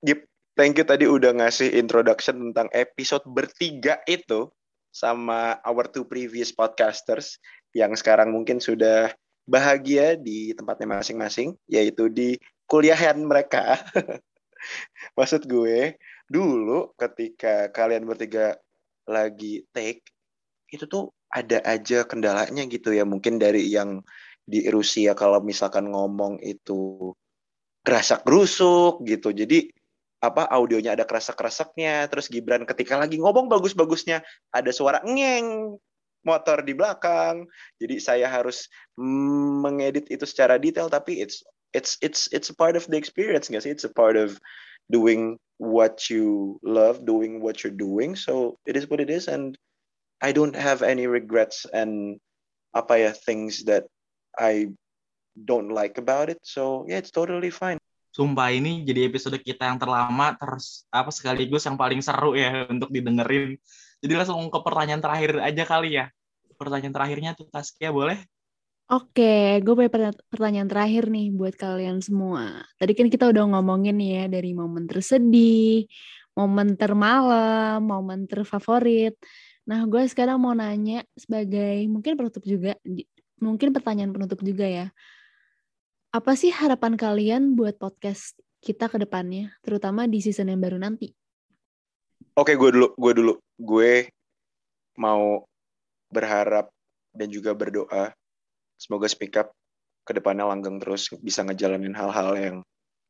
Gip, 0.00 0.24
thank 0.56 0.80
you 0.80 0.86
tadi 0.86 1.04
udah 1.04 1.36
ngasih 1.36 1.76
introduction 1.76 2.50
tentang 2.50 2.72
episode 2.72 3.26
bertiga 3.28 4.00
itu 4.08 4.48
sama 4.94 5.58
our 5.66 5.90
two 5.90 6.06
previous 6.06 6.54
podcasters 6.54 7.42
yang 7.74 7.92
sekarang 7.98 8.30
mungkin 8.30 8.62
sudah 8.62 9.10
bahagia 9.44 10.16
di 10.16 10.56
tempatnya 10.56 11.02
masing-masing, 11.02 11.58
yaitu 11.68 12.08
di 12.08 12.38
kuliahan 12.68 13.18
mereka. 13.24 13.78
Maksud 15.18 15.44
gue, 15.44 16.00
dulu 16.26 16.96
ketika 16.96 17.68
kalian 17.70 18.08
bertiga 18.08 18.56
lagi 19.04 19.68
take, 19.76 20.04
itu 20.72 20.88
tuh 20.88 21.12
ada 21.28 21.60
aja 21.62 22.08
kendalanya 22.08 22.64
gitu 22.64 22.90
ya. 22.90 23.04
Mungkin 23.04 23.36
dari 23.36 23.68
yang 23.68 24.00
di 24.44 24.68
Rusia 24.68 25.16
kalau 25.16 25.40
misalkan 25.40 25.88
ngomong 25.92 26.40
itu 26.40 27.12
kerasak 27.84 28.24
gerusuk 28.24 29.04
gitu. 29.04 29.32
Jadi 29.32 29.68
apa 30.24 30.48
audionya 30.48 30.96
ada 30.96 31.04
kerasak-kerasaknya, 31.04 32.08
terus 32.08 32.32
Gibran 32.32 32.64
ketika 32.64 32.96
lagi 32.96 33.20
ngomong 33.20 33.44
bagus-bagusnya 33.52 34.24
ada 34.48 34.72
suara 34.72 35.04
ngeng 35.04 35.76
motor 36.24 36.64
di 36.64 36.72
belakang. 36.72 37.44
Jadi 37.76 38.00
saya 38.00 38.32
harus 38.32 38.72
mengedit 38.96 40.08
itu 40.08 40.24
secara 40.24 40.56
detail 40.56 40.88
tapi 40.88 41.20
it's 41.20 41.44
it's 41.74 41.98
it's 42.00 42.30
it's 42.30 42.48
a 42.48 42.56
part 42.56 42.78
of 42.78 42.86
the 42.86 42.96
experience 42.96 43.50
sih? 43.50 43.68
It's 43.68 43.84
a 43.84 43.92
part 43.92 44.14
of 44.16 44.38
doing 44.88 45.42
what 45.58 46.08
you 46.08 46.56
love, 46.62 47.02
doing 47.04 47.42
what 47.42 47.66
you're 47.66 47.74
doing. 47.74 48.14
So 48.14 48.56
it 48.64 48.78
is 48.78 48.88
what 48.88 49.02
it 49.02 49.10
is 49.10 49.26
and 49.26 49.58
I 50.22 50.32
don't 50.32 50.54
have 50.54 50.80
any 50.86 51.10
regrets 51.10 51.66
and 51.68 52.22
apa 52.72 53.10
ya 53.10 53.10
things 53.12 53.66
that 53.66 53.90
I 54.38 54.70
don't 55.34 55.74
like 55.74 55.98
about 55.98 56.30
it. 56.30 56.38
So 56.46 56.86
yeah, 56.86 57.02
it's 57.02 57.10
totally 57.10 57.50
fine. 57.50 57.82
Sumpah 58.14 58.54
ini 58.54 58.86
jadi 58.86 59.10
episode 59.10 59.42
kita 59.42 59.66
yang 59.66 59.78
terlama 59.82 60.38
terus 60.38 60.86
apa 60.94 61.10
sekaligus 61.10 61.66
yang 61.66 61.74
paling 61.74 61.98
seru 61.98 62.38
ya 62.38 62.62
untuk 62.70 62.94
didengerin. 62.94 63.58
Jadi 63.98 64.12
langsung 64.14 64.46
ke 64.46 64.58
pertanyaan 64.62 65.02
terakhir 65.02 65.42
aja 65.42 65.64
kali 65.66 65.98
ya. 65.98 66.06
Pertanyaan 66.54 66.94
terakhirnya 66.94 67.30
tuh 67.34 67.50
Taskia 67.50 67.90
boleh? 67.90 68.22
Oke, 68.84 69.64
gue 69.64 69.72
punya 69.72 69.88
pertanyaan 70.28 70.68
terakhir 70.68 71.08
nih 71.08 71.32
buat 71.32 71.56
kalian 71.56 72.04
semua. 72.04 72.68
Tadi 72.76 72.92
kan 72.92 73.08
kita 73.08 73.32
udah 73.32 73.56
ngomongin 73.56 73.96
ya 73.96 74.28
dari 74.28 74.52
momen 74.52 74.84
tersedih, 74.84 75.88
momen 76.36 76.76
termalam, 76.76 77.80
momen 77.80 78.28
terfavorit. 78.28 79.16
Nah, 79.64 79.88
gue 79.88 80.04
sekarang 80.04 80.36
mau 80.36 80.52
nanya 80.52 81.00
sebagai 81.16 81.80
mungkin 81.88 82.12
penutup 82.20 82.44
juga, 82.44 82.76
mungkin 83.40 83.72
pertanyaan 83.72 84.12
penutup 84.12 84.44
juga 84.44 84.68
ya. 84.68 84.86
Apa 86.12 86.36
sih 86.36 86.52
harapan 86.52 87.00
kalian 87.00 87.56
buat 87.56 87.80
podcast 87.80 88.36
kita 88.60 88.92
ke 88.92 89.00
depannya, 89.00 89.56
terutama 89.64 90.04
di 90.04 90.20
season 90.20 90.52
yang 90.52 90.60
baru 90.60 90.76
nanti? 90.76 91.08
Oke, 92.36 92.52
gue 92.52 92.68
dulu, 92.68 92.92
gue 93.00 93.12
dulu. 93.16 93.34
Gue 93.56 94.12
mau 95.00 95.40
berharap 96.12 96.68
dan 97.16 97.32
juga 97.32 97.56
berdoa 97.56 98.12
semoga 98.78 99.06
speak 99.10 99.36
up 99.38 99.52
ke 100.04 100.12
depannya 100.12 100.44
langgeng 100.44 100.78
terus 100.78 101.08
bisa 101.22 101.40
ngejalanin 101.42 101.96
hal-hal 101.96 102.36
yang 102.36 102.56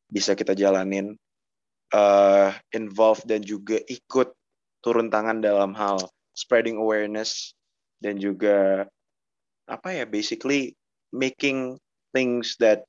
bisa 0.07 0.37
kita 0.37 0.55
jalanin 0.55 1.17
uh, 1.91 2.55
involve 2.71 3.19
dan 3.27 3.43
juga 3.43 3.81
ikut 3.89 4.31
turun 4.79 5.11
tangan 5.11 5.43
dalam 5.43 5.75
hal 5.75 5.99
spreading 6.37 6.77
awareness 6.79 7.57
dan 7.99 8.21
juga 8.21 8.85
apa 9.65 9.89
ya 9.91 10.05
basically 10.05 10.77
making 11.09 11.75
things 12.13 12.55
that 12.61 12.85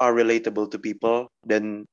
are 0.00 0.14
relatable 0.14 0.66
to 0.70 0.80
people 0.80 1.28
dan 1.44 1.84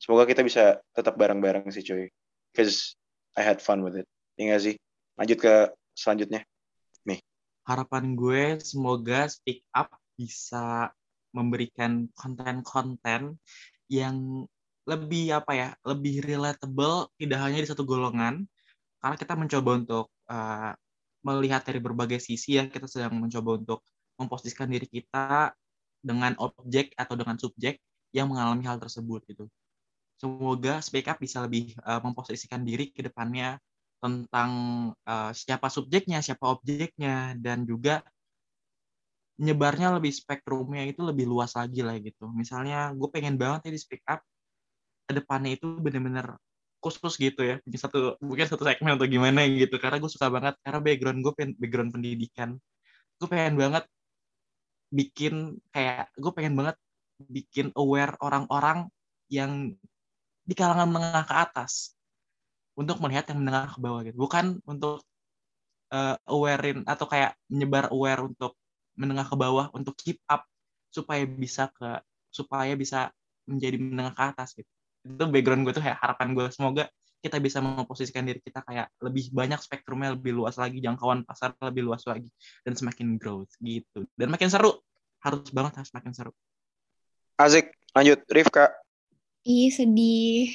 semoga 0.00 0.26
kita 0.26 0.42
bisa 0.42 0.80
tetap 0.96 1.14
bareng-bareng 1.20 1.68
sih 1.70 1.84
cuy. 1.84 2.08
Cause 2.56 2.96
I 3.36 3.44
had 3.46 3.62
fun 3.62 3.84
with 3.84 4.00
it. 4.00 4.08
Ya 4.40 4.56
sih? 4.56 4.74
Lanjut 5.20 5.38
ke 5.38 5.54
selanjutnya 5.92 6.42
harapan 7.64 8.16
gue 8.16 8.58
semoga 8.60 9.28
speak 9.28 9.64
up 9.72 9.92
bisa 10.16 10.90
memberikan 11.30 12.10
konten-konten 12.12 13.38
yang 13.90 14.46
lebih 14.88 15.36
apa 15.36 15.52
ya 15.54 15.68
lebih 15.86 16.24
relatable 16.24 17.12
tidak 17.20 17.38
hanya 17.40 17.62
di 17.62 17.68
satu 17.68 17.86
golongan 17.86 18.48
karena 19.00 19.16
kita 19.16 19.34
mencoba 19.38 19.70
untuk 19.76 20.06
uh, 20.28 20.72
melihat 21.24 21.62
dari 21.62 21.78
berbagai 21.78 22.20
sisi 22.20 22.56
ya 22.56 22.66
kita 22.66 22.88
sedang 22.88 23.20
mencoba 23.20 23.60
untuk 23.60 23.80
memposisikan 24.16 24.68
diri 24.68 24.88
kita 24.88 25.52
dengan 26.00 26.36
objek 26.40 26.96
atau 26.96 27.16
dengan 27.16 27.36
subjek 27.36 27.80
yang 28.12 28.32
mengalami 28.32 28.64
hal 28.66 28.80
tersebut 28.80 29.24
gitu. 29.28 29.44
Semoga 30.20 30.84
Speak 30.84 31.08
Up 31.08 31.16
bisa 31.16 31.40
lebih 31.40 31.72
uh, 31.84 32.00
memposisikan 32.04 32.60
diri 32.60 32.92
ke 32.92 33.00
depannya 33.00 33.56
tentang 34.00 34.50
uh, 35.04 35.30
siapa 35.36 35.68
subjeknya, 35.68 36.24
siapa 36.24 36.48
objeknya, 36.48 37.36
dan 37.36 37.68
juga 37.68 38.00
nyebarnya 39.40 39.96
lebih 39.96 40.12
spektrumnya 40.12 40.84
itu 40.84 41.00
lebih 41.00 41.24
luas 41.24 41.56
lagi 41.56 41.80
lah 41.80 41.96
gitu. 42.00 42.28
Misalnya 42.32 42.92
gue 42.92 43.08
pengen 43.08 43.40
banget 43.40 43.68
ya 43.68 43.70
di 43.72 43.80
Speak 43.80 44.04
Up 44.04 44.20
ke 45.08 45.12
depannya 45.16 45.56
itu 45.56 45.66
bener-bener 45.80 46.36
khusus 46.80 47.20
gitu 47.20 47.44
ya 47.44 47.60
punya 47.60 47.76
satu 47.76 48.16
mungkin 48.24 48.46
satu 48.48 48.64
segmen 48.64 48.96
atau 48.96 49.08
gimana 49.08 49.48
gitu. 49.48 49.76
Karena 49.80 49.96
gue 49.96 50.10
suka 50.12 50.28
banget 50.28 50.54
karena 50.60 50.80
background 50.84 51.18
gue 51.24 51.32
background 51.56 51.90
pendidikan. 51.96 52.50
Gue 53.16 53.28
pengen 53.28 53.56
banget 53.56 53.84
bikin 54.92 55.56
kayak 55.72 56.12
gue 56.16 56.32
pengen 56.36 56.54
banget 56.56 56.76
bikin 57.20 57.72
aware 57.76 58.16
orang-orang 58.20 58.88
yang 59.32 59.72
di 60.44 60.54
kalangan 60.56 60.88
menengah 60.88 61.24
ke 61.24 61.34
atas 61.36 61.94
untuk 62.80 62.96
melihat 63.04 63.28
yang 63.28 63.44
menengah 63.44 63.76
ke 63.76 63.78
bawah 63.84 64.00
gitu. 64.08 64.16
Bukan 64.16 64.64
untuk 64.64 65.04
uh, 65.92 66.16
awarein 66.24 66.88
atau 66.88 67.04
kayak 67.04 67.36
menyebar 67.52 67.92
aware 67.92 68.24
untuk 68.24 68.56
menengah 68.96 69.28
ke 69.28 69.36
bawah 69.36 69.68
untuk 69.76 69.92
keep 70.00 70.16
up 70.32 70.48
supaya 70.88 71.28
bisa 71.28 71.68
ke 71.76 72.00
supaya 72.32 72.72
bisa 72.72 73.12
menjadi 73.44 73.76
menengah 73.76 74.16
ke 74.16 74.22
atas 74.32 74.56
gitu. 74.56 74.70
Itu 75.04 75.28
background 75.28 75.68
gue 75.68 75.76
tuh 75.76 75.84
kayak 75.84 76.00
harapan 76.00 76.32
gue 76.32 76.46
semoga 76.48 76.84
kita 77.20 77.36
bisa 77.36 77.60
memposisikan 77.60 78.24
diri 78.24 78.40
kita 78.40 78.64
kayak 78.64 78.88
lebih 79.04 79.28
banyak 79.28 79.60
spektrumnya 79.60 80.16
lebih 80.16 80.32
luas 80.32 80.56
lagi 80.56 80.80
jangkauan 80.80 81.28
pasar 81.28 81.52
lebih 81.60 81.84
luas 81.84 82.00
lagi 82.08 82.24
dan 82.64 82.72
semakin 82.72 83.20
growth 83.20 83.52
gitu. 83.60 84.08
Dan 84.16 84.32
makin 84.32 84.48
seru. 84.48 84.80
Harus 85.20 85.52
banget 85.52 85.84
harus 85.84 85.92
makin 85.92 86.16
seru. 86.16 86.32
Azik 87.36 87.76
lanjut. 87.92 88.24
Rifka. 88.24 88.72
Ih 89.44 89.72
sedih 89.72 90.52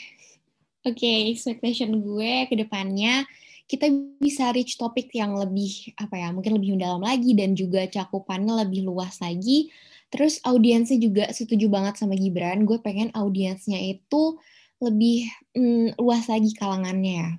Oke, 0.86 1.02
okay, 1.02 1.18
expectation 1.34 1.98
gue 1.98 2.46
ke 2.46 2.54
depannya 2.54 3.26
kita 3.66 3.90
bisa 4.22 4.54
reach 4.54 4.78
topik 4.78 5.10
yang 5.18 5.34
lebih 5.34 5.98
apa 5.98 6.14
ya, 6.22 6.30
mungkin 6.30 6.62
lebih 6.62 6.78
mendalam 6.78 7.02
lagi 7.02 7.34
dan 7.34 7.58
juga 7.58 7.90
cakupannya 7.90 8.62
lebih 8.62 8.86
luas 8.86 9.18
lagi 9.18 9.74
Terus 10.16 10.40
audiensnya 10.48 10.96
juga 10.96 11.28
setuju 11.34 11.68
banget 11.68 11.98
sama 12.00 12.16
Gibran. 12.16 12.64
Gue 12.64 12.80
pengen 12.80 13.12
audiensnya 13.12 13.76
itu 13.76 14.40
lebih 14.80 15.28
mm, 15.52 16.00
luas 16.00 16.32
lagi 16.32 16.56
kalangannya 16.56 17.14
ya. 17.20 17.30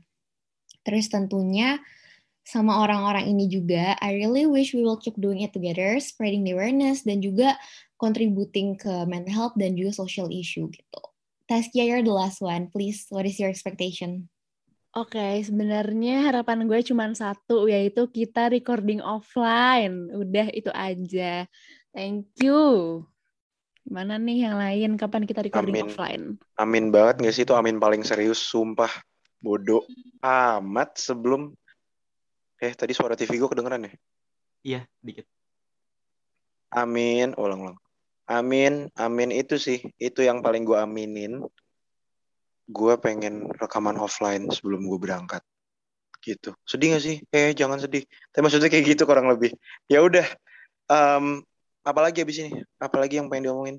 Terus 0.85 1.09
tentunya 1.11 1.81
sama 2.45 2.79
orang-orang 2.79 3.33
ini 3.33 3.51
juga, 3.51 3.99
I 3.99 4.15
really 4.21 4.47
wish 4.47 4.71
we 4.77 4.85
will 4.85 5.01
keep 5.01 5.19
doing 5.19 5.43
it 5.43 5.51
together, 5.51 5.99
spreading 5.99 6.47
the 6.47 6.55
awareness 6.55 7.03
dan 7.03 7.19
juga 7.19 7.59
contributing 7.99 8.79
ke 8.79 9.09
mental 9.09 9.33
health 9.35 9.57
dan 9.59 9.75
juga 9.75 9.97
social 9.97 10.31
issue 10.31 10.71
gitu. 10.71 11.01
Taskia, 11.47 11.87
you're 11.87 12.03
the 12.03 12.11
last 12.11 12.43
one. 12.43 12.67
Please, 12.75 13.07
what 13.15 13.23
is 13.23 13.39
your 13.39 13.47
expectation? 13.47 14.27
Oke, 14.99 15.15
okay, 15.15 15.45
sebenarnya 15.47 16.27
harapan 16.27 16.67
gue 16.67 16.81
cuma 16.83 17.07
satu, 17.15 17.71
yaitu 17.71 18.11
kita 18.11 18.51
recording 18.51 18.99
offline. 18.99 20.11
Udah 20.11 20.51
itu 20.51 20.75
aja. 20.75 21.47
Thank 21.95 22.35
you. 22.43 23.05
Gimana 23.87 24.19
nih 24.19 24.51
yang 24.51 24.59
lain? 24.59 24.91
Kapan 24.99 25.23
kita 25.23 25.47
recording 25.47 25.79
amin. 25.79 25.87
offline? 25.87 26.25
Amin 26.59 26.91
banget 26.91 27.23
gak 27.23 27.35
sih 27.39 27.47
itu 27.47 27.55
amin 27.55 27.79
paling 27.79 28.03
serius, 28.03 28.43
sumpah. 28.43 28.91
Bodoh 29.39 29.87
amat 30.27 30.99
sebelum... 30.99 31.55
Eh, 32.59 32.75
tadi 32.75 32.91
suara 32.91 33.15
TV 33.15 33.39
gue 33.39 33.47
kedengeran 33.47 33.87
ya? 33.87 33.93
Iya, 34.67 34.81
dikit. 34.99 35.31
Amin, 36.75 37.39
ulang-ulang. 37.39 37.79
Amin, 38.27 38.91
amin 38.99 39.31
itu 39.31 39.55
sih. 39.59 39.79
Itu 40.03 40.23
yang 40.27 40.43
paling 40.43 40.67
gue 40.67 40.75
aminin. 40.75 41.47
Gue 42.67 42.99
pengen 42.99 43.47
rekaman 43.55 43.95
offline 43.97 44.51
sebelum 44.51 44.87
gue 44.87 44.99
berangkat. 44.99 45.43
Gitu. 46.19 46.51
Sedih 46.67 46.99
gak 46.99 47.05
sih? 47.07 47.17
Eh, 47.31 47.55
jangan 47.55 47.79
sedih. 47.79 48.03
Tapi 48.35 48.43
maksudnya 48.43 48.67
kayak 48.67 48.99
gitu 48.99 49.07
kurang 49.07 49.31
lebih. 49.31 49.55
Ya 49.87 50.03
udah. 50.03 50.27
Um, 50.91 51.47
apalagi 51.87 52.27
abis 52.27 52.43
ini 52.43 52.67
apalagi 52.83 53.23
yang 53.23 53.31
pengen 53.31 53.47
diomongin 53.47 53.77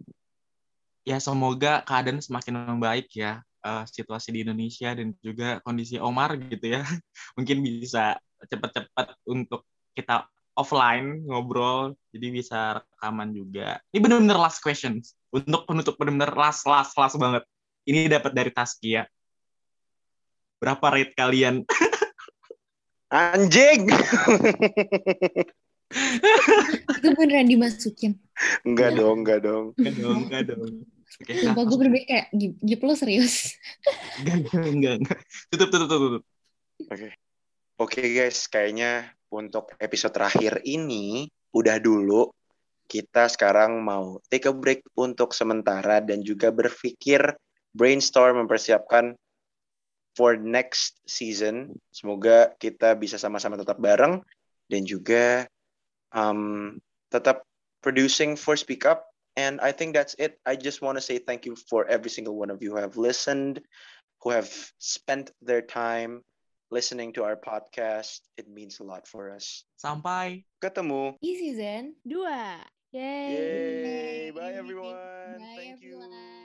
ya 1.03 1.19
semoga 1.19 1.83
keadaan 1.83 2.23
semakin 2.23 2.71
membaik 2.71 3.11
ya 3.11 3.43
uh, 3.67 3.83
situasi 3.83 4.31
di 4.31 4.47
Indonesia 4.47 4.95
dan 4.95 5.11
juga 5.19 5.59
kondisi 5.67 5.99
Omar 5.99 6.39
gitu 6.39 6.79
ya 6.79 6.87
mungkin 7.37 7.59
bisa 7.59 8.15
cepat-cepat 8.47 9.19
untuk 9.27 9.67
kita 9.91 10.23
offline 10.57 11.21
ngobrol 11.29 11.93
jadi 12.09 12.27
bisa 12.33 12.59
rekaman 12.81 13.29
juga. 13.31 13.77
Ini 13.93 14.01
benar-benar 14.01 14.41
last 14.41 14.59
questions 14.59 15.13
untuk 15.29 15.69
penutup 15.69 15.93
benar-benar 16.01 16.33
last 16.33 16.65
last 16.65 16.97
last 16.97 17.15
banget. 17.21 17.45
Ini 17.85 18.09
dapat 18.09 18.33
dari 18.33 18.49
Taskia. 18.51 19.05
Berapa 20.57 20.97
rate 20.97 21.13
kalian? 21.13 21.61
Anjing! 23.13 23.87
Itu 26.99 27.07
beneran 27.15 27.47
dimasukin. 27.47 28.19
Enggak 28.67 28.91
ya. 28.91 28.99
dong 28.99 29.17
enggak 29.23 29.39
dong. 29.45 29.65
Enggak 29.79 29.95
dong 29.95 30.17
enggak 30.27 30.43
dong. 30.51 30.71
Oke, 31.17 31.33
Sumpah 31.39 31.63
gue 31.65 31.77
bener 31.79 31.93
kayak 32.03 32.27
Gip 32.61 32.81
lo 32.83 32.93
serius? 32.93 33.55
Enggak 34.19 34.51
enggak 34.53 34.95
enggak 35.01 35.19
tutup 35.49 35.69
tutup 35.71 35.87
tutup 35.87 36.11
oke. 36.11 36.21
Okay. 36.91 37.11
oke 37.79 37.89
okay, 37.95 38.05
guys 38.13 38.45
kayaknya 38.51 39.16
untuk 39.33 39.75
episode 39.79 40.13
terakhir 40.15 40.63
ini 40.63 41.27
udah 41.51 41.77
dulu 41.79 42.31
kita 42.87 43.27
sekarang 43.27 43.83
mau 43.83 44.23
take 44.31 44.47
a 44.47 44.55
break 44.55 44.87
untuk 44.95 45.35
sementara 45.35 45.99
dan 45.99 46.23
juga 46.23 46.49
berpikir 46.55 47.35
brainstorm 47.75 48.47
mempersiapkan 48.47 49.13
for 50.15 50.39
next 50.39 50.97
season. 51.03 51.75
Semoga 51.91 52.55
kita 52.57 52.95
bisa 52.95 53.19
sama-sama 53.19 53.59
tetap 53.59 53.77
bareng 53.77 54.23
dan 54.71 54.81
juga 54.87 55.45
um, 56.15 56.79
tetap 57.11 57.43
producing 57.83 58.39
for 58.39 58.55
Speak 58.55 58.87
Up. 58.87 59.05
And 59.37 59.61
I 59.61 59.69
think 59.69 59.93
that's 59.93 60.17
it. 60.17 60.41
I 60.49 60.57
just 60.57 60.81
want 60.81 60.97
to 60.97 61.03
say 61.03 61.21
thank 61.21 61.45
you 61.45 61.53
for 61.69 61.85
every 61.85 62.09
single 62.09 62.33
one 62.33 62.49
of 62.49 62.57
you 62.65 62.73
who 62.73 62.81
have 62.81 62.97
listened, 62.97 63.61
who 64.25 64.33
have 64.33 64.49
spent 64.81 65.29
their 65.45 65.61
time 65.61 66.25
listening 66.69 67.13
to 67.13 67.23
our 67.23 67.35
podcast. 67.35 68.21
It 68.37 68.49
means 68.49 68.79
a 68.79 68.85
lot 68.85 69.07
for 69.07 69.31
us. 69.31 69.63
Sampai 69.79 70.43
ketemu. 70.59 71.15
Di 71.21 71.33
season 71.37 71.95
2. 72.03 72.23
Yay. 72.95 73.27
Yay. 73.27 74.31
Bye 74.31 74.55
everyone. 74.55 74.95
Bye, 74.95 75.55
Thank 75.55 75.83
everyone. 75.83 76.11
you. 76.11 76.36